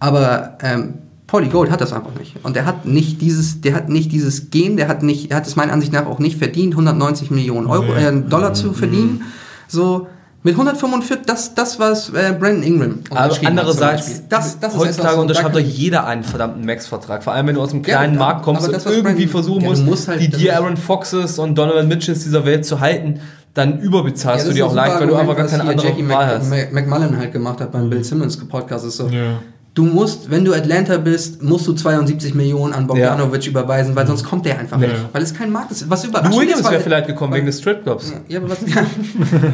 [0.00, 0.94] Aber, ähm,
[1.30, 2.34] Paulie Gold hat das einfach nicht.
[2.42, 5.46] Und der hat nicht dieses, der hat nicht dieses Gen, der hat nicht, er hat
[5.46, 8.04] es meiner Ansicht nach auch nicht verdient, 190 Millionen Euro, Nee.
[8.04, 9.22] äh, Dollar zu verdienen.
[9.68, 10.08] So,
[10.42, 15.14] mit 145, das, das was äh, Brandon Ingram Aber andererseits, das, das ist heutzutage etwas,
[15.14, 17.22] so, unterschreibt doch jeder einen verdammten Max-Vertrag.
[17.22, 19.28] Vor allem, wenn du aus einem Ja, kleinen aber- Markt kommst und das, irgendwie Brandon-
[19.28, 22.80] versuchen ja, musst, musst halt- die dir Aaron Foxes und Donovan Mitchells dieser Welt zu
[22.80, 23.20] halten,
[23.54, 26.26] dann überbezahlst Ja, du die auch leicht, weil du einfach gar keine andere Jackie Wahl
[26.26, 26.48] hast.
[26.50, 28.84] Mc, McMullen halt gemacht hat beim Bill Simmons Podcast.
[28.86, 29.40] Ist so, Ja.
[29.72, 34.24] Du musst, wenn du Atlanta bist, musst du 72 Millionen an Bogdanovic überweisen, weil sonst
[34.24, 34.88] kommt der einfach Ja.
[34.88, 35.00] nicht.
[35.12, 35.88] Weil es kein Markt ist.
[35.88, 38.12] Was überraschend Williams ist, wäre vielleicht gekommen weil- wegen des Stripclubs.
[38.26, 38.84] Ja, aber was, ja.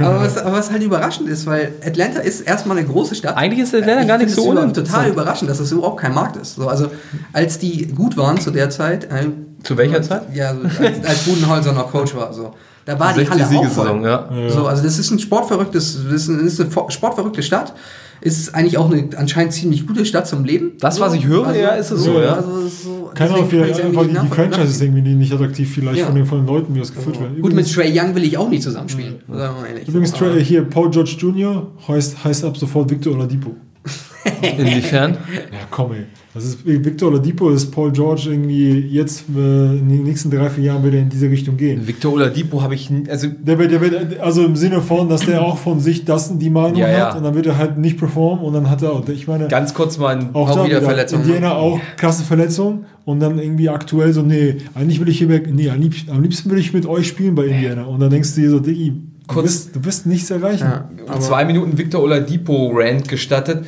[0.01, 3.37] aber, was, aber was halt überraschend ist, weil Atlanta ist erstmal eine große Stadt.
[3.37, 6.37] Eigentlich ist Atlanta Ich gar nicht so über- total überraschend, dass es überhaupt kein Markt
[6.37, 6.55] ist.
[6.57, 6.89] So, also
[7.35, 9.05] als die gut waren zu der Zeit.
[9.05, 9.27] Äh,
[9.65, 10.35] Zu welcher Zeit?
[10.35, 12.33] Ja, so, als, als Budenholzer noch Coach war.
[12.33, 12.55] So.
[12.87, 14.03] Da war die 60 Halle auch voll.
[14.03, 14.29] ja.
[14.49, 17.75] So, also das ist ein sportverrücktes, das ist eine, sportverrückte Stadt.
[18.21, 20.73] Ist eigentlich auch eine anscheinend ziemlich gute Stadt zum Leben.
[20.81, 22.35] Das, was ich höre, ja, ist es so, ja.
[22.35, 26.07] Also, es so Keine Ahnung, vielleicht einfach die, die Franchises irgendwie nicht attraktiv vielleicht Ja.
[26.07, 27.41] von, den, von den Leuten, wie das geführt wird.
[27.43, 29.17] Gut, mit Trey Young will ich auch nicht zusammenspielen.
[29.29, 29.89] Sagen wir mal ehrlich.
[29.89, 31.67] Übrigens, Trey, hier, Paul George Jr.
[31.87, 33.55] heißt, heißt ab sofort Victor Oladipo.
[34.59, 35.13] Inwiefern?
[35.53, 36.07] Ja, komm ey.
[36.37, 39.39] Das ist Victor Oladipo, ist Paul George irgendwie jetzt äh,
[39.79, 41.87] in den nächsten drei, vier Jahren wieder in diese Richtung gehen.
[41.89, 45.41] Victor Oladipo habe ich, also Der wird, der wird, also im Sinne von, dass der
[45.43, 47.09] auch von sich das die Meinung Ja, ja.
[47.09, 49.49] hat und dann wird er halt nicht performen und dann hat er, und ich meine,
[49.49, 51.25] ganz kurz mal ein auch, Auch da wieder Verletzung, ne?
[51.27, 55.49] Indiana auch krasse Verletzung und dann irgendwie aktuell so, nee, eigentlich will ich hier weg,
[55.53, 57.85] nee, am liebsten, am liebsten will ich mit euch spielen bei Indiana.
[57.85, 60.67] Und dann denkst du dir so, Diggi, du Kurz- bist, du bist nichts erreichen.
[61.09, 61.19] Ja.
[61.21, 63.65] zwei Minuten Victor Oladipo Rant gestattet.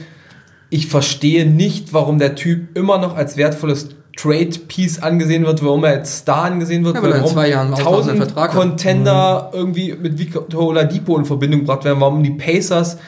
[0.71, 5.85] Ich verstehe nicht, warum der Typ immer noch als wertvolles Trade Piece angesehen wird, warum
[5.85, 8.51] er als Star angesehen wird, Ja, weil er warum zwei Jahren tausend Vertrag.
[8.51, 12.99] Contender irgendwie mit Victor Oladipo in Verbindung gebracht werden, warum die Pacers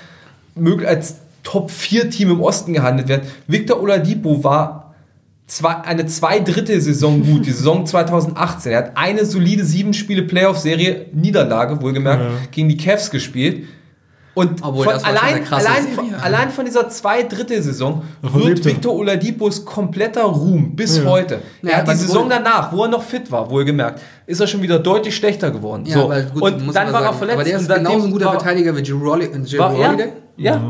[0.59, 3.23] mög- als Top 4 Team im Osten gehandelt werden.
[3.49, 4.95] Victor Oladipo war
[5.47, 8.71] zwei, eine zwei Drittel Saison gut, die Saison 2018.
[8.73, 12.31] Er hat eine solide sieben Spiele Playoff-Serie, Niederlage wohlgemerkt, Ja.
[12.53, 13.65] gegen die Cavs gespielt.
[14.41, 15.95] Und Obwohl, von, allein, allein, Serie.
[15.95, 18.65] von, allein von dieser zwei Drittel Saison Davon wird er.
[18.65, 21.05] Victor Oladipos kompletter Ruhm bis Ja.
[21.05, 21.41] heute.
[21.63, 24.47] Ja, er hat die Saison wohl- danach, wo er noch fit war, wohlgemerkt, ist er
[24.47, 25.85] schon wieder deutlich schlechter geworden.
[25.87, 26.05] Ja, so.
[26.05, 27.19] aber gut, und dann war er sagen.
[27.19, 27.35] verletzt.
[27.41, 30.13] Aber der ist genauso ein guter war, Verteidiger wie Drew Rolli- Drew war, ja, Holiday.
[30.37, 30.61] ja.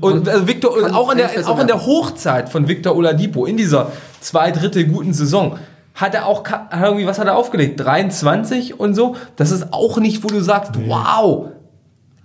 [0.00, 1.84] Und also Victor, und Kann auch, in der, auch in der.
[1.86, 5.58] Hochzeit von Victor Oladipo, in dieser zwei Drittel guten Saison,
[5.94, 7.80] hat er auch irgendwie, was hat er aufgelegt?
[7.80, 9.16] 23 und so.
[9.36, 11.48] Das ist auch nicht, wo du sagst, wow,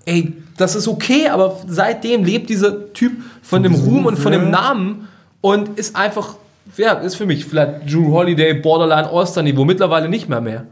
[0.05, 4.49] ey, das ist okay, aber seitdem lebt dieser Typ von dem Ruhm und von dem
[4.49, 5.07] Namen
[5.41, 6.35] und ist einfach,
[6.77, 10.65] ja, ist für mich vielleicht Drew Holiday, Borderline All-Star-Niveau, mittlerweile nicht mehr mehr.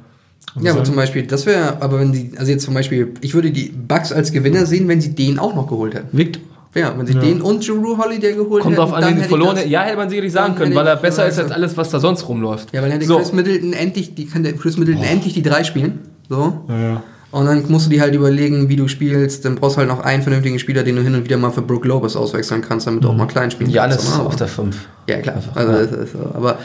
[0.59, 3.51] Ja, aber zum Beispiel, das wäre, aber wenn die, also jetzt zum Beispiel, ich würde
[3.51, 6.17] die Bucks als Gewinner sehen, wenn sie den auch noch geholt hätten.
[6.17, 6.41] Victor.
[6.73, 7.19] Ja, wenn sie Ja.
[7.19, 9.67] den und Drew Holiday geholt Kommt hätten, an, wen sie hätte ich verloren das-.
[9.67, 11.49] Ja, hätte man sicherlich sagen können, weil er besser ist gesagt.
[11.49, 12.73] als alles, was da sonst rumläuft.
[12.73, 13.17] Ja, weil hätte so.
[13.17, 15.99] Chris Middleton endlich, die kann der Chris Middleton endlich die drei spielen.
[16.29, 16.61] So.
[16.69, 17.03] Ja, ja.
[17.32, 19.45] Und dann musst du dir halt überlegen, wie du spielst.
[19.45, 21.61] Dann brauchst du halt noch einen vernünftigen Spieler, den du hin und wieder mal für
[21.61, 24.17] Brook Lopez auswechseln kannst, damit du auch mal klein spielen Janis kannst.
[24.17, 24.23] ne?
[24.25, 24.75] auf der 5.
[25.07, 25.41] Ja, klar.
[25.55, 26.15] Also, das ist.
[26.34, 26.59] Aber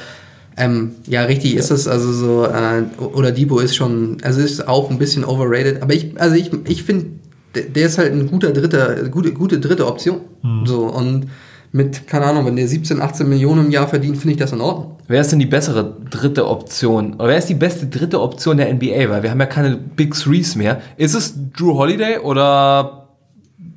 [0.56, 1.86] ähm, ja, richtig ist es.
[1.86, 5.82] Also so, äh, oder Debo ist schon, also ist auch ein bisschen overrated.
[5.82, 7.06] Aber ich, also ich, ich finde,
[7.54, 10.20] der, ist halt ein guter dritter, gute, gute dritte Option.
[10.64, 11.26] So, und
[11.72, 14.60] mit, keine Ahnung, wenn der 17, 18 Millionen im Jahr verdient, finde ich das in
[14.60, 14.96] Ordnung.
[15.08, 17.14] Wer ist denn die bessere dritte Option?
[17.14, 19.08] Oder wer ist die beste dritte Option der NBA?
[19.10, 20.80] Weil wir haben ja keine Big Threes mehr.
[20.96, 23.02] Ist es Drew Holiday oder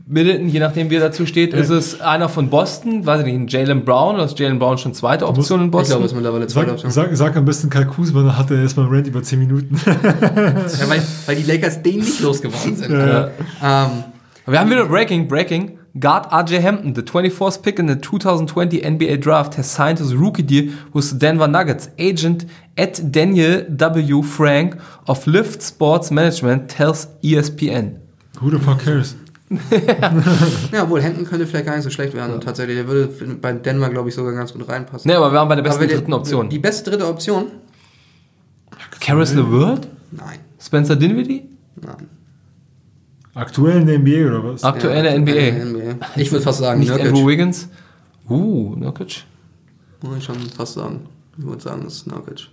[0.08, 1.54] Middleton, je nachdem wie er dazu steht?
[1.54, 3.06] Ist es einer von Boston?
[3.06, 4.16] Weiß ich nicht, ein Jalen Brown?
[4.16, 6.00] Oder ist Jalen Brown schon zweite Option in Ich glaube, Boston?
[6.04, 6.92] es ist mittlerweile zweite Sag, Option.
[6.92, 9.80] sag, sag am besten Kai Kuzma, dann hat er erstmal einen Rant über 10 Minuten.
[9.86, 12.92] Ja, weil, weil die Lakers den nicht losgeworden sind.
[12.92, 13.28] Ja.
[13.64, 14.04] Ähm,
[14.48, 15.78] Wir haben wieder Breaking, Breaking.
[15.98, 20.44] Guard RJ Hampton, the 24th pick in the 2020 NBA Draft, has signed his rookie
[20.44, 21.90] deal with the Denver Nuggets.
[21.98, 22.46] Agent
[22.78, 24.22] at Daniel W.
[24.22, 28.00] Frank of Lift Sports Management tells ESPN.
[28.40, 29.16] Who the fuck cares?
[30.72, 32.40] ja, wohl, Hampton könnte vielleicht gar nicht so schlecht werden.
[32.40, 33.08] Tatsächlich, der würde
[33.42, 35.10] bei Denver, glaube ich, sogar ganz gut reinpassen.
[35.10, 36.50] Ne, aber wir waren bei der besten dritten Option.
[36.50, 37.48] Die beste dritte Option?
[39.00, 39.88] Caris LeVert?
[40.12, 40.40] Nein.
[40.60, 41.50] Spencer Dinwiddie?
[41.82, 42.19] Nein.
[43.40, 44.64] Aktuell in der NBA oder was?
[44.64, 45.66] Aktuelle Ja, NBA.
[45.66, 46.06] NBA.
[46.18, 47.08] Ich würde fast sagen, Nicht Nurkic.
[47.08, 47.70] Andrew Wiggins?
[48.30, 49.24] Uh, Nurkic.
[50.02, 51.02] Muss ich schon fast sagen.
[51.38, 52.48] Ich würde sagen, das ist Nurkic.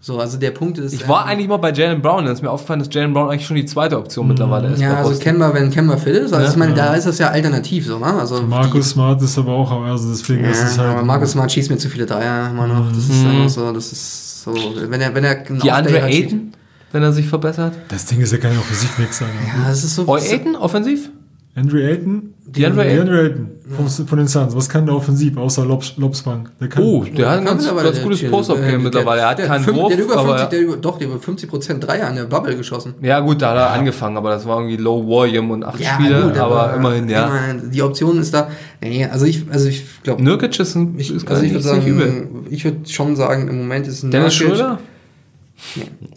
[0.00, 0.92] So, also der Punkt ist...
[0.92, 3.28] Ich war ähm, eigentlich mal bei Jalen Brown, dann ist mir aufgefallen, dass Jalen Brown
[3.30, 4.80] eigentlich schon die zweite Option mittlerweile ist.
[4.80, 5.18] Ja, also.
[5.18, 6.50] Kemba, wenn Kemba fit ist, also Ja.
[6.50, 8.06] ich meine, da ist das ja alternativ so, ne?
[8.14, 10.92] Also Markus Smart ist aber auch, also deswegen Die, ist es ja, halt.
[10.98, 12.88] aber Markus Smart schießt mir zu viele Dreier immer noch.
[12.92, 16.52] Das ist einfach so, das ist so, wenn er, wenn er Die Andre Ayton,
[16.92, 17.72] wenn er sich verbessert.
[17.88, 19.34] Das Ding ist ja kein Offensivmix, Alter.
[19.62, 20.06] Ja, das ist so.
[20.08, 21.10] Oi Ayton, offensiv?
[21.54, 22.34] Andre Ayton?
[22.46, 23.06] DeAndre Ayton?
[23.06, 24.54] DeAndre Ayton vom, von den Suns.
[24.54, 26.50] Was kann der offensiv, außer Lobs, Lobsbank?
[26.60, 29.20] Der kann, Oh, der hat ein ganz, mittlerweile ganz gutes Post-Up-Game der- mittlerweile.
[29.22, 30.50] Er hat der keinen fünf- Wurf, Der hat über 50, aber...
[30.50, 32.94] der über, doch, der über 50% Dreier an der Bubble geschossen.
[33.00, 36.22] Ja gut, da hat er angefangen, aber das war irgendwie Low Volume und acht Spiele,
[36.24, 37.26] gut, aber, immerhin, ja.
[37.26, 38.48] immerhin, die Option ist da.
[38.82, 41.86] Nee, also ich, also ich glaube, Nurkic ist, ein, ich, ist also ich würde nicht
[41.86, 42.06] übel.
[42.06, 44.78] sagen, ich würde schon sagen, im Moment ist ein Dennis Schröder?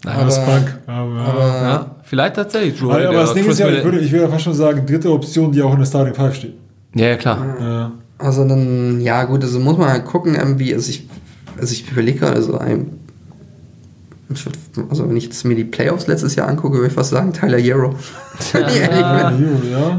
[0.04, 0.78] Lobsbank.
[0.86, 3.98] Aber, aber Ja, vielleicht tatsächlich Drew aber, aber das Ding Chris ist ja, ich würde,
[4.00, 6.54] ich würde fast schon sagen, dritte Option, die auch in der Starting Five steht.
[6.94, 7.56] Ja, ja, klar.
[7.60, 7.92] Ja.
[8.18, 11.08] Also dann, ja gut, also muss man halt gucken, irgendwie, also ich,
[11.58, 12.98] also ich überlege gerade, also ein,
[14.90, 17.58] also wenn ich jetzt mir die Playoffs letztes Jahr angucke, würde ich fast sagen, Tyler
[17.58, 17.94] Hero.
[18.52, 19.70] Wenn ich ehrlich bin.
[19.72, 19.98] ja.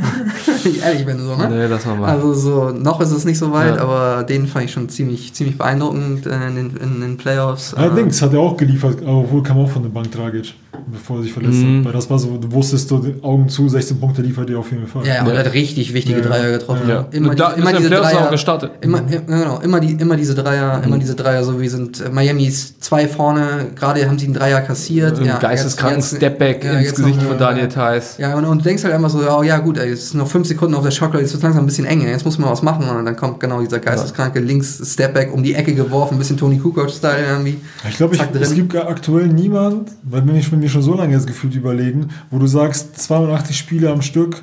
[0.63, 1.49] Wenn ich ehrlich bin, so, ne?
[1.49, 2.09] Nee, lass mal mal.
[2.09, 3.81] Also so, noch ist es nicht so weit, Ja.
[3.81, 7.73] aber den fand ich schon ziemlich, ziemlich beeindruckend in den, in den Playoffs.
[7.73, 10.53] Allerdings hat er auch geliefert, aber wohl kam auch von der Bank Dragic,
[10.91, 11.79] bevor er sich verletzt Mhm.
[11.79, 11.85] hat.
[11.85, 14.87] Weil das war so, du wusstest, du Augen zu, 16 Punkte liefert er auf jeden
[14.87, 15.05] Fall.
[15.05, 16.25] Ja, ja, und er hat richtig wichtige Ja.
[16.27, 16.87] Dreier getroffen.
[16.89, 17.05] Ja.
[17.11, 18.25] Immer, da die, immer er diese Dreier.
[18.25, 18.71] auch gestartet.
[18.81, 22.09] Immer, ja, genau, immer, die, immer diese Dreier, immer diese Dreier, so wie sind äh,
[22.09, 25.19] Miamis zwei vorne, gerade haben sie einen Dreier kassiert.
[25.19, 28.17] Ein geisteskranken Stepback ja, ins Gesicht noch, von Daniel Theiss.
[28.17, 30.13] Ja, und, und du denkst halt einfach so, ja, oh, ja gut, ey, es ist
[30.13, 32.49] noch fünf Sekunden auf der Shotclock, jetzt wird langsam ein bisschen eng, jetzt muss man
[32.49, 36.17] was machen und dann kommt genau dieser geisteskranke links Stepback um die Ecke geworfen, ein
[36.19, 37.57] bisschen Tony Kukoc-Style irgendwie.
[37.89, 41.55] Ich glaube, ich, es gibt aktuell niemand, weil wenn wir schon so lange jetzt gefühlt
[41.55, 44.41] überlegen, wo du sagst, 82 Spiele am Stück,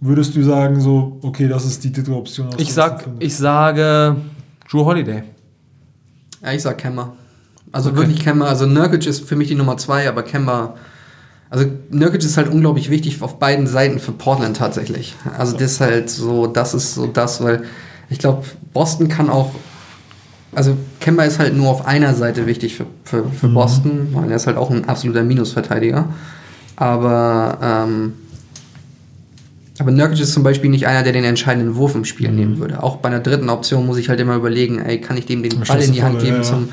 [0.00, 2.48] würdest du sagen, so, okay, das ist die dritte Option.
[2.58, 4.16] Ich sag, ich sage
[4.70, 5.22] Drew Holiday.
[6.42, 7.12] Ja, ich sag Kemba.
[7.72, 7.98] Also Okay.
[7.98, 8.46] wirklich Kemba.
[8.46, 10.74] Also Nurkic ist für mich die Nummer zwei, aber Kemba.
[11.48, 15.14] Also Nurkic ist halt unglaublich wichtig auf beiden Seiten für Portland tatsächlich.
[15.38, 17.62] Also das ist halt so, das ist so das, weil
[18.10, 19.52] ich glaube, Boston kann auch.
[20.54, 24.36] Also Kemba ist halt nur auf einer Seite wichtig für, für, für Boston, weil er
[24.36, 26.08] ist halt auch ein absoluter Minusverteidiger.
[26.76, 28.12] Aber ähm,
[29.78, 32.82] aber Nurkic ist zum Beispiel nicht einer, der den entscheidenden Wurf im Spiel nehmen würde.
[32.82, 35.60] Auch bei einer dritten Option muss ich halt immer überlegen, ey, kann ich dem den
[35.60, 36.42] Ball in die Hand geben, ja, ja.
[36.42, 36.68] zum,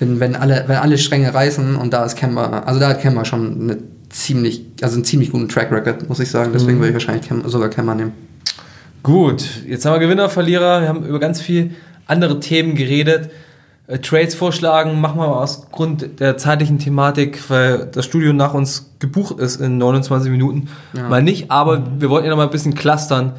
[0.00, 3.24] wenn, wenn, alle, wenn alle Stränge reißen und da ist Kemba, also da hat Kemba
[3.24, 3.78] schon eine
[4.10, 6.50] ziemlich, also einen ziemlich guten Track Record, muss ich sagen.
[6.52, 6.80] Deswegen Mhm.
[6.80, 8.12] würde ich wahrscheinlich Kemba, sogar Kemba nehmen.
[9.02, 10.82] Gut, jetzt haben wir Gewinner, Verlierer.
[10.82, 11.70] Wir haben über ganz viel
[12.06, 13.30] andere Themen geredet.
[13.86, 18.52] Äh, Trades vorschlagen, machen wir mal aus Grund der zeitlichen Thematik, weil das Studio nach
[18.52, 20.68] uns gebucht ist in 29 Minuten.
[20.92, 23.32] Mal nicht, aber wir wollten ja noch mal ein bisschen clustern.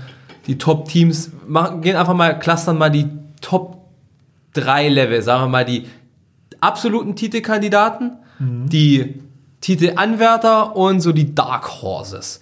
[0.48, 3.06] Die Top-Teams, machen, gehen einfach mal, clustern mal die
[3.42, 3.78] Top
[4.54, 5.86] 3 Level, sagen wir mal die
[6.60, 9.22] absoluten Titelkandidaten, die
[9.62, 12.40] Titelanwärter und so die Dark Horses.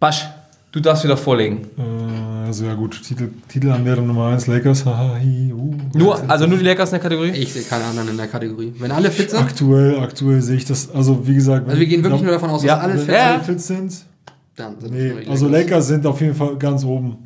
[0.00, 0.26] Basch,
[0.72, 1.66] du darfst wieder vorlegen.
[1.78, 5.74] Äh, also ja gut, Titel, Titelanwärter Nummer 1, Lakers, haha, hi, uh.
[5.94, 7.30] Nur, also nur die Lakers in der Kategorie?
[7.30, 8.72] Ich sehe keine anderen in der Kategorie.
[8.78, 12.02] Wenn alle fit sind, Aktuell, aktuell sehe ich das, also wie gesagt, also wir gehen
[12.02, 13.34] wirklich wenn- nur davon aus, dass Ja, alle fit wenn ja.
[13.34, 14.02] alle fit sind,
[14.56, 17.16] dann sind nee, also Lakers sind auf jeden Fall ganz oben.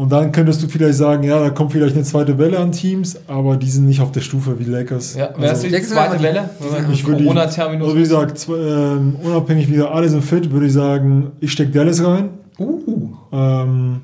[0.00, 3.20] Und dann könntest du vielleicht sagen, ja, da kommt vielleicht eine zweite Welle an Teams,
[3.28, 5.14] aber die sind nicht auf der Stufe wie Lakers.
[5.14, 6.48] Ja, wer ist also, die zweite Welle?
[6.90, 7.84] ich würde Corona-Terminus.
[7.84, 11.72] Also wie gesagt, ähm, unabhängig wie gesagt, alle sind fit, würde ich sagen, ich stecke
[11.72, 12.30] Dallas rein.
[12.58, 13.10] Uh.
[13.30, 14.00] Ähm,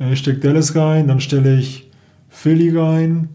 [0.00, 1.92] äh, ich stecke Dallas rein, dann stelle ich
[2.28, 3.28] Philly rein.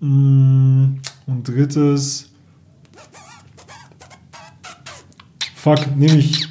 [0.00, 0.96] Mm,
[1.28, 2.32] Und drittes.
[5.54, 6.48] Fuck, nehme ich.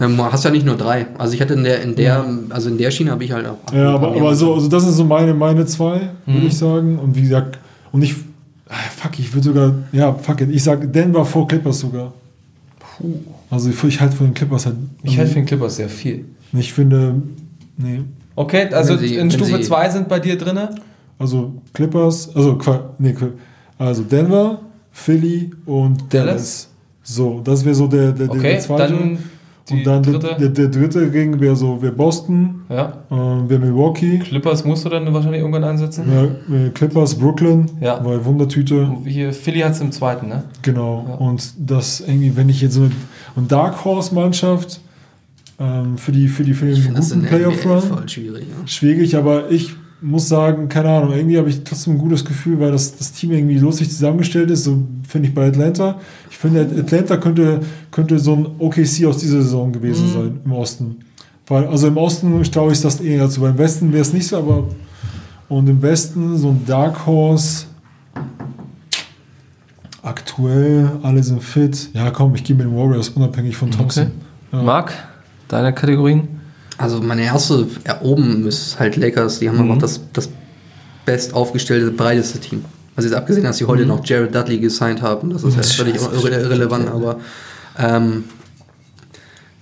[0.00, 1.06] Ähm, hast ja nicht nur drei.
[1.18, 3.72] Also ich hatte in der, in der, also in der Schiene habe ich halt auch.
[3.72, 6.46] Ja, aber, aber so, also das sind so meine, meine zwei, würde Mhm.
[6.46, 6.98] ich sagen.
[6.98, 7.58] Und wie gesagt,
[7.92, 8.14] und ich.
[8.68, 9.74] ah, Fuck, ich würde sogar.
[9.92, 10.50] Ja, fuck it.
[10.50, 12.12] Ich sage Denver vor Clippers sogar.
[13.50, 14.76] Also ich, halte von den Clippers halt.
[15.02, 16.24] Ich halte für den Clippers sehr viel.
[16.52, 17.14] Ich finde.
[17.76, 18.00] Nee.
[18.34, 20.74] Okay, also sie- in Stufe sie- 2 sind bei dir drinne.
[21.18, 22.56] Also Clippers, also
[22.98, 23.14] nee,
[23.78, 24.60] also Denver,
[24.92, 26.26] Philly und Dallas?
[26.26, 26.68] Dallas.
[27.02, 28.92] So, das wäre so der, der, der Okay, zweite.
[28.92, 29.18] dann
[29.70, 30.36] und dann dritte.
[30.38, 32.92] Der, der, dritte Ring wäre so wär Boston, Ja.
[33.10, 33.14] äh,
[33.48, 36.04] wäre Milwaukee, Clippers musst du dann wahrscheinlich irgendwann einsetzen.
[36.10, 36.24] ja,
[36.56, 38.04] äh, Clippers, Brooklyn, Ja.
[38.04, 40.44] weil Wundertüte, Hier, Philly hat es im zweiten, ne?
[40.62, 41.04] genau.
[41.08, 41.14] Ja.
[41.16, 42.92] Und das irgendwie, wenn ich jetzt so eine
[43.36, 44.80] und Dark Horse Mannschaft
[45.60, 48.44] ähm, für die für die für den guten der Playoff NBA Run voll schwierig.
[48.48, 48.66] Ja.
[48.66, 52.70] schwierig, aber ich muss sagen, keine Ahnung, irgendwie habe ich trotzdem ein gutes Gefühl, weil
[52.72, 55.98] das, das Team irgendwie lustig zusammengestellt ist, so finde ich bei Atlanta.
[56.30, 60.12] Ich finde, Atlanta könnte, könnte so ein OKC aus dieser Saison gewesen Mhm.
[60.12, 60.96] sein im Osten.
[61.48, 63.40] Weil, also im Osten glaube ich das eher dazu.
[63.40, 64.64] Beim Westen wäre es nicht so, aber
[65.48, 67.64] und im Westen so ein Dark Horse.
[70.02, 71.88] Aktuell, alle sind fit.
[71.92, 74.12] Ja, komm, ich gehe mit den Warriors, unabhängig von Thompson.
[74.52, 74.62] Ja.
[74.62, 74.92] Marc,
[75.48, 76.28] deine Kategorien?
[76.78, 79.40] Also meine erste ja, oben ist halt Lakers.
[79.40, 79.62] Die haben Mhm.
[79.72, 80.28] einfach das, das
[81.04, 82.64] best aufgestellte, breiteste Team.
[82.96, 83.88] Also jetzt abgesehen, dass sie heute Mhm.
[83.88, 87.18] noch Jared Dudley gesigned haben, das ist ja völlig irre irrelevant, aber
[87.78, 88.24] ähm,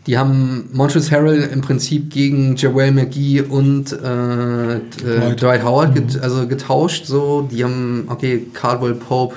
[0.07, 5.43] die haben Montrezl Harrell im Prinzip gegen Joel McGee und äh, äh, Dwight.
[5.43, 5.95] Dwight Howard Mhm.
[6.07, 7.07] get, also getauscht.
[7.07, 9.35] So, die haben okay Caldwell Pope.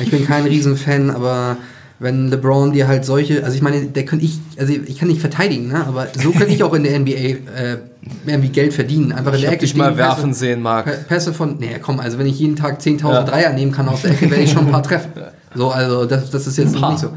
[0.00, 1.56] Ich bin kein Riesenfan, aber
[2.00, 5.20] wenn LeBron dir halt solche, also ich meine, der könnte ich, also ich kann nicht
[5.20, 5.84] verteidigen, ne?
[5.86, 7.36] aber so könnte ich auch in der NBA äh,
[8.26, 9.12] irgendwie Geld verdienen.
[9.12, 11.06] Einfach in Ich der hab Ecke dich mal werfen Pässe- sehen, Marc.
[11.08, 13.22] Pässe von, nee, komm, also wenn ich jeden Tag 10.000 Ja.
[13.22, 15.12] Dreier nehmen kann aus der Ecke, werde ich schon ein paar treffen.
[15.54, 17.10] So, also das, das ist jetzt nicht so.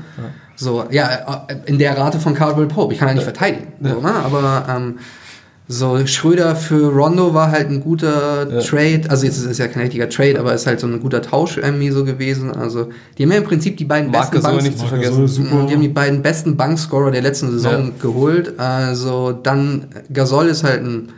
[0.55, 2.93] So, ja, äh, in der Rate von Caldwell Pope.
[2.93, 3.67] Ich kann ja nicht verteidigen.
[3.81, 4.13] So, ne?
[4.13, 4.99] Aber ähm,
[5.67, 8.59] so Schröder für Rondo war halt ein guter Ja.
[8.61, 9.03] Trade.
[9.07, 11.57] Also jetzt ist es ja kein richtiger Trade, aber ist halt so ein guter Tausch
[11.57, 12.51] irgendwie so gewesen.
[12.51, 15.21] Also die haben ja im Prinzip die beiden Marc besten Banks- nicht zu vergessen.
[15.21, 17.91] Gasol, und die haben die beiden besten Bankscorer der letzten Saison Ja.
[18.01, 18.59] geholt.
[18.59, 21.09] Also dann Gasol ist halt ein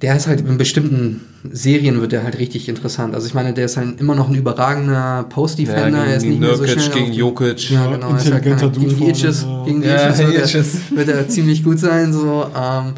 [0.00, 3.14] der ist halt in bestimmten Serien wird der halt richtig interessant.
[3.14, 5.98] Also ich meine, der ist halt immer noch ein überragender Post-Defender.
[5.98, 6.94] Ja, er ist gegen nicht mehr so Nurkic, schnell.
[6.94, 7.70] gegen auf die- Jokic.
[7.70, 8.10] Ja, Ja, genau.
[8.10, 9.64] er Ist halt intelligenter kein, gegen Itches, ja.
[9.64, 10.28] gegen die Ja, Itches wird,
[10.90, 12.12] er, wird er ziemlich gut sein.
[12.12, 12.46] So.
[12.56, 12.92] Ähm,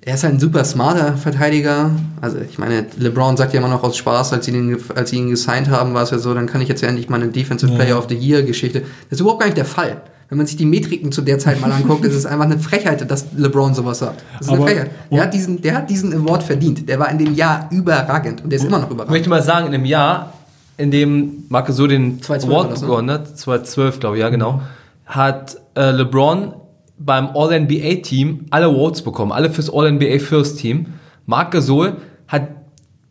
[0.00, 1.90] er ist halt ein super smarter Verteidiger.
[2.20, 5.16] Also ich meine, LeBron sagt ja immer noch aus Spaß, als sie, den, als sie
[5.16, 7.70] ihn gesigned haben, war es ja so, dann kann ich jetzt ja endlich meine Defensive
[7.72, 7.78] Ja.
[7.78, 8.80] Player of the Year Geschichte.
[8.80, 10.00] Das ist überhaupt gar nicht der Fall.
[10.28, 13.10] Wenn man sich die Metriken zu der Zeit mal anguckt, ist es einfach eine Frechheit,
[13.10, 14.22] dass LeBron sowas sagt.
[14.38, 14.90] Das ist eine Aber- Frechheit.
[15.10, 16.88] Der hat, diesen, der hat diesen Award verdient.
[16.88, 19.10] Der war in dem Jahr überragend und der ist immer noch Ich überragend.
[19.12, 20.34] möchte mal sagen, in einem Jahr,
[20.76, 22.86] in dem Marc so den 2012 war Award das, ne?
[22.86, 24.60] begonnen hat, 2012 glaube ich, ja genau,
[25.06, 26.52] hat äh, LeBron
[26.98, 30.86] beim All-NBA-Team alle Votes bekommen, alle fürs All-NBA First Team.
[31.26, 32.48] Marc Gasol hat,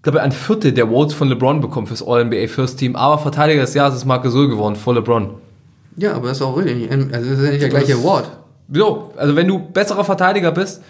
[0.02, 3.62] glaube ich, ein Viertel der Votes von LeBron bekommen fürs All-NBA First Team, aber Verteidiger
[3.62, 5.32] des Jahres ist Marc Gasol geworden, vor LeBron.
[5.98, 6.92] Ja, aber das ist auch richtig.
[6.92, 8.30] Also das ist ja nicht der gleiche Award.
[8.72, 10.82] So, also wenn du besserer Verteidiger bist,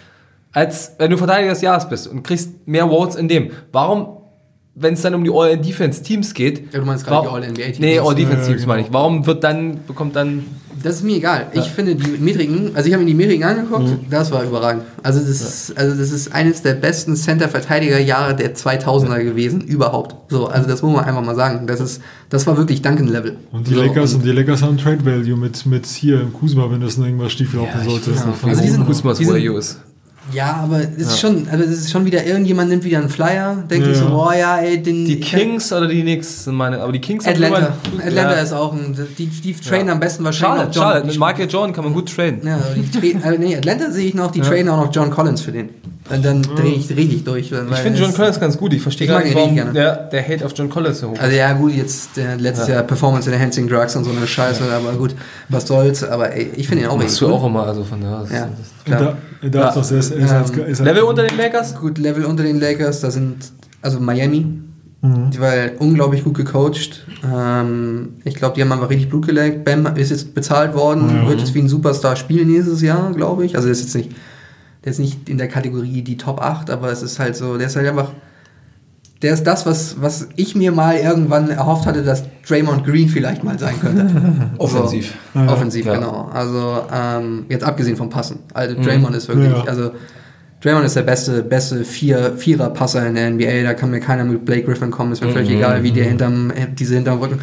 [0.52, 4.18] als wenn du Verteidiger des Jahres bist und kriegst mehr Votes in dem, warum,
[4.74, 7.78] wenn es dann um die All-Defense-Teams geht, Ja, du meinst gerade die warum- All-NBA-Teams.
[7.78, 8.68] Nee, Ja, ja, All-Defense-Teams genau.
[8.68, 8.92] meine ich.
[8.92, 10.44] Warum wird dann, bekommt dann,
[10.82, 11.46] Das ist mir egal.
[11.54, 14.82] Ich finde die Metriken, also ich habe mir die Metriken angeguckt, das war überragend.
[15.02, 20.30] Also das, ist, also das ist eines der besten Center-Verteidiger-Jahre der 2000er gewesen, überhaupt.
[20.30, 21.66] So, also das muss man einfach mal sagen.
[21.66, 22.00] Das ist,
[22.30, 23.36] das war wirklich Duncan-Level.
[23.52, 26.32] Und die so, Lakers und- und die Lakers haben Trade Value mit, mit hier im
[26.32, 28.10] Kuzma, wenn das noch irgendwas schief laufen sollte.
[28.44, 29.76] Also die sind- Kusmas die sind-.
[30.32, 33.64] Ja, aber es ist schon, also es ist schon wieder, irgendjemand nimmt wieder einen Flyer,
[33.70, 34.14] denkt Ja, sich so, ja.
[34.14, 35.04] boah, ja, ey, den.
[35.06, 37.58] Die Kings oder die Knicks sind meine, aber die Kings Atlanta.
[37.92, 38.42] immer- Atlanta ja.
[38.42, 41.02] ist auch ein, die, die traden am besten wahrscheinlich noch John.
[41.02, 42.40] die Mit Michael Jordan kann man gut traden.
[42.44, 45.52] Ja, die also nee, Atlanta sehe ich noch, die traden auch noch John Collins für
[45.52, 45.70] den.
[46.10, 47.52] Und dann drehe ich richtig durch.
[47.52, 48.72] Ich finde John Collins ganz gut.
[48.72, 51.20] Ich verstehe gar nicht, ihn warum der, der Hate auf John Collins so hoch ist.
[51.20, 54.92] Also ja gut, jetzt der letztes Jahr Performance Enhancing Drugs und so eine Scheiße, aber
[54.92, 55.14] gut,
[55.48, 57.34] was soll's, aber ey, ich finde ihn auch Machst richtig du gut.
[57.34, 58.26] auch immer, also von daher.
[58.32, 58.48] Ja,
[58.84, 59.16] klar.
[59.42, 59.98] da, darf Ja.
[59.98, 61.74] ist, Ähm, Level unter den Lakers?
[61.74, 63.36] Gut, Level unter den Lakers, da sind
[63.82, 64.46] also Miami,
[65.00, 65.30] Mhm.
[65.30, 67.06] die war unglaublich gut gecoacht.
[67.24, 69.64] Ähm, ich glaube, die haben einfach richtig Blut geleckt.
[69.64, 71.28] Bam ist jetzt bezahlt worden, Ja.
[71.28, 73.54] wird jetzt wie ein Superstar spielen nächstes Jahr, glaube ich.
[73.56, 74.10] Also ist jetzt nicht,
[74.90, 77.76] ist nicht in der Kategorie die Top 8, aber es ist halt so, der ist
[77.76, 78.12] halt einfach,
[79.22, 83.42] der ist das, was, was ich mir mal irgendwann erhofft hatte, dass Draymond Green vielleicht
[83.42, 84.50] mal sein könnte.
[84.58, 85.14] Offensiv.
[85.34, 85.94] So, offensiv, Ja.
[85.96, 86.30] genau.
[86.32, 88.38] Also ähm, jetzt abgesehen vom Passen.
[88.54, 89.64] Also Draymond ist wirklich, Ja.
[89.64, 89.90] also
[90.60, 93.62] Draymond ist der beste, beste Vier, Vierer-Passer in der NBA.
[93.64, 95.12] Da kann mir keiner mit Blake Griffin kommen.
[95.12, 97.40] Ist mir völlig egal, wie der hinterm, diese hinterm Rücken,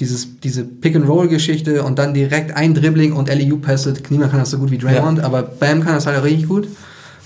[0.00, 3.94] dieses, diese Pick-and-Roll-Geschichte und dann direkt ein Dribbling und LEU-Pässe.
[4.10, 6.68] Niemand kann das so gut wie Draymond, aber Bam kann das halt auch richtig gut.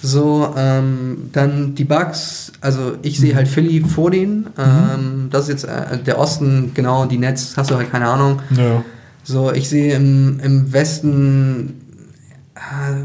[0.03, 4.47] So, ähm, dann die Bucks, also ich sehe halt Philly vor denen.
[4.57, 8.41] Ähm, das ist jetzt äh, der Osten, genau, die Nets, hast du halt keine Ahnung.
[8.57, 8.83] ja.
[9.23, 11.75] So, ich sehe im, im Westen,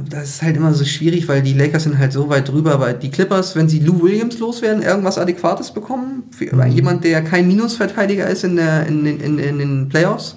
[0.10, 2.94] das ist halt immer so schwierig, weil die Lakers sind halt so weit drüber, aber
[2.94, 8.28] die Clippers, wenn sie Lou Williams loswerden, irgendwas Adäquates bekommen, für jemand, der kein Minusverteidiger
[8.28, 10.36] ist in, der, in, den- in, in den Playoffs,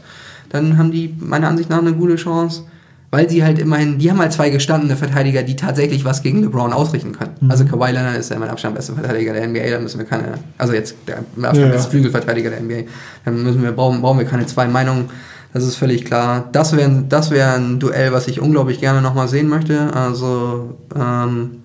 [0.51, 2.63] dann haben die meiner Ansicht nach eine gute Chance.
[3.11, 6.75] Weil sie halt immerhin, die haben halt zwei gestandene Verteidiger, die tatsächlich was gegen LeBron
[6.75, 7.51] ausrichten können.
[7.51, 10.35] Also Kawhi Leonard ist ja mein Abstand beste Verteidiger der NBA, da müssen wir keine,
[10.59, 11.73] also jetzt der Abstand Ja, ja.
[11.73, 12.83] beste Flügelverteidiger der NBA,
[13.25, 15.07] dann müssen wir, brauchen, brauchen wir keine zwei Meinungen.
[15.53, 16.49] Das ist völlig klar.
[16.53, 19.95] Das wäre das wär ein Duell, was ich unglaublich gerne nochmal sehen möchte.
[19.95, 21.63] Also, ähm,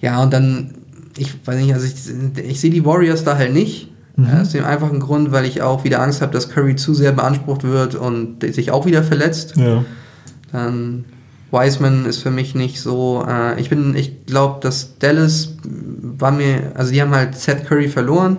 [0.00, 0.74] ja, und dann,
[1.16, 3.88] ich weiß nicht, also ich, ich sehe die Warriors da halt nicht.
[4.42, 7.62] Aus dem einfachen Grund, weil ich auch wieder Angst habe, dass Curry zu sehr beansprucht
[7.64, 9.56] wird und sich auch wieder verletzt.
[9.56, 9.84] ja.
[10.52, 11.04] Dann
[11.52, 13.24] Wiseman ist für mich nicht so.
[13.26, 17.88] Äh, ich bin, ich glaube, dass Dallas war mir, also die haben halt Seth Curry
[17.88, 18.38] verloren.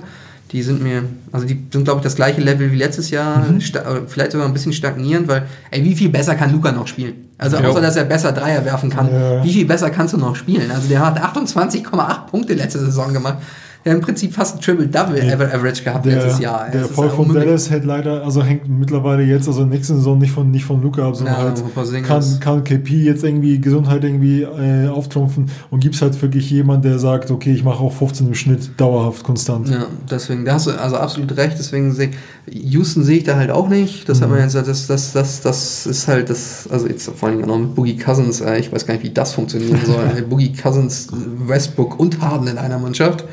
[0.51, 3.89] Die sind mir, also die sind glaube ich das gleiche Level wie letztes Jahr, sta-
[3.89, 7.13] oder vielleicht sogar ein bisschen stagnierend, weil, ey, wie viel besser kann Luca noch spielen?
[7.37, 7.69] Also Ja.
[7.69, 9.43] außer dass er besser Dreier werfen kann, Ja.
[9.43, 10.69] wie viel besser kannst du noch spielen?
[10.69, 13.37] Also der hat 28,8 Punkte letzte Saison gemacht.
[13.83, 16.69] Hat im Prinzip fast ein Triple-Double Average gehabt Der, letztes Jahr.
[16.71, 17.33] der Erfolg von.
[17.33, 21.07] Dallas hält leider, also hängt mittlerweile jetzt, also nächste Saison nicht von, nicht von Luca
[21.07, 25.95] ab, sondern Ja, halt kann, kann KP jetzt irgendwie Gesundheit irgendwie äh, auftrumpfen und gibt
[25.95, 29.69] es halt wirklich jemand, der sagt, okay, ich mache auch 15 im Schnitt dauerhaft konstant.
[29.69, 32.11] Ja, deswegen, da hast du also absolut recht, deswegen sehe
[32.51, 34.09] Houston sehe ich da halt auch nicht.
[34.09, 37.33] Das hat man jetzt, das, das, das, das ist halt das, also jetzt vor auch
[37.33, 40.21] noch mit Boogie Cousins, äh, ich weiß gar nicht, wie das funktionieren soll.
[40.29, 41.07] Boogie Cousins,
[41.47, 43.25] Westbrook und Harden in einer Mannschaft.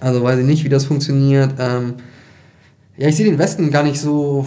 [0.00, 1.50] Also weiß ich nicht, wie das funktioniert.
[1.58, 1.94] Ähm,
[2.96, 4.46] ja, ich sehe den Westen gar nicht so.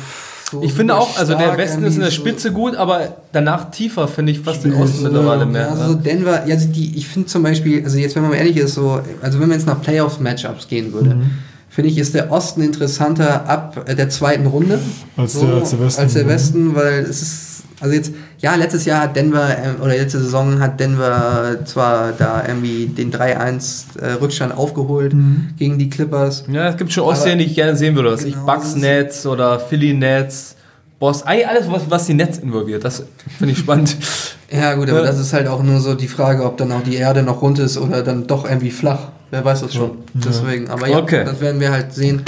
[0.52, 3.18] so Ich finde auch, also der Westen ist in der irgendwie so- Spitze gut, aber
[3.32, 5.69] danach tiefer finde ich fast den Osten mittlerweile mehr.
[5.72, 8.38] Also so Denver, ja, also die, ich finde zum Beispiel, also jetzt, wenn man mal
[8.38, 11.32] ehrlich ist, so, also wenn man jetzt nach Playoffs-Matchups gehen würde, Mhm.
[11.69, 14.80] finde ich, ist der Osten interessanter ab der zweiten Runde.
[15.18, 16.02] Als der- als der Westen.
[16.02, 16.30] Als der Mhm.
[16.30, 20.60] Westen, weil es ist, also jetzt, ja, letztes Jahr hat Denver, äh, oder letzte Saison
[20.60, 25.49] hat Denver zwar da irgendwie den 3-1 äh, Rückstand aufgeholt Mhm.
[25.58, 26.44] gegen die Clippers.
[26.52, 28.14] Ja, es gibt schon Ostserien, die ich gerne sehen würde.
[28.26, 30.56] Ich Genau, Bucks das ist- Nets oder Philly Nets,
[30.99, 32.84] Boss, alles, was, was die Nets involviert.
[32.84, 33.04] Das
[33.38, 33.95] finde ich spannend.
[34.49, 35.06] Ja, gut, aber Ja.
[35.08, 37.60] das ist halt auch nur so die Frage, ob dann auch die Erde noch rund
[37.60, 39.10] ist oder dann doch irgendwie flach.
[39.30, 39.98] Wer weiß das schon.
[40.14, 41.26] Deswegen, aber ja, Okay.
[41.26, 42.22] das werden wir halt sehen.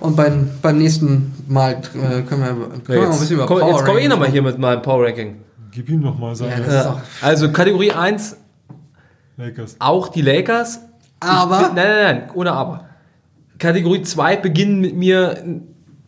[0.00, 2.52] Und beim, beim nächsten Mal äh, können, wir, können wir
[3.00, 5.36] mal ein bisschen über komm, jetzt komme ich nochmal hier mit meinem Power Ranking.
[5.72, 8.36] Gib ihm noch mal seine Ja, Also Kategorie 1,
[9.36, 9.76] Lakers.
[9.78, 10.80] auch die Lakers.
[11.20, 12.86] Aber- Ich, bin- nein, nein, nein, ohne Aber.
[13.58, 15.36] Kategorie 2 beginnt mit mir,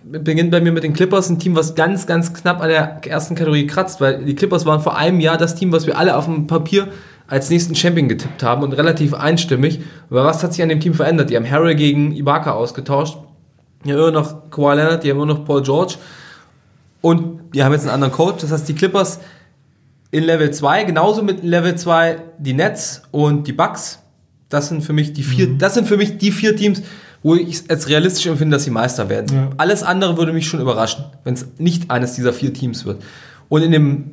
[0.05, 3.35] beginnt bei mir mit den Clippers, ein Team, was ganz, ganz knapp an der ersten
[3.35, 6.25] Kategorie kratzt, weil die Clippers waren vor einem Jahr das Team, was wir alle auf
[6.25, 6.89] dem Papier
[7.29, 9.81] als nächsten Champion getippt haben und relativ einstimmig.
[10.11, 11.29] Aber was hat sich an dem Team verändert?
[11.31, 13.19] Die haben Harry gegen Ibaka ausgetauscht.
[13.85, 15.95] Die haben immer noch Kawhi Leonard, die haben immer noch Paul George.
[17.01, 18.43] Und die haben jetzt einen anderen Coach.
[18.43, 19.19] Das heißt, die Clippers
[20.11, 23.99] in Level 2, genauso mit Level 2 die Nets und die Bucks.
[24.49, 25.59] Das sind für mich die vier, Mhm.
[25.59, 26.83] das sind für mich die vier Teams,
[27.23, 29.35] wo ich es als realistisch empfinde, dass sie Meister werden.
[29.35, 29.51] Ja.
[29.57, 33.03] Alles andere würde mich schon überraschen, wenn es nicht eines dieser vier Teams wird.
[33.49, 34.11] Und in dem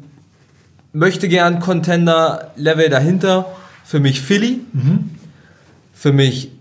[0.94, 3.46] möchte gern Contender Level dahinter
[3.84, 5.10] für mich Philly, Mhm.
[5.94, 6.52] für mich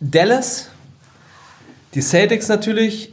[0.00, 0.68] Dallas,
[1.94, 3.12] die Celtics natürlich,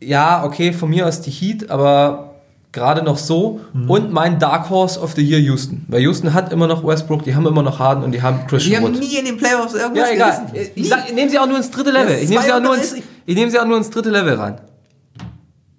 [0.00, 2.30] ja, okay, von mir aus die Heat, aber
[2.72, 3.60] gerade noch so.
[3.74, 3.90] Mhm.
[3.90, 5.84] Und mein Dark Horse of the Year Houston.
[5.88, 8.46] Weil Houston hat immer noch Westbrook, die haben immer noch Harden und die haben die
[8.48, 9.00] Christian haben Wood.
[9.00, 10.46] nie in den Playoffs irgendwas Ja, egal.
[10.52, 10.70] gerissen.
[10.74, 12.16] Ich, sag, ich nehme sie auch nur ins dritte Level.
[12.18, 13.02] Ich nehme sie, auch nur ins, 32.
[13.26, 14.56] ich nehme sie auch nur ins dritte Level rein.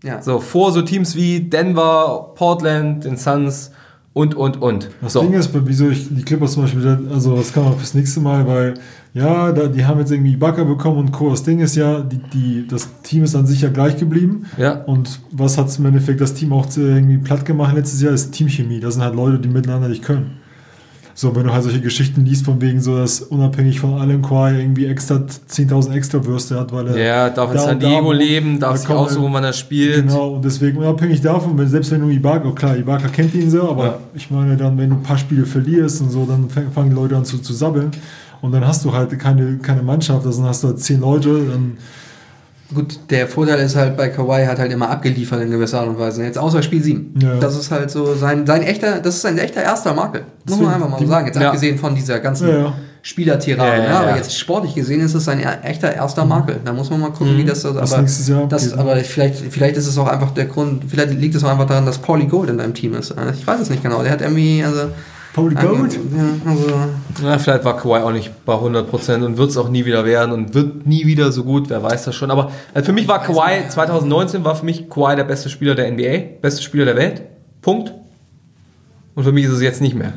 [0.04, 0.22] ja.
[0.22, 3.72] So, vor so Teams wie Denver, Portland, den Suns
[4.14, 4.90] und, und, und.
[5.02, 5.22] Das so.
[5.22, 8.46] Ding ist, wieso ich die Clippers zum Beispiel, also das kann man fürs nächste Mal,
[8.48, 8.76] weil
[9.14, 11.30] ja, da, die haben jetzt irgendwie Ibaka bekommen und Co.
[11.30, 14.46] Das Ding ist ja, die, die, das Team ist an sich ja gleich geblieben.
[14.58, 14.82] Ja.
[14.86, 18.80] Und was hat im Endeffekt das Team auch irgendwie platt gemacht letztes Jahr, ist Teamchemie.
[18.80, 20.38] Das sind halt Leute, die miteinander nicht können.
[21.16, 24.60] So, wenn du halt solche Geschichten liest, von wegen so, dass unabhängig von allem Kawhi
[24.60, 26.98] irgendwie extra 10.000 extra Würste hat, weil er.
[26.98, 28.18] Ja, darf in da San da Diego wohnt.
[28.18, 30.08] leben, darf Da sich aussuchen, halt- wann er spielt.
[30.08, 33.70] Genau, und deswegen unabhängig davon, wenn, selbst wenn du Ibaka, klar, Ibaka kennt ihn so,
[33.70, 34.00] aber Ja.
[34.16, 36.96] ich meine dann, wenn du ein paar Spiele verlierst und so, dann fang- fangen die
[36.96, 37.92] Leute an zu, zu sabbeln
[38.44, 41.30] und dann hast du halt keine, keine Mannschaft, also dann hast du halt zehn Leute,
[41.50, 41.78] dann
[42.74, 46.00] Gut, der Vorteil ist halt, bei Kawhi hat halt immer abgeliefert in gewisser Art und
[46.00, 46.24] Weise.
[46.24, 47.14] Jetzt außer Spiel 7.
[47.22, 47.36] Ja.
[47.36, 50.24] Das ist halt so sein, sein echter, das ist sein echter erster Makel.
[50.50, 51.28] Muss man einfach mal so sagen.
[51.28, 51.50] Jetzt Ja.
[51.50, 52.74] abgesehen von dieser ganzen Ja, ja.
[53.04, 53.70] Spielertirade.
[53.70, 56.62] Ja, ja, Ja, aber jetzt sportlich gesehen ist es sein er- echter erster Makel.
[56.66, 59.78] Da muss man mal gucken, wie das so aber, nächstes Jahr das, aber vielleicht, vielleicht
[59.78, 62.50] ist es auch einfach der Grund, vielleicht liegt es auch einfach daran, dass Paulie Gold
[62.50, 63.14] in deinem Team ist.
[63.38, 64.02] Ich weiß es nicht genau.
[64.02, 64.90] Der hat irgendwie, also.
[65.34, 65.94] Pauli Gold.
[66.16, 66.66] Ja, also
[67.24, 70.32] Ja, vielleicht war Kawhi auch nicht bei 100% und wird es auch nie wieder werden
[70.32, 72.30] und wird nie wieder so gut, wer weiß das schon.
[72.30, 75.92] Aber also für mich war Kawhi, 2019 war für mich Kawhi der beste Spieler der
[75.92, 77.24] NBA, beste Spieler der Welt.
[77.62, 77.94] Punkt.
[79.16, 80.14] Und für mich ist es jetzt nicht mehr.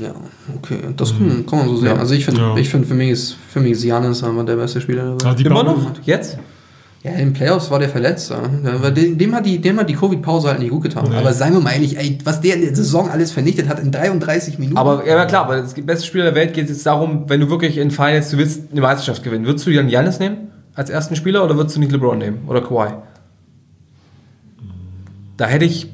[0.00, 0.12] Ja,
[0.56, 1.86] okay, das kann, kann man so sehen.
[1.88, 1.96] Ja.
[1.96, 2.56] Also ich finde, Ja.
[2.56, 5.22] ich finde für mich ist für mich ist Giannis einfach der beste Spieler der Welt.
[5.24, 5.76] Ja, die Immer noch?
[6.04, 6.38] Jetzt?
[7.02, 8.30] Ja, in den Playoffs war der verletzt.
[8.30, 11.06] Dem, hat die, dem hat die Covid-Pause halt nicht gut getan.
[11.08, 11.16] Nee.
[11.16, 13.90] Aber seien wir mal ehrlich, ey, was der in der Saison alles vernichtet hat in
[13.90, 14.76] 33 Minuten.
[14.76, 17.78] Aber ja, klar, aber das beste Spieler der Welt geht jetzt darum, wenn du wirklich
[17.78, 19.46] in Finals, du willst eine Meisterschaft gewinnen.
[19.46, 22.60] Würdest du dann Giannis nehmen als ersten Spieler oder würdest du nicht LeBron nehmen oder
[22.60, 22.92] Kawhi?
[25.38, 25.88] Da hätte ich,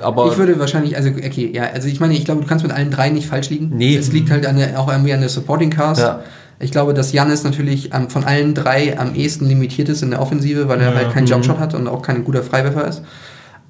[0.00, 2.74] aber ich würde wahrscheinlich, also okay, ja, also ich meine, ich glaube, du kannst mit
[2.74, 3.70] allen drei nicht falsch liegen.
[3.72, 3.96] Nee.
[3.96, 6.00] Es liegt halt an der, auch irgendwie an der Supporting Cast.
[6.00, 6.24] Ja.
[6.62, 10.20] Ich glaube, dass Janis natürlich ähm, von allen drei am ehesten limitiert ist in der
[10.20, 10.94] Offensive, weil er Ja.
[10.96, 13.02] halt keinen Jumpshot hat und auch kein guter Freiwerfer ist.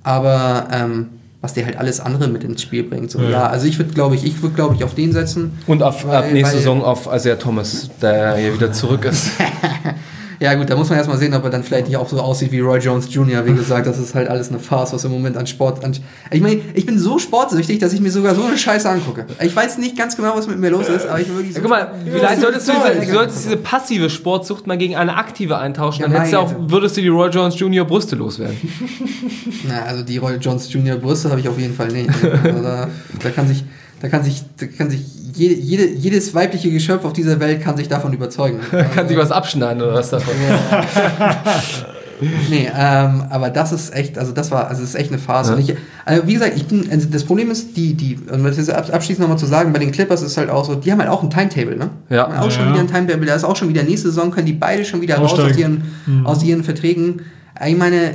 [0.02, 1.06] Aber ähm,
[1.40, 3.10] was der halt alles andere mit ins Spiel bringt.
[3.10, 3.30] So, Ja.
[3.30, 3.46] ja.
[3.46, 5.52] also ich würde, glaube ich, ich würde, glaube ich, auf den setzen.
[5.66, 9.30] und auf, ab Weil- nächste weil- Saison auf Isaiah Thomas, der hier wieder zurück ist.
[10.40, 12.50] Ja gut, da muss man erstmal sehen, ob er dann vielleicht nicht auch so aussieht
[12.50, 13.44] wie Roy Jones Jr.
[13.44, 15.84] Wie gesagt, das ist halt alles eine Farce, was im Moment an Sport...
[15.84, 15.94] An
[16.30, 19.26] ich meine, ich bin so sportsüchtig, dass ich mir sogar so eine Scheiße angucke.
[19.42, 21.60] Ich weiß nicht ganz genau, was mit mir los ist, aber ich bin wirklich so...
[21.60, 25.58] Guck mal, vielleicht solltest du, diese, du solltest diese passive Sportsucht mal gegen eine aktive
[25.58, 26.34] eintauschen, Ja, dann du nein.
[26.34, 27.84] auch, würdest du die Roy Jones Jr.
[27.84, 28.56] Brüste loswerden.
[29.68, 30.96] Na, also die Roy Jones Jr.
[30.96, 32.08] Brüste habe ich auf jeden Fall nicht.
[32.42, 32.88] Also da,
[33.22, 33.62] da kann sich...
[34.02, 35.02] Da kann sich, da kann sich
[35.34, 38.60] jede, jede, jedes weibliche Geschöpf auf dieser Welt kann sich davon überzeugen.
[38.94, 40.34] Kann sich was abschneiden oder was davon.
[42.50, 45.52] Nee, ähm, aber das ist echt, also das war, also das ist echt eine Phase.
[45.52, 45.56] Ja.
[45.56, 45.74] Und ich,
[46.04, 48.92] also wie gesagt, ich bin, also das Problem ist, die, die, um das jetzt ab-
[48.92, 51.22] abschließend nochmal zu sagen, bei den Clippers ist halt auch so, die haben halt auch
[51.22, 51.88] ein Timetable, ne?
[52.10, 52.24] Ja.
[52.30, 52.72] Haben Auch schon Ja.
[52.72, 55.16] wieder ein Timetable, da ist auch schon wieder nächste Saison, können die beide schon wieder
[55.16, 55.82] raus aus Aussteigen.
[56.06, 57.22] ihren, aus ihren Verträgen.
[57.66, 58.12] Ich meine,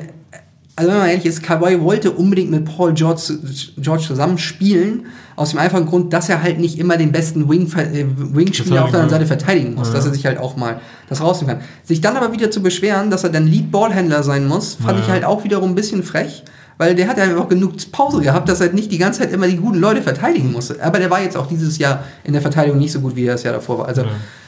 [0.76, 3.38] also wenn man ehrlich ist, Kawhi wollte unbedingt mit Paul George,
[3.77, 5.07] George zusammen spielen,
[5.38, 8.91] aus dem einfachen Grund, dass er halt nicht immer den besten Wing, äh, Wing-Spieler auf
[8.91, 10.80] der anderen Seite verteidigen muss, dass er sich halt auch mal
[11.10, 11.65] das rausnehmen kann.
[11.84, 15.26] Sich dann aber wieder zu beschweren, dass er dann Lead-Ballhändler sein muss, fand ich halt
[15.26, 16.43] auch wiederum ein bisschen frech.
[16.77, 19.47] Weil der hat ja auch genug Pause gehabt, dass er nicht die ganze Zeit immer
[19.47, 20.84] die guten Leute verteidigen musste.
[20.84, 23.34] Aber der war jetzt auch dieses Jahr in der Verteidigung nicht so gut, wie er
[23.34, 23.88] das Jahr davor war.
[23.88, 24.03] Also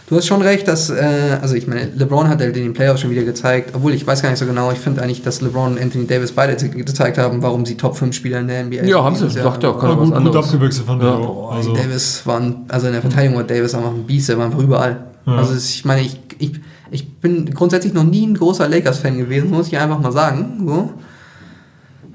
[0.08, 3.02] du hast schon recht, dass, äh, also ich meine, LeBron hat halt in den Playoffs
[3.02, 5.74] schon wieder gezeigt, obwohl ich weiß gar nicht so genau, ich finde eigentlich, dass LeBron
[5.74, 8.84] und Anthony Davis beide ge- gezeigt haben, warum sie Top 5 Spieler in der NBA
[8.86, 9.30] Ja, haben sie.
[9.30, 11.16] Sagt Ja, keiner was gut, abgewechselt fand ich Ja.
[11.16, 11.52] auch.
[11.54, 14.46] Also, Davis war, ein, also in der Verteidigung war Davis einfach ein Biest, der war
[14.46, 14.98] einfach überall.
[15.26, 15.36] Ja.
[15.36, 16.54] Also ich meine, ich, ich,
[16.90, 20.64] Ich bin grundsätzlich noch nie ein großer Lakers-Fan gewesen, muss ich einfach mal sagen.
[20.66, 20.90] So.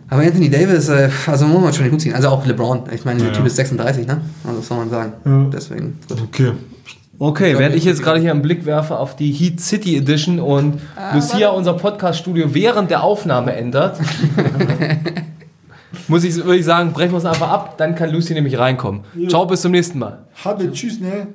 [0.08, 2.14] Aber Anthony Davis, äh, also muss man schon nicht gut ziehen.
[2.14, 2.84] Also auch LeBron.
[2.94, 3.46] Ich meine, der Ja, Typ ja.
[3.48, 4.22] ist 36, ne?
[4.44, 5.12] Also was soll man sagen.
[5.26, 5.46] Ja.
[5.52, 5.98] Deswegen.
[6.08, 6.22] Gut.
[6.22, 6.52] Okay.
[7.24, 10.80] Okay, während ich jetzt gerade hier einen Blick werfe auf die Heat City Edition und
[10.96, 14.00] ah, Lucia unser Podcast-Studio während der Aufnahme ändert,
[16.08, 19.02] muss ich, würde sagen, brechen wir es einfach ab, dann kann Lucy nämlich reinkommen.
[19.14, 19.28] Ja.
[19.28, 20.18] Ciao, bis zum nächsten Mal.
[20.44, 21.28] Habe, tschüss, ne?